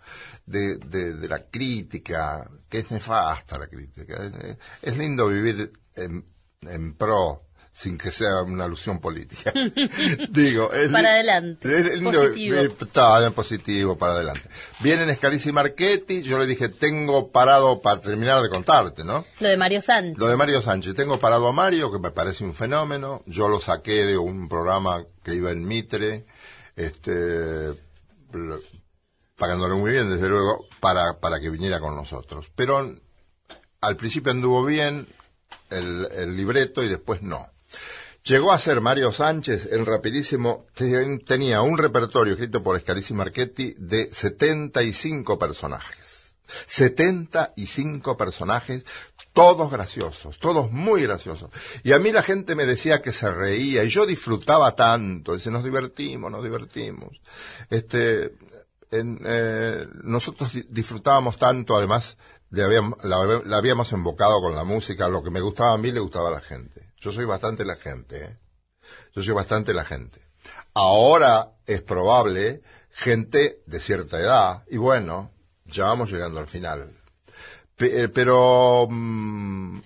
de, 0.46 0.78
de, 0.78 1.28
la 1.28 1.40
crítica, 1.50 2.50
que 2.66 2.78
es 2.78 2.90
nefasta 2.90 3.58
la 3.58 3.66
crítica. 3.66 4.24
Es, 4.24 4.56
es 4.80 4.96
lindo 4.96 5.28
vivir 5.28 5.70
en, 5.94 6.24
en 6.62 6.94
pro, 6.94 7.44
sin 7.74 7.96
que 7.96 8.10
sea 8.10 8.42
una 8.42 8.64
alusión 8.64 9.00
política. 9.00 9.50
Digo, 10.30 10.72
es 10.72 10.88
li- 10.88 10.92
Para 10.92 11.10
adelante. 11.12 11.74
es 11.74 11.94
lindo, 11.94 12.12
Positivo. 12.12 12.56
eh, 12.58 12.70
Está 12.80 13.18
bien 13.18 13.32
positivo, 13.32 13.96
para 13.96 14.12
adelante. 14.12 14.42
Vienen 14.80 15.14
Scalisi 15.14 15.48
y 15.48 15.52
Marchetti, 15.52 16.22
yo 16.22 16.38
le 16.38 16.46
dije, 16.46 16.68
tengo 16.68 17.30
parado 17.30 17.80
para 17.80 18.00
terminar 18.00 18.42
de 18.42 18.50
contarte, 18.50 19.04
¿no? 19.04 19.24
Lo 19.40 19.48
de 19.48 19.56
Mario 19.56 19.80
Sánchez. 19.80 20.18
Lo 20.18 20.26
de 20.28 20.36
Mario 20.36 20.60
Sánchez. 20.60 20.94
Tengo 20.94 21.18
parado 21.18 21.48
a 21.48 21.52
Mario, 21.52 21.90
que 21.90 21.98
me 21.98 22.10
parece 22.10 22.44
un 22.44 22.52
fenómeno. 22.54 23.22
Yo 23.26 23.48
lo 23.48 23.58
saqué 23.58 24.04
de 24.04 24.18
un 24.18 24.48
programa 24.50 25.04
que 25.24 25.34
iba 25.34 25.50
en 25.50 25.66
Mitre, 25.66 26.26
este, 26.76 27.68
lo- 28.32 28.60
pagándole 29.36 29.74
muy 29.74 29.92
bien, 29.92 30.10
desde 30.10 30.28
luego, 30.28 30.66
para, 30.78 31.18
para 31.20 31.40
que 31.40 31.48
viniera 31.50 31.80
con 31.80 31.96
nosotros. 31.96 32.46
Pero 32.54 32.94
al 33.80 33.96
principio 33.96 34.30
anduvo 34.30 34.64
bien 34.64 35.08
el, 35.70 36.06
el 36.12 36.36
libreto 36.36 36.82
y 36.82 36.88
después 36.88 37.22
no. 37.22 37.48
Llegó 38.24 38.52
a 38.52 38.58
ser 38.58 38.80
Mario 38.80 39.12
Sánchez, 39.12 39.68
el 39.72 39.84
rapidísimo, 39.84 40.66
ten- 40.74 41.24
tenía 41.24 41.60
un 41.62 41.76
repertorio 41.76 42.34
escrito 42.34 42.62
por 42.62 42.78
Scalisi 42.80 43.14
Marchetti 43.14 43.74
de 43.78 44.12
75 44.14 45.38
personajes. 45.38 46.36
75 46.66 48.16
personajes, 48.16 48.84
todos 49.32 49.70
graciosos, 49.72 50.38
todos 50.38 50.70
muy 50.70 51.02
graciosos. 51.02 51.50
Y 51.82 51.92
a 51.92 51.98
mí 51.98 52.12
la 52.12 52.22
gente 52.22 52.54
me 52.54 52.66
decía 52.66 53.02
que 53.02 53.12
se 53.12 53.32
reía 53.32 53.82
y 53.84 53.88
yo 53.88 54.06
disfrutaba 54.06 54.76
tanto, 54.76 55.32
dice, 55.34 55.50
nos 55.50 55.64
divertimos, 55.64 56.30
nos 56.30 56.44
divertimos. 56.44 57.20
Este, 57.70 58.34
en, 58.90 59.18
eh, 59.24 59.86
nosotros 60.04 60.52
di- 60.52 60.66
disfrutábamos 60.68 61.38
tanto, 61.38 61.76
además, 61.76 62.16
de 62.50 62.62
la, 63.04 63.40
la 63.46 63.56
habíamos 63.56 63.92
embocado 63.92 64.40
con 64.42 64.54
la 64.54 64.64
música, 64.64 65.08
lo 65.08 65.22
que 65.22 65.30
me 65.30 65.40
gustaba 65.40 65.72
a 65.72 65.78
mí 65.78 65.90
le 65.90 66.00
gustaba 66.00 66.28
a 66.28 66.32
la 66.32 66.40
gente. 66.40 66.91
Yo 67.02 67.10
soy 67.10 67.24
bastante 67.24 67.64
la 67.64 67.74
gente, 67.74 68.24
¿eh? 68.24 68.38
Yo 69.12 69.24
soy 69.24 69.34
bastante 69.34 69.74
la 69.74 69.84
gente. 69.84 70.20
Ahora 70.72 71.56
es 71.66 71.82
probable 71.82 72.62
gente 72.90 73.60
de 73.66 73.80
cierta 73.80 74.20
edad, 74.20 74.62
y 74.70 74.76
bueno, 74.76 75.32
ya 75.64 75.86
vamos 75.86 76.12
llegando 76.12 76.38
al 76.38 76.46
final. 76.46 76.92
Eh, 77.78 78.08
pero 78.08 78.86
mm, 78.88 79.80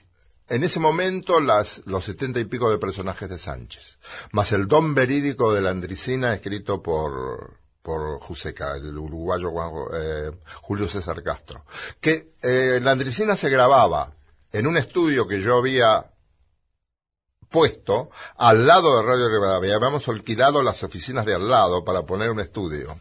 en 0.49 0.65
ese 0.65 0.79
momento 0.79 1.41
las, 1.41 1.81
los 1.87 2.05
setenta 2.05 2.39
y 2.39 2.45
pico 2.45 2.71
de 2.71 2.77
personajes 2.77 3.31
de 3.31 3.39
Sánchez, 3.39 3.99
más 4.33 4.53
el 4.53 4.69
don 4.69 4.95
verídico 4.95 5.55
de 5.55 5.63
la 5.63 5.71
Andricina 5.71 6.35
escrito 6.35 6.83
por, 6.83 7.61
por 7.81 8.21
Juseca, 8.21 8.77
el 8.77 8.99
uruguayo 8.99 9.51
eh, 9.95 10.33
Julio 10.61 10.87
César 10.87 11.23
Castro, 11.23 11.65
que 11.99 12.35
eh, 12.43 12.79
la 12.83 12.91
Andricina 12.91 13.37
se 13.37 13.49
grababa 13.49 14.13
en 14.53 14.67
un 14.67 14.77
estudio 14.77 15.27
que 15.27 15.41
yo 15.41 15.57
había 15.57 16.11
puesto 17.51 18.11
al 18.37 18.67
lado 18.67 18.97
de 18.97 19.03
Radio 19.03 19.29
Rivadavia. 19.29 19.77
Habíamos 19.77 20.09
alquilado 20.09 20.63
las 20.63 20.83
oficinas 20.83 21.25
de 21.27 21.35
al 21.35 21.49
lado 21.49 21.85
para 21.85 22.03
poner 22.03 22.31
un 22.31 22.41
estudio 22.41 22.99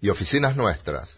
y 0.00 0.08
oficinas 0.08 0.56
nuestras. 0.56 1.16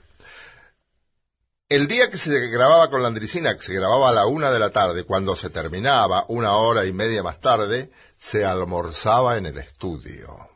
El 1.69 1.89
día 1.89 2.11
que 2.11 2.19
se 2.19 2.49
grababa 2.49 2.91
con 2.91 3.01
la 3.01 3.09
Andricina, 3.09 3.55
que 3.57 3.63
se 3.63 3.75
grababa 3.75 4.11
a 4.11 4.13
la 4.13 4.27
una 4.27 4.51
de 4.51 4.59
la 4.59 4.71
tarde, 4.71 5.05
cuando 5.05 5.35
se 5.35 5.49
terminaba, 5.49 6.27
una 6.29 6.53
hora 6.53 6.85
y 6.85 6.93
media 6.93 7.23
más 7.23 7.41
tarde, 7.41 7.91
se 8.19 8.45
almorzaba 8.45 9.39
en 9.39 9.47
el 9.47 9.57
estudio. 9.57 10.51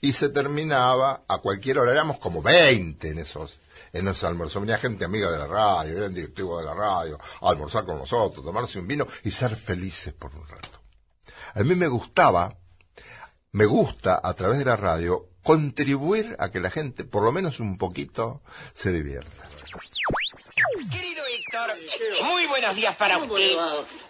Y 0.00 0.12
se 0.12 0.28
terminaba 0.30 1.24
a 1.28 1.38
cualquier 1.38 1.78
hora. 1.78 1.92
Éramos 1.92 2.18
como 2.18 2.42
20 2.42 3.10
en 3.10 3.20
esos, 3.20 3.58
en 3.92 4.08
esos 4.08 4.24
almuerzos. 4.24 4.60
Venía 4.60 4.76
gente 4.76 5.04
amiga 5.04 5.30
de 5.30 5.38
la 5.38 5.46
radio, 5.46 5.96
eran 5.96 6.12
directivos 6.12 6.60
de 6.60 6.66
la 6.66 6.74
radio, 6.74 7.16
a 7.40 7.48
almorzar 7.48 7.86
con 7.86 7.98
nosotros, 7.98 8.44
tomarse 8.44 8.80
un 8.80 8.88
vino 8.88 9.06
y 9.22 9.30
ser 9.30 9.54
felices 9.54 10.12
por 10.12 10.34
un 10.34 10.46
rato. 10.48 10.73
A 11.56 11.62
mí 11.62 11.76
me 11.76 11.86
gustaba, 11.86 12.56
me 13.52 13.64
gusta 13.66 14.20
a 14.20 14.34
través 14.34 14.58
de 14.58 14.64
la 14.64 14.74
radio, 14.74 15.28
contribuir 15.44 16.34
a 16.40 16.50
que 16.50 16.58
la 16.58 16.68
gente, 16.68 17.04
por 17.04 17.22
lo 17.22 17.30
menos 17.30 17.60
un 17.60 17.78
poquito, 17.78 18.42
se 18.74 18.90
divierta. 18.90 19.44
Querido 20.90 21.22
Héctor, 21.26 21.76
muy 22.24 22.46
buenos 22.46 22.74
días 22.74 22.96
para 22.96 23.18
usted. 23.18 23.52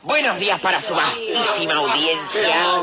Buenos 0.03 0.41
días 0.41 0.59
para 0.59 0.81
su 0.81 0.95
vastísima 0.95 1.75
audiencia. 1.75 2.79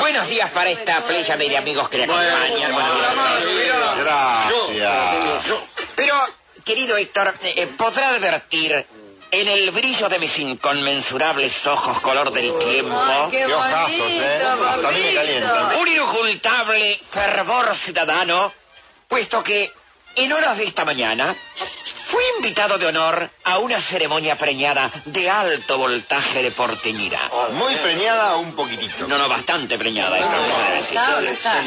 Buenos 0.00 0.28
días 0.28 0.50
para 0.50 0.70
esta 0.70 1.06
playa 1.06 1.36
de 1.36 1.56
amigos 1.56 1.88
que 1.88 1.98
le 1.98 2.04
acompañan. 2.04 2.72
Buenos 2.72 3.46
días. 3.46 3.98
Gracias. 3.98 5.60
Pero, 5.94 6.14
querido 6.64 6.96
Héctor, 6.96 7.34
eh, 7.42 7.68
podrá 7.78 8.08
advertir 8.16 8.84
en 9.30 9.48
el 9.48 9.70
brillo 9.70 10.08
de 10.08 10.18
mis 10.18 10.38
inconmensurables 10.38 11.66
ojos 11.66 12.00
color 12.00 12.30
del 12.32 12.56
tiempo 12.58 13.00
qué 13.30 13.44
Qué 13.46 13.54
ojazos, 13.54 13.90
¿eh? 13.92 14.38
bonito, 14.42 14.66
Hasta 14.68 14.88
a 14.88 14.92
mí 14.92 15.00
me 15.00 15.14
calientan. 15.14 15.76
un 15.76 15.88
inocultable 15.88 17.00
fervor 17.10 17.74
ciudadano 17.74 18.52
puesto 19.08 19.42
que 19.42 19.70
en 20.14 20.32
horas 20.32 20.56
de 20.56 20.64
esta 20.64 20.84
mañana 20.84 21.34
fui 22.06 22.22
invitado 22.36 22.78
de 22.78 22.86
honor 22.86 23.30
a 23.44 23.58
una 23.58 23.80
ceremonia 23.80 24.36
preñada 24.36 24.90
de 25.04 25.28
alto 25.28 25.76
voltaje 25.76 26.42
de 26.42 26.50
porteñidad. 26.52 27.30
¿Muy 27.52 27.74
preñada 27.76 28.36
o 28.36 28.40
un 28.40 28.54
poquitito? 28.54 29.06
No, 29.08 29.18
no, 29.18 29.28
bastante 29.28 29.76
preñada. 29.76 30.16
esto 30.18 30.30
Ah, 30.32 30.74
es 30.78 30.86
está, 30.92 31.20
decir. 31.20 31.30
está. 31.30 31.62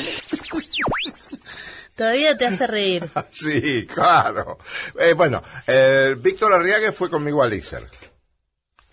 Todavía 2.00 2.38
te 2.38 2.46
hace 2.46 2.66
reír. 2.66 3.04
Sí, 3.34 3.86
claro. 3.86 4.58
Eh, 4.98 5.12
bueno, 5.12 5.44
eh, 5.68 6.16
Víctor 6.18 6.54
Arriague 6.54 6.94
fue 6.94 7.10
conmigo 7.10 7.44
al 7.44 7.54
ISER. 7.54 7.86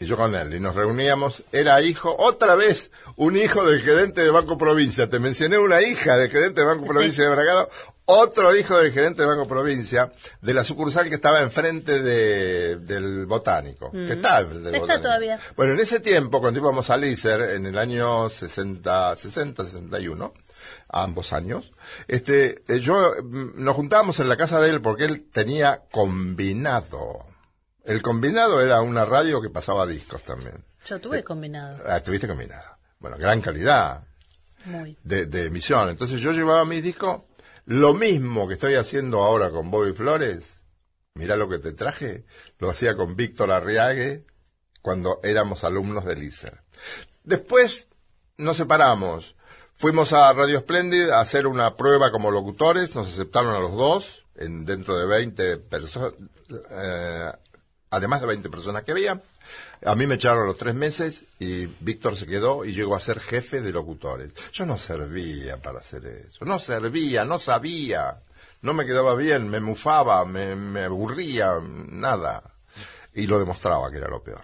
Y 0.00 0.06
yo 0.06 0.16
con 0.16 0.34
él. 0.34 0.52
Y 0.52 0.58
nos 0.58 0.74
reuníamos. 0.74 1.44
Era 1.52 1.80
hijo, 1.80 2.16
otra 2.18 2.56
vez, 2.56 2.90
un 3.14 3.36
hijo 3.36 3.64
del 3.64 3.80
gerente 3.80 4.22
de 4.22 4.30
Banco 4.30 4.58
Provincia. 4.58 5.08
Te 5.08 5.20
mencioné 5.20 5.56
una 5.56 5.82
hija 5.82 6.16
del 6.16 6.30
gerente 6.32 6.62
de 6.62 6.66
Banco 6.66 6.84
Provincia 6.84 7.22
de 7.22 7.30
Bragado. 7.30 7.70
Otro 8.06 8.54
hijo 8.56 8.76
del 8.76 8.92
gerente 8.92 9.22
de 9.22 9.28
Banco 9.28 9.46
Provincia, 9.46 10.12
de 10.40 10.54
la 10.54 10.64
sucursal 10.64 11.08
que 11.08 11.14
estaba 11.14 11.40
enfrente 11.42 12.02
de, 12.02 12.76
del 12.76 13.26
Botánico. 13.26 13.90
Mm. 13.92 14.06
Que 14.06 14.12
está 14.14 14.40
enfrente 14.40 14.66
del 14.66 14.74
Está 14.74 14.80
Botánico. 14.80 15.02
todavía. 15.02 15.40
Bueno, 15.56 15.74
en 15.74 15.80
ese 15.80 16.00
tiempo, 16.00 16.40
cuando 16.40 16.58
íbamos 16.58 16.90
al 16.90 17.04
ISER, 17.04 17.54
en 17.54 17.66
el 17.66 17.78
año 17.78 18.28
60, 18.28 19.14
60, 19.14 19.64
61, 19.64 20.34
ambos 20.88 21.32
años, 21.32 21.72
este, 22.08 22.62
eh, 22.68 22.80
yo, 22.80 23.12
mm, 23.22 23.62
nos 23.62 23.76
juntábamos 23.76 24.20
en 24.20 24.28
la 24.28 24.36
casa 24.36 24.60
de 24.60 24.70
él 24.70 24.80
porque 24.80 25.04
él 25.04 25.28
tenía 25.30 25.84
combinado. 25.90 27.18
El 27.84 28.02
combinado 28.02 28.60
era 28.60 28.80
una 28.80 29.04
radio 29.04 29.40
que 29.40 29.50
pasaba 29.50 29.86
discos 29.86 30.22
también. 30.22 30.64
Yo 30.84 31.00
tuve 31.00 31.22
combinado. 31.22 31.78
Ah, 31.86 32.00
tuviste 32.00 32.28
combinado. 32.28 32.76
Bueno, 32.98 33.16
gran 33.18 33.40
calidad 33.40 34.04
Muy. 34.64 34.96
de, 35.04 35.26
de 35.26 35.46
emisión. 35.46 35.88
Entonces 35.90 36.20
yo 36.20 36.32
llevaba 36.32 36.64
mis 36.64 36.82
discos, 36.82 37.22
lo 37.64 37.94
mismo 37.94 38.48
que 38.48 38.54
estoy 38.54 38.74
haciendo 38.74 39.22
ahora 39.22 39.50
con 39.50 39.70
Bobby 39.70 39.92
Flores, 39.92 40.60
mirá 41.14 41.36
lo 41.36 41.48
que 41.48 41.58
te 41.58 41.72
traje, 41.72 42.24
lo 42.58 42.70
hacía 42.70 42.96
con 42.96 43.16
Víctor 43.16 43.50
Arriague 43.50 44.24
cuando 44.82 45.20
éramos 45.24 45.64
alumnos 45.64 46.04
del 46.04 46.22
ISER. 46.22 46.62
Después 47.24 47.88
nos 48.38 48.56
separamos. 48.56 49.35
Fuimos 49.78 50.14
a 50.14 50.32
Radio 50.32 50.60
Splendid 50.60 51.10
a 51.10 51.20
hacer 51.20 51.46
una 51.46 51.76
prueba 51.76 52.10
como 52.10 52.30
locutores, 52.30 52.94
nos 52.94 53.08
aceptaron 53.08 53.54
a 53.54 53.58
los 53.58 53.72
dos, 53.72 54.24
en, 54.36 54.64
dentro 54.64 54.96
de 54.96 55.06
20 55.06 55.58
personas, 55.58 56.14
eh, 56.70 57.30
además 57.90 58.22
de 58.22 58.26
20 58.26 58.48
personas 58.48 58.84
que 58.84 58.92
había. 58.92 59.20
A 59.84 59.94
mí 59.94 60.06
me 60.06 60.14
echaron 60.14 60.46
los 60.46 60.56
tres 60.56 60.74
meses 60.74 61.24
y 61.38 61.66
Víctor 61.66 62.16
se 62.16 62.26
quedó 62.26 62.64
y 62.64 62.72
llegó 62.72 62.96
a 62.96 63.00
ser 63.00 63.20
jefe 63.20 63.60
de 63.60 63.70
locutores. 63.70 64.32
Yo 64.50 64.64
no 64.64 64.78
servía 64.78 65.60
para 65.60 65.80
hacer 65.80 66.06
eso, 66.06 66.46
no 66.46 66.58
servía, 66.58 67.26
no 67.26 67.38
sabía, 67.38 68.22
no 68.62 68.72
me 68.72 68.86
quedaba 68.86 69.14
bien, 69.14 69.50
me 69.50 69.60
mufaba, 69.60 70.24
me 70.24 70.84
aburría, 70.84 71.60
nada. 71.90 72.42
Y 73.12 73.26
lo 73.26 73.38
demostraba 73.38 73.90
que 73.90 73.98
era 73.98 74.08
lo 74.08 74.22
peor. 74.22 74.42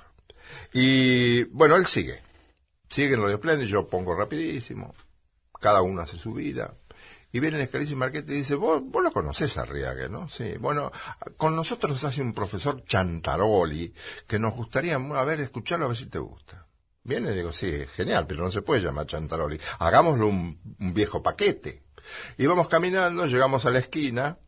Y 0.74 1.44
bueno, 1.44 1.76
él 1.76 1.86
sigue, 1.86 2.20
sigue 2.90 3.14
en 3.14 3.22
Radio 3.22 3.38
Splendid, 3.38 3.66
yo 3.66 3.88
pongo 3.88 4.14
rapidísimo, 4.14 4.94
cada 5.62 5.80
uno 5.80 6.02
hace 6.02 6.18
su 6.18 6.34
vida. 6.34 6.74
Y 7.34 7.40
viene 7.40 7.62
Escalisi 7.62 7.94
Marquete 7.94 8.34
y 8.34 8.38
dice, 8.38 8.56
vos, 8.56 8.82
vos 8.84 9.02
lo 9.02 9.10
conocés 9.10 9.56
a 9.56 9.62
Arriague, 9.62 10.10
¿no? 10.10 10.28
Sí. 10.28 10.56
Bueno, 10.58 10.92
con 11.38 11.56
nosotros 11.56 12.04
hace 12.04 12.20
un 12.20 12.34
profesor 12.34 12.84
Chantaroli, 12.84 13.94
que 14.26 14.38
nos 14.38 14.54
gustaría, 14.54 14.96
a 14.96 15.24
ver, 15.24 15.40
escucharlo 15.40 15.86
a 15.86 15.88
ver 15.88 15.96
si 15.96 16.06
te 16.06 16.18
gusta. 16.18 16.66
Viene 17.04 17.32
y 17.32 17.34
digo, 17.34 17.52
sí, 17.54 17.86
genial, 17.96 18.26
pero 18.26 18.44
no 18.44 18.50
se 18.50 18.60
puede 18.60 18.82
llamar 18.82 19.06
Chantaroli. 19.06 19.58
Hagámoslo 19.78 20.26
un, 20.26 20.76
un 20.78 20.92
viejo 20.92 21.22
paquete. 21.22 21.84
Y 22.36 22.44
vamos 22.44 22.68
caminando, 22.68 23.24
llegamos 23.24 23.64
a 23.64 23.70
la 23.70 23.78
esquina, 23.78 24.38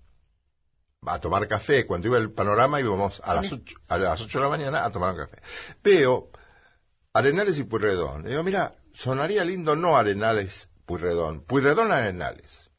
a 1.06 1.18
tomar 1.20 1.48
café. 1.48 1.86
Cuando 1.86 2.08
iba 2.08 2.18
el 2.18 2.32
panorama 2.32 2.80
íbamos 2.80 3.22
a 3.24 3.34
las 3.34 3.50
ocho, 3.50 3.76
a 3.88 3.96
las 3.96 4.20
ocho 4.20 4.38
de 4.38 4.44
la 4.44 4.50
mañana 4.50 4.84
a 4.84 4.92
tomar 4.92 5.12
un 5.14 5.20
café. 5.20 5.38
Veo 5.82 6.30
Arenales 7.14 7.58
y 7.58 7.64
Puyredón. 7.64 8.24
Le 8.24 8.30
digo, 8.30 8.42
mira, 8.42 8.76
sonaría 8.92 9.44
lindo 9.44 9.74
no 9.74 9.96
Arenales 9.96 10.68
Puyredón, 10.86 11.42
Puyredón 11.42 11.92
Arenales. 11.92 12.70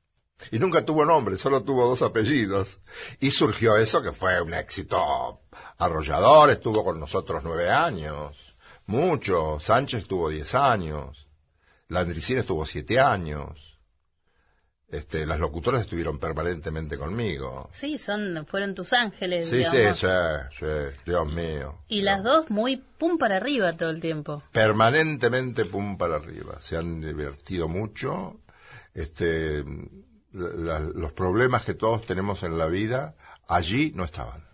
Y 0.51 0.59
nunca 0.59 0.85
tuvo 0.85 1.05
nombre, 1.05 1.37
solo 1.37 1.63
tuvo 1.63 1.87
dos 1.87 2.01
apellidos. 2.01 2.79
Y 3.19 3.31
surgió 3.31 3.77
eso 3.77 4.01
que 4.01 4.11
fue 4.11 4.41
un 4.41 4.53
éxito 4.53 5.41
arrollador, 5.77 6.49
estuvo 6.49 6.83
con 6.83 6.99
nosotros 6.99 7.41
nueve 7.43 7.69
años, 7.69 8.55
mucho. 8.85 9.59
Sánchez 9.59 10.07
tuvo 10.07 10.29
diez 10.29 10.53
años, 10.53 11.27
Landricina 11.87 12.41
estuvo 12.41 12.65
siete 12.65 12.99
años. 12.99 13.64
Este, 14.95 15.25
las 15.25 15.39
locutoras 15.39 15.81
estuvieron 15.81 16.17
permanentemente 16.19 16.97
conmigo. 16.97 17.69
Sí, 17.73 17.97
son, 17.97 18.45
fueron 18.47 18.73
tus 18.75 18.93
ángeles, 18.93 19.49
Sí, 19.49 19.63
sí, 19.63 19.77
digamos. 19.77 19.99
sí, 19.99 20.07
sí, 20.59 20.65
Dios 21.05 21.31
mío. 21.33 21.79
Y 21.87 22.01
las 22.01 22.23
dos 22.23 22.49
muy 22.49 22.77
pum 22.77 23.17
para 23.17 23.37
arriba 23.37 23.73
todo 23.73 23.89
el 23.89 23.99
tiempo. 24.01 24.41
permanentemente 24.51 25.65
pum 25.65 25.97
para 25.97 26.15
arriba. 26.15 26.57
Se 26.61 26.77
han 26.77 27.01
divertido 27.01 27.67
mucho. 27.67 28.39
Este, 28.93 29.63
la- 30.31 30.79
los 30.79 31.11
problemas 31.13 31.63
que 31.65 31.73
todos 31.73 32.05
tenemos 32.05 32.43
en 32.43 32.57
la 32.57 32.67
vida 32.67 33.15
allí 33.47 33.91
no 33.95 34.03
estaban. 34.05 34.45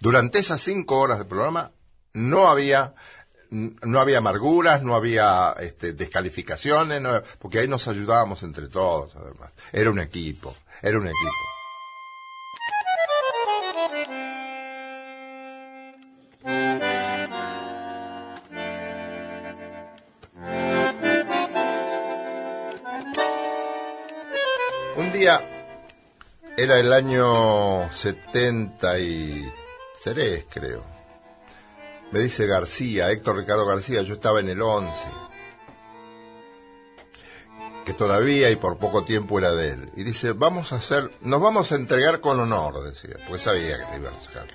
Durante 0.00 0.38
esas 0.40 0.60
cinco 0.60 0.98
horas 0.98 1.18
de 1.18 1.24
programa 1.24 1.72
no 2.12 2.48
había 2.48 2.94
no 3.50 4.00
había 4.00 4.18
amarguras, 4.18 4.82
no 4.82 4.94
había 4.96 5.54
este, 5.60 5.92
descalificaciones, 5.92 7.00
no- 7.00 7.22
porque 7.38 7.60
ahí 7.60 7.68
nos 7.68 7.86
ayudábamos 7.88 8.42
entre 8.42 8.68
todos, 8.68 9.14
además. 9.16 9.52
Era 9.72 9.90
un 9.90 10.00
equipo, 10.00 10.54
era 10.82 10.98
un 10.98 11.06
equipo. 11.06 11.44
Un 24.96 25.12
día, 25.12 25.40
era 26.56 26.78
el 26.78 26.92
año 26.92 27.90
73, 27.92 30.46
creo. 30.48 30.95
Me 32.12 32.20
dice 32.20 32.46
García, 32.46 33.10
Héctor 33.10 33.36
Ricardo 33.36 33.66
García, 33.66 34.02
yo 34.02 34.14
estaba 34.14 34.40
en 34.40 34.48
el 34.48 34.62
11. 34.62 35.08
Que 37.84 37.92
todavía 37.92 38.50
y 38.50 38.56
por 38.56 38.78
poco 38.78 39.04
tiempo 39.04 39.38
era 39.38 39.52
de 39.52 39.70
él. 39.70 39.90
Y 39.96 40.04
dice, 40.04 40.32
vamos 40.32 40.72
a 40.72 40.76
hacer, 40.76 41.10
nos 41.20 41.40
vamos 41.40 41.72
a 41.72 41.76
entregar 41.76 42.20
con 42.20 42.38
honor, 42.38 42.82
decía, 42.82 43.16
porque 43.26 43.42
sabía 43.42 43.78
que 43.78 43.98
te 43.98 44.06
a 44.06 44.20
sacar. 44.20 44.46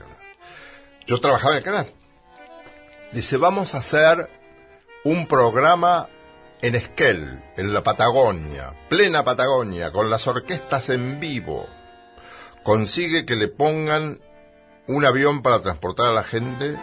Yo 1.06 1.20
trabajaba 1.20 1.54
en 1.54 1.58
el 1.58 1.64
canal. 1.64 1.94
Dice, 3.12 3.38
vamos 3.38 3.76
a 3.76 3.80
hacer 3.80 4.30
un 5.04 5.28
programa 5.28 6.08
en 6.62 6.76
Esquel, 6.76 7.44
en 7.58 7.74
la 7.74 7.84
Patagonia, 7.84 8.74
plena 8.88 9.24
Patagonia, 9.24 9.92
con 9.92 10.10
las 10.10 10.28
orquestas 10.28 10.90
en 10.90 11.20
vivo. 11.20 11.68
Consigue 12.64 13.26
que 13.26 13.36
le 13.36 13.48
pongan 13.48 14.22
un 14.88 15.06
avión 15.06 15.42
para 15.42 15.62
transportar 15.62 16.08
a 16.08 16.14
la 16.14 16.24
gente 16.24 16.78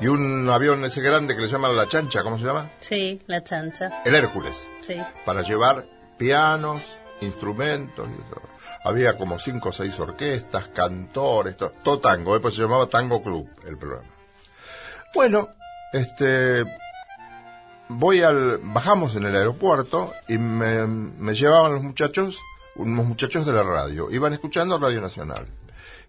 y 0.00 0.06
un 0.08 0.48
avión 0.50 0.84
ese 0.84 1.00
grande 1.00 1.34
que 1.36 1.42
le 1.42 1.48
llaman 1.48 1.76
la 1.76 1.88
chancha, 1.88 2.22
¿cómo 2.22 2.38
se 2.38 2.44
llama? 2.44 2.68
Sí, 2.80 3.20
la 3.26 3.42
chancha. 3.42 4.02
El 4.04 4.14
Hércules, 4.14 4.52
Sí. 4.82 4.96
para 5.24 5.42
llevar 5.42 5.86
pianos, 6.18 6.82
instrumentos 7.20 8.08
y 8.08 8.30
todo. 8.34 8.42
Había 8.84 9.16
como 9.16 9.38
cinco 9.38 9.70
o 9.70 9.72
seis 9.72 9.98
orquestas, 9.98 10.68
cantores, 10.68 11.56
to- 11.56 11.72
todo, 11.82 12.00
tango, 12.00 12.34
después 12.34 12.54
se 12.54 12.62
llamaba 12.62 12.86
Tango 12.86 13.22
Club 13.22 13.48
el 13.66 13.78
programa. 13.78 14.08
Bueno, 15.14 15.48
este, 15.92 16.64
voy 17.88 18.22
al, 18.22 18.58
bajamos 18.62 19.16
en 19.16 19.24
el 19.26 19.36
aeropuerto 19.36 20.12
y 20.28 20.36
me, 20.38 20.86
me 20.86 21.34
llevaban 21.34 21.72
los 21.72 21.82
muchachos, 21.82 22.38
unos 22.76 23.06
muchachos 23.06 23.46
de 23.46 23.52
la 23.52 23.62
radio, 23.62 24.10
iban 24.10 24.32
escuchando 24.34 24.78
Radio 24.78 25.00
Nacional. 25.00 25.46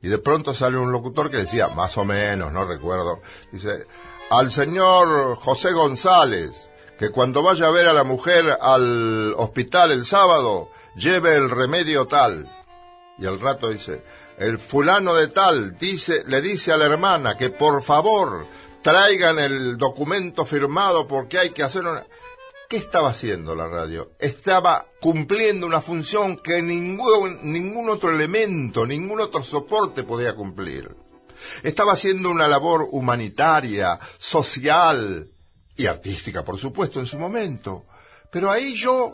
Y 0.02 0.08
de 0.08 0.18
pronto 0.18 0.54
sale 0.54 0.78
un 0.78 0.92
locutor 0.92 1.32
que 1.32 1.38
decía, 1.38 1.68
más 1.70 1.98
o 1.98 2.06
menos, 2.06 2.52
no 2.52 2.66
recuerdo, 2.66 3.22
dice, 3.52 3.86
al 4.30 4.52
señor 4.52 5.36
José 5.36 5.72
González, 5.72 6.70
que 6.98 7.10
cuando 7.10 7.44
vaya 7.44 7.68
a 7.68 7.72
ver 7.72 7.88
a 7.88 7.94
la 7.94 8.04
mujer 8.04 8.58
al 8.60 9.34
hospital 9.38 9.92
el 9.92 10.06
sábado, 10.06 10.70
lleve 10.96 11.36
el 11.36 11.50
remedio 11.50 12.08
tal. 12.08 12.50
Y 13.18 13.26
al 13.26 13.40
rato 13.40 13.70
dice, 13.70 14.04
el 14.38 14.60
fulano 14.60 15.14
de 15.14 15.28
tal 15.28 15.76
dice, 15.76 16.24
le 16.28 16.42
dice 16.42 16.72
a 16.72 16.78
la 16.78 16.86
hermana 16.86 17.38
que 17.38 17.50
por 17.50 17.82
favor 17.84 18.46
traigan 18.82 19.40
el 19.40 19.78
documento 19.78 20.46
firmado 20.46 21.08
porque 21.08 21.40
hay 21.40 21.50
que 21.52 21.64
hacer 21.64 21.86
una... 21.86 22.04
¿Qué 22.68 22.78
estaba 22.78 23.10
haciendo 23.10 23.56
la 23.56 23.68
radio? 23.68 24.14
Estaba 24.20 24.86
cumpliendo 25.00 25.68
una 25.68 25.82
función 25.82 26.38
que 26.38 26.62
ningún, 26.64 27.40
ningún 27.44 27.90
otro 27.90 28.10
elemento, 28.10 28.88
ningún 28.88 29.22
otro 29.22 29.44
soporte 29.44 30.04
podía 30.04 30.36
cumplir. 30.36 30.90
Estaba 31.62 31.94
haciendo 31.94 32.32
una 32.32 32.48
labor 32.48 32.88
humanitaria, 32.92 34.00
social 34.18 35.28
y 35.76 35.86
artística, 35.86 36.44
por 36.44 36.58
supuesto, 36.58 37.00
en 37.00 37.06
su 37.06 37.20
momento. 37.20 37.86
Pero 38.32 38.50
ahí 38.50 38.74
yo 38.74 39.14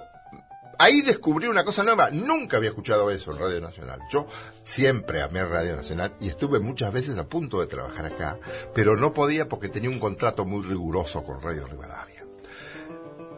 ahí 0.80 1.02
descubrí 1.02 1.48
una 1.48 1.66
cosa 1.66 1.84
nueva. 1.84 2.10
Nunca 2.10 2.56
había 2.56 2.70
escuchado 2.70 3.12
eso 3.12 3.34
en 3.34 3.40
Radio 3.40 3.60
Nacional. 3.60 4.00
Yo 4.10 4.28
siempre 4.64 5.22
amé 5.22 5.44
Radio 5.44 5.76
Nacional 5.76 6.16
y 6.22 6.30
estuve 6.30 6.60
muchas 6.60 6.92
veces 6.94 7.18
a 7.18 7.28
punto 7.28 7.60
de 7.60 7.68
trabajar 7.68 8.06
acá, 8.06 8.40
pero 8.74 8.96
no 8.96 9.14
podía 9.14 9.50
porque 9.50 9.70
tenía 9.70 9.90
un 9.90 10.00
contrato 10.00 10.46
muy 10.46 10.64
riguroso 10.64 11.24
con 11.24 11.42
Radio 11.42 11.68
Rivadavia. 11.68 12.21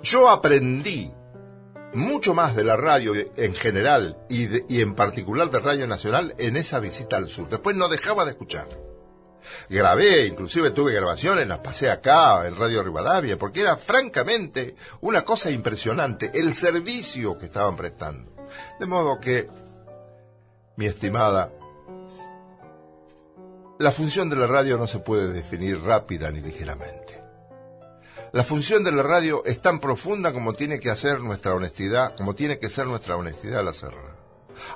Yo 0.03 0.29
aprendí 0.29 1.13
mucho 1.93 2.33
más 2.33 2.57
de 2.57 2.65
la 2.65 2.75
radio 2.75 3.13
en 3.37 3.55
general 3.55 4.17
y, 4.27 4.81
en 4.81 4.95
particular 4.95 5.49
de 5.49 5.59
Radio 5.59 5.87
Nacional 5.87 6.35
en 6.37 6.57
esa 6.57 6.79
visita 6.79 7.15
al 7.15 7.29
sur. 7.29 7.47
Después 7.47 7.77
no 7.77 7.87
dejaba 7.87 8.25
de 8.25 8.31
escuchar. 8.31 8.67
Grabé, 9.69 10.25
inclusive 10.25 10.71
tuve 10.71 10.93
grabaciones, 10.93 11.47
las 11.47 11.59
pasé 11.59 11.89
acá 11.89 12.45
en 12.45 12.57
Radio 12.57 12.83
Rivadavia, 12.83 13.39
porque 13.39 13.61
era 13.61 13.77
francamente 13.77 14.75
una 14.99 15.23
cosa 15.23 15.51
impresionante 15.51 16.31
el 16.33 16.53
servicio 16.53 17.37
que 17.37 17.45
estaban 17.45 17.77
prestando. 17.77 18.29
De 18.81 18.85
modo 18.85 19.21
que, 19.21 19.47
mi 20.75 20.85
estimada, 20.85 21.49
la 23.79 23.91
función 23.93 24.29
de 24.29 24.35
la 24.35 24.47
radio 24.47 24.77
no 24.77 24.87
se 24.87 24.99
puede 24.99 25.31
definir 25.31 25.81
rápida 25.81 26.29
ni 26.29 26.41
ligeramente. 26.41 27.22
La 28.33 28.43
función 28.43 28.83
de 28.83 28.91
la 28.91 29.03
radio 29.03 29.45
es 29.45 29.61
tan 29.61 29.79
profunda 29.79 30.33
como 30.33 30.53
tiene 30.53 30.79
que 30.79 30.89
hacer 30.89 31.19
nuestra 31.19 31.53
honestidad, 31.53 32.15
como 32.15 32.33
tiene 32.33 32.57
que 32.57 32.67
ser 32.67 32.87
nuestra 32.87 33.15
honestidad 33.15 33.59
al 33.59 33.67
hacerla. 33.67 34.17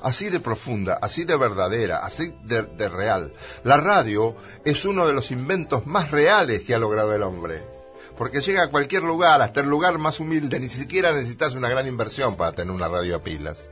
Así 0.04 0.30
de 0.30 0.40
profunda, 0.40 1.00
así 1.02 1.24
de 1.24 1.36
verdadera, 1.38 1.98
así 2.06 2.36
de, 2.44 2.62
real. 2.88 3.34
La 3.64 3.78
radio 3.78 4.36
es 4.64 4.86
uno 4.86 5.08
de 5.08 5.14
los 5.14 5.32
inventos 5.32 5.88
más 5.88 6.12
reales 6.12 6.62
que 6.62 6.76
ha 6.76 6.78
logrado 6.78 7.16
el 7.16 7.24
hombre. 7.24 7.64
Porque 8.16 8.42
llega 8.42 8.62
a 8.62 8.70
cualquier 8.70 9.02
lugar, 9.02 9.42
hasta 9.42 9.62
el 9.62 9.68
lugar 9.68 9.98
más 9.98 10.20
humilde, 10.20 10.60
ni 10.60 10.70
siquiera 10.70 11.12
necesitas 11.12 11.56
una 11.56 11.68
gran 11.68 11.88
inversión 11.88 12.36
para 12.36 12.52
tener 12.52 12.72
una 12.72 12.88
radio 12.88 13.16
a 13.16 13.24
pilas. 13.24 13.72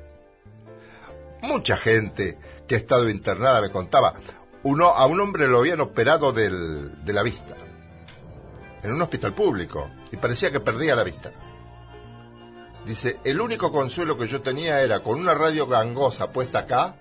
Mucha 1.43 1.77
gente 1.77 2.39
que 2.67 2.73
ha 2.73 2.79
estado 2.79 3.07
internada 3.07 3.61
me 3.61 3.69
contaba, 3.69 4.15
uno, 4.63 4.87
a 4.87 5.05
un 5.05 5.21
hombre 5.21 5.47
lo 5.47 5.59
habían 5.59 5.79
operado 5.79 6.33
de 6.33 7.13
la 7.13 7.21
vista, 7.21 7.55
en 8.85 8.93
un 8.93 9.01
hospital 9.01 9.33
público, 9.33 9.89
y 10.11 10.17
parecía 10.17 10.51
que 10.51 10.59
perdía 10.59 10.95
la 10.95 11.03
vista. 11.03 11.31
Dice, 12.85 13.19
el 13.23 13.41
único 13.41 13.71
consuelo 13.71 14.17
que 14.17 14.27
yo 14.27 14.41
tenía 14.41 14.81
era 14.81 14.99
con 14.99 15.19
una 15.19 15.33
radio 15.33 15.65
gangosa 15.65 16.31
puesta 16.31 16.59
acá, 16.59 16.95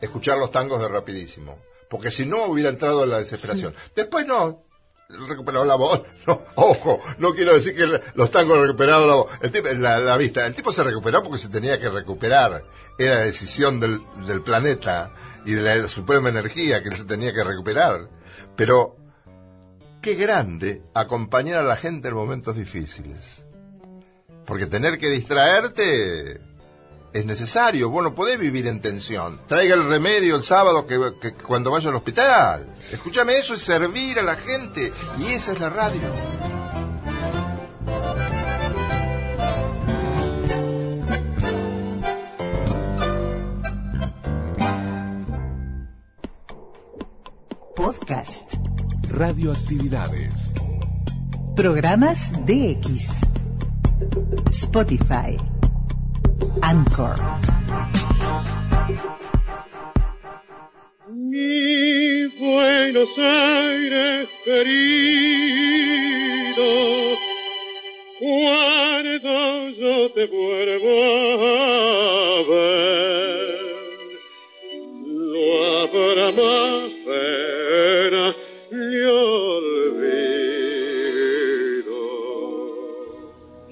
escuchar 0.00 0.38
los 0.38 0.50
tangos 0.50 0.80
de 0.80 0.88
rapidísimo. 0.88 1.58
Porque 1.88 2.10
si 2.10 2.26
no 2.26 2.44
hubiera 2.44 2.68
entrado 2.68 3.04
en 3.04 3.10
la 3.10 3.18
desesperación. 3.18 3.74
Después 3.96 4.26
no, 4.26 4.64
recuperó 5.08 5.64
la 5.64 5.74
voz. 5.74 6.02
No, 6.26 6.44
ojo, 6.56 7.00
no 7.18 7.34
quiero 7.34 7.54
decir 7.54 7.76
que 7.76 8.00
los 8.14 8.30
tangos 8.30 8.58
recuperaron 8.58 9.08
la 9.08 9.14
voz. 9.14 9.30
El 9.40 9.50
tipo, 9.50 9.68
la, 9.68 9.98
la 9.98 10.16
vista. 10.16 10.46
El 10.46 10.54
tipo 10.54 10.72
se 10.72 10.82
recuperó 10.82 11.22
porque 11.22 11.38
se 11.38 11.48
tenía 11.48 11.80
que 11.80 11.88
recuperar. 11.88 12.64
Era 12.98 13.20
decisión 13.20 13.78
del, 13.78 14.00
del 14.26 14.42
planeta 14.42 15.12
y 15.44 15.52
de 15.52 15.82
la 15.82 15.88
suprema 15.88 16.28
energía 16.28 16.82
que 16.82 16.88
él 16.88 16.96
se 16.96 17.04
tenía 17.04 17.32
que 17.32 17.44
recuperar. 17.44 18.08
Pero, 18.56 18.96
qué 20.06 20.14
grande 20.14 20.82
acompañar 20.94 21.56
a 21.56 21.62
la 21.64 21.74
gente 21.74 22.06
en 22.06 22.14
momentos 22.14 22.54
difíciles. 22.54 23.44
Porque 24.44 24.66
tener 24.66 24.98
que 24.98 25.08
distraerte 25.08 26.40
es 27.12 27.26
necesario. 27.26 27.90
Vos 27.90 28.04
no 28.04 28.14
podés 28.14 28.38
vivir 28.38 28.68
en 28.68 28.80
tensión. 28.80 29.40
Traiga 29.48 29.74
el 29.74 29.88
remedio 29.88 30.36
el 30.36 30.44
sábado 30.44 30.86
que, 30.86 31.34
cuando 31.34 31.72
vaya 31.72 31.88
al 31.88 31.96
hospital. 31.96 32.68
Escúchame, 32.92 33.36
eso 33.36 33.54
es 33.54 33.62
servir 33.62 34.20
a 34.20 34.22
la 34.22 34.36
gente. 34.36 34.92
Y 35.18 35.32
esa 35.32 35.50
es 35.50 35.58
la 35.58 35.70
radio. 35.70 36.00
Podcast. 47.74 48.65
Radioactividades. 49.10 50.52
Programas 51.54 52.32
DX. 52.44 53.12
Spotify. 54.50 55.36
Anchor. 56.62 57.16
Mi 61.08 62.26
Buenos 62.38 63.08
Aires 63.18 64.28
querido, 64.44 65.06
cuando 68.18 69.70
yo 69.70 70.10
te 70.12 70.26
vuelvo 70.26 70.96
a 71.44 72.42
ver, 72.50 73.58
no 75.04 75.40
habrá 75.80 76.28
más 76.32 76.95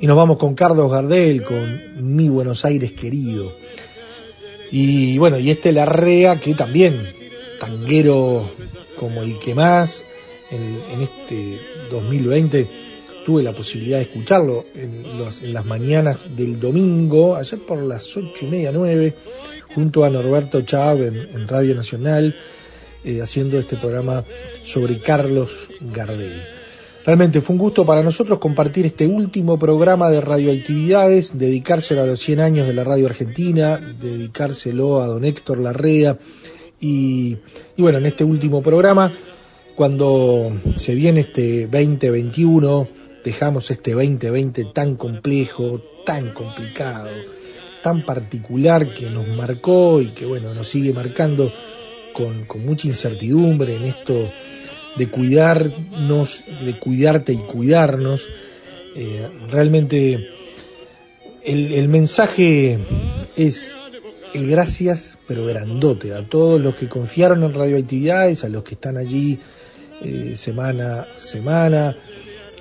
Y 0.05 0.07
nos 0.07 0.19
vamos 0.19 0.37
con 0.37 0.55
Carlos 0.55 0.93
Gardel, 0.93 1.43
con 1.43 2.15
Mi 2.15 2.29
Buenos 2.29 2.67
Aires 2.67 2.93
querido. 2.93 3.57
Y 4.71 5.17
bueno, 5.17 5.39
y 5.39 5.51
este 5.51 5.73
Larrea 5.73 6.39
que 6.39 6.53
también, 6.55 7.15
tanguero 7.59 8.53
como 8.97 9.23
el 9.23 9.39
que 9.39 9.55
más, 9.55 10.05
en, 10.51 10.83
en 10.91 11.01
este 11.01 11.59
2020 11.89 12.69
tuve 13.25 13.43
la 13.43 13.55
posibilidad 13.55 13.97
de 13.97 14.03
escucharlo 14.03 14.67
en, 14.75 15.19
las 15.55 15.65
mañanas 15.65 16.27
del 16.37 16.61
domingo, 16.61 17.35
ayer 17.35 17.61
por 17.61 17.83
las 17.83 18.15
ocho 18.15 18.45
y 18.45 18.49
media, 18.49 18.73
nueve, 18.73 19.15
junto 19.75 20.05
a 20.05 20.11
Norberto 20.11 20.61
Chávez 20.61 21.15
en, 21.15 21.17
en 21.35 21.49
Radio 21.49 21.75
Nacional, 21.75 22.37
eh, 23.05 23.23
haciendo 23.23 23.59
este 23.59 23.79
programa 23.79 24.23
sobre 24.65 25.01
Carlos 25.01 25.67
Gardel. 25.81 26.64
Realmente 27.05 27.43
fue 27.43 27.53
un 27.53 27.59
gusto 27.59 27.85
para 27.85 28.03
nosotros 28.03 28.39
compartir 28.39 28.87
este 28.87 29.07
último 29.07 29.59
programa 29.59 30.09
de 30.11 30.23
radioactividades, 30.23 31.39
dedicárselo 31.39 32.03
a 32.03 32.07
los 32.07 32.19
100 32.21 32.41
años 32.41 32.67
de 32.67 32.73
la 32.73 32.83
radio 32.83 33.07
argentina, 33.07 33.79
dedicárselo 33.79 35.03
a 35.03 35.09
don 35.09 35.23
Héctor 35.23 35.59
Larrea. 35.59 36.17
Y, 36.81 37.37
bueno, 37.77 37.99
en 37.99 38.07
este 38.07 38.25
último 38.25 38.63
programa, 38.63 39.13
cuando 39.77 40.51
se 40.77 40.95
viene 40.95 41.21
este 41.21 41.67
2021, 41.67 42.89
dejamos 43.23 43.71
este 43.71 43.93
2020 43.93 44.67
tan 44.73 44.97
complejo, 44.97 45.83
tan 46.07 46.33
complicado, 46.33 47.11
tan 47.83 48.07
particular 48.07 48.95
que 48.95 49.11
nos 49.11 49.29
marcó 49.29 50.01
y 50.01 50.13
que 50.13 50.25
bueno, 50.25 50.55
nos 50.55 50.69
sigue 50.69 50.95
marcando 50.95 51.53
con 52.15 52.47
mucha 52.65 52.89
incertidumbre 52.89 53.77
en 53.77 53.85
esto 53.85 54.31
de 54.97 55.09
cuidarnos, 55.09 56.43
de 56.65 56.79
cuidarte 56.79 57.33
y 57.33 57.39
cuidarnos. 57.39 58.29
Eh, 58.97 59.29
realmente 59.51 60.29
el, 61.43 61.73
el 61.73 61.89
mensaje 61.89 62.79
es 63.37 63.77
el 64.35 64.49
gracias, 64.49 65.19
pero 65.29 65.47
grandote, 65.47 66.13
a 66.13 66.29
todos 66.29 66.61
los 66.61 66.75
que 66.75 66.89
confiaron 66.89 67.45
en 67.45 67.55
radioactividades, 67.55 68.45
a 68.45 68.49
los 68.49 68.65
que 68.65 68.75
están 68.75 68.97
allí 68.97 69.39
eh, 70.03 70.33
semana 70.35 71.03
a 71.03 71.17
semana, 71.17 71.97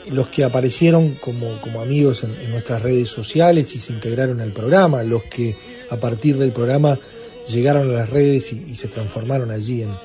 los 0.07 0.29
que 0.29 0.43
aparecieron 0.43 1.15
como, 1.15 1.59
como 1.61 1.81
amigos 1.81 2.23
en, 2.23 2.51
nuestras 2.51 2.83
redes 2.83 3.09
sociales 3.09 3.75
y 3.75 3.79
se 3.79 3.91
integraron 3.91 4.39
al 4.39 4.53
programa, 4.53 5.01
los 5.01 5.23
que 5.23 5.57
a 5.89 5.97
partir 5.97 6.37
del 6.37 6.51
programa 6.51 6.99
llegaron 7.47 7.89
a 7.89 7.93
las 7.93 8.09
redes 8.09 8.53
y, 8.53 8.63
y 8.69 8.75
se 8.75 8.87
transformaron 8.87 9.49
allí 9.49 9.81
en, 9.81 9.95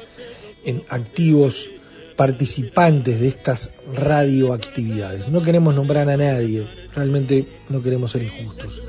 en 0.64 0.82
activos 0.88 1.70
participantes 2.18 3.20
de 3.20 3.28
estas 3.28 3.70
radioactividades. 3.94 5.28
No 5.28 5.40
queremos 5.40 5.72
nombrar 5.72 6.08
a 6.08 6.16
nadie, 6.16 6.66
realmente 6.92 7.46
no 7.68 7.80
queremos 7.80 8.10
ser 8.10 8.24
injustos. 8.24 8.82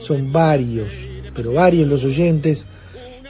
Son 0.00 0.32
varios, 0.32 0.92
pero 1.36 1.52
varios 1.52 1.86
los 1.86 2.02
oyentes 2.02 2.66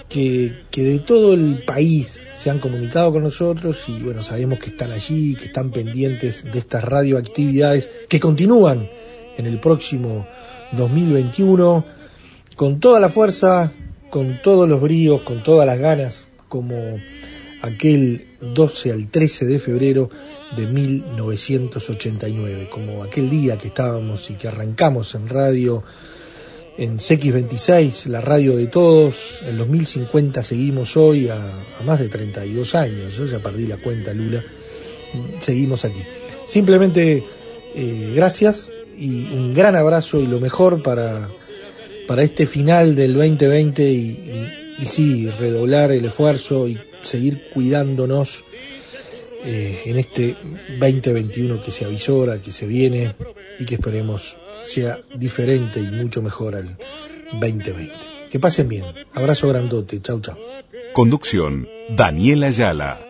que, 0.09 0.62
que 0.70 0.82
de 0.84 0.99
todo 1.01 1.34
el 1.34 1.62
país 1.66 2.26
se 2.32 2.49
han 2.49 2.59
comunicado 2.59 3.12
con 3.12 3.22
nosotros 3.22 3.84
y 3.86 4.03
bueno, 4.03 4.22
sabemos 4.22 4.61
que 4.61 4.70
están 4.70 4.92
allí, 4.92 5.34
que 5.34 5.45
están 5.45 5.72
pendientes 5.72 6.51
de 6.51 6.59
estas 6.59 6.82
radioactividades 6.82 7.90
que 8.09 8.18
continúan 8.18 8.88
en 9.36 9.45
el 9.45 9.61
próximo 9.61 10.26
2021 10.72 11.84
con 12.57 12.80
toda 12.80 12.99
la 12.99 13.11
fuerza, 13.11 13.74
con 14.09 14.40
todos 14.42 14.66
los 14.66 14.80
bríos, 14.80 15.20
con 15.20 15.42
todas 15.42 15.66
las 15.66 15.78
ganas, 15.78 16.28
como 16.49 16.99
aquel 17.61 18.34
12 18.53 18.92
al 18.92 19.09
13 19.09 19.47
de 19.47 19.59
febrero 19.59 20.11
de 20.57 20.66
1989, 20.66 22.68
como 22.70 23.03
aquel 23.03 23.30
día 23.30 23.57
que 23.57 23.68
estábamos 23.68 24.30
y 24.30 24.34
que 24.34 24.49
arrancamos 24.49 25.14
en 25.14 25.28
radio 25.28 25.82
en 26.76 26.99
CX26, 26.99 28.07
la 28.07 28.20
radio 28.20 28.57
de 28.57 28.66
todos, 28.66 29.38
en 29.42 29.57
los 29.57 29.68
1050 29.68 30.42
seguimos 30.42 30.97
hoy 30.97 31.28
a, 31.28 31.64
más 31.84 32.01
de 32.01 32.09
32 32.09 32.74
años, 32.74 33.16
yo 33.16 33.24
ya 33.26 33.40
perdí 33.40 33.66
la 33.66 33.76
cuenta, 33.76 34.12
Lula, 34.12 34.45
seguimos 35.38 35.84
aquí. 35.84 36.03
Simplemente 36.47 37.24
eh, 37.74 38.12
gracias 38.14 38.70
y 38.99 39.32
un 39.32 39.55
gran 39.55 39.76
abrazo 39.76 40.18
y 40.18 40.26
lo 40.26 40.40
mejor 40.40 40.82
para 40.82 41.30
para 42.07 42.22
este 42.22 42.47
final 42.47 42.95
del 42.95 43.14
2020 43.14 43.82
y, 43.82 43.97
y, 43.97 44.53
y 44.78 44.84
sí, 44.84 45.30
redoblar 45.30 45.92
el 45.92 46.05
esfuerzo 46.05 46.68
y 46.68 46.78
seguir 47.05 47.50
cuidándonos 47.52 48.44
eh, 49.44 49.82
en 49.84 49.98
este 49.98 50.36
2021 50.80 51.61
que 51.62 51.70
se 51.70 51.84
avisora, 51.84 52.40
que 52.40 52.50
se 52.50 52.66
viene 52.66 53.14
y 53.59 53.64
que 53.64 53.74
esperemos 53.76 54.36
sea 54.62 55.00
diferente 55.14 55.80
y 55.80 55.86
mucho 55.86 56.22
mejor 56.22 56.57
al 56.57 56.78
2020. 57.40 57.92
Que 58.30 58.40
pasen 58.40 58.68
bien. 58.68 58.84
Abrazo 59.12 59.48
grandote. 59.48 60.00
Chau, 60.00 60.20
chau. 60.20 60.36
Conducción, 60.92 61.68
Daniela 61.90 62.48
Ayala. 62.48 63.00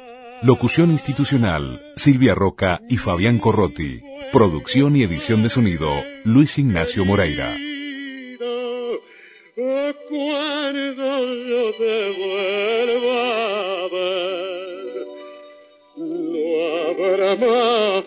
Locución 0.42 0.90
institucional, 0.90 1.80
Silvia 1.96 2.34
Roca 2.34 2.82
y 2.88 2.98
Fabián 2.98 3.38
Corrotti. 3.38 4.02
Producción 4.32 4.96
y 4.96 5.04
edición 5.04 5.42
de 5.42 5.48
sonido, 5.48 5.88
Luis 6.24 6.58
Ignacio 6.58 7.04
Moreira. 7.04 7.56
Cuando 17.36 18.04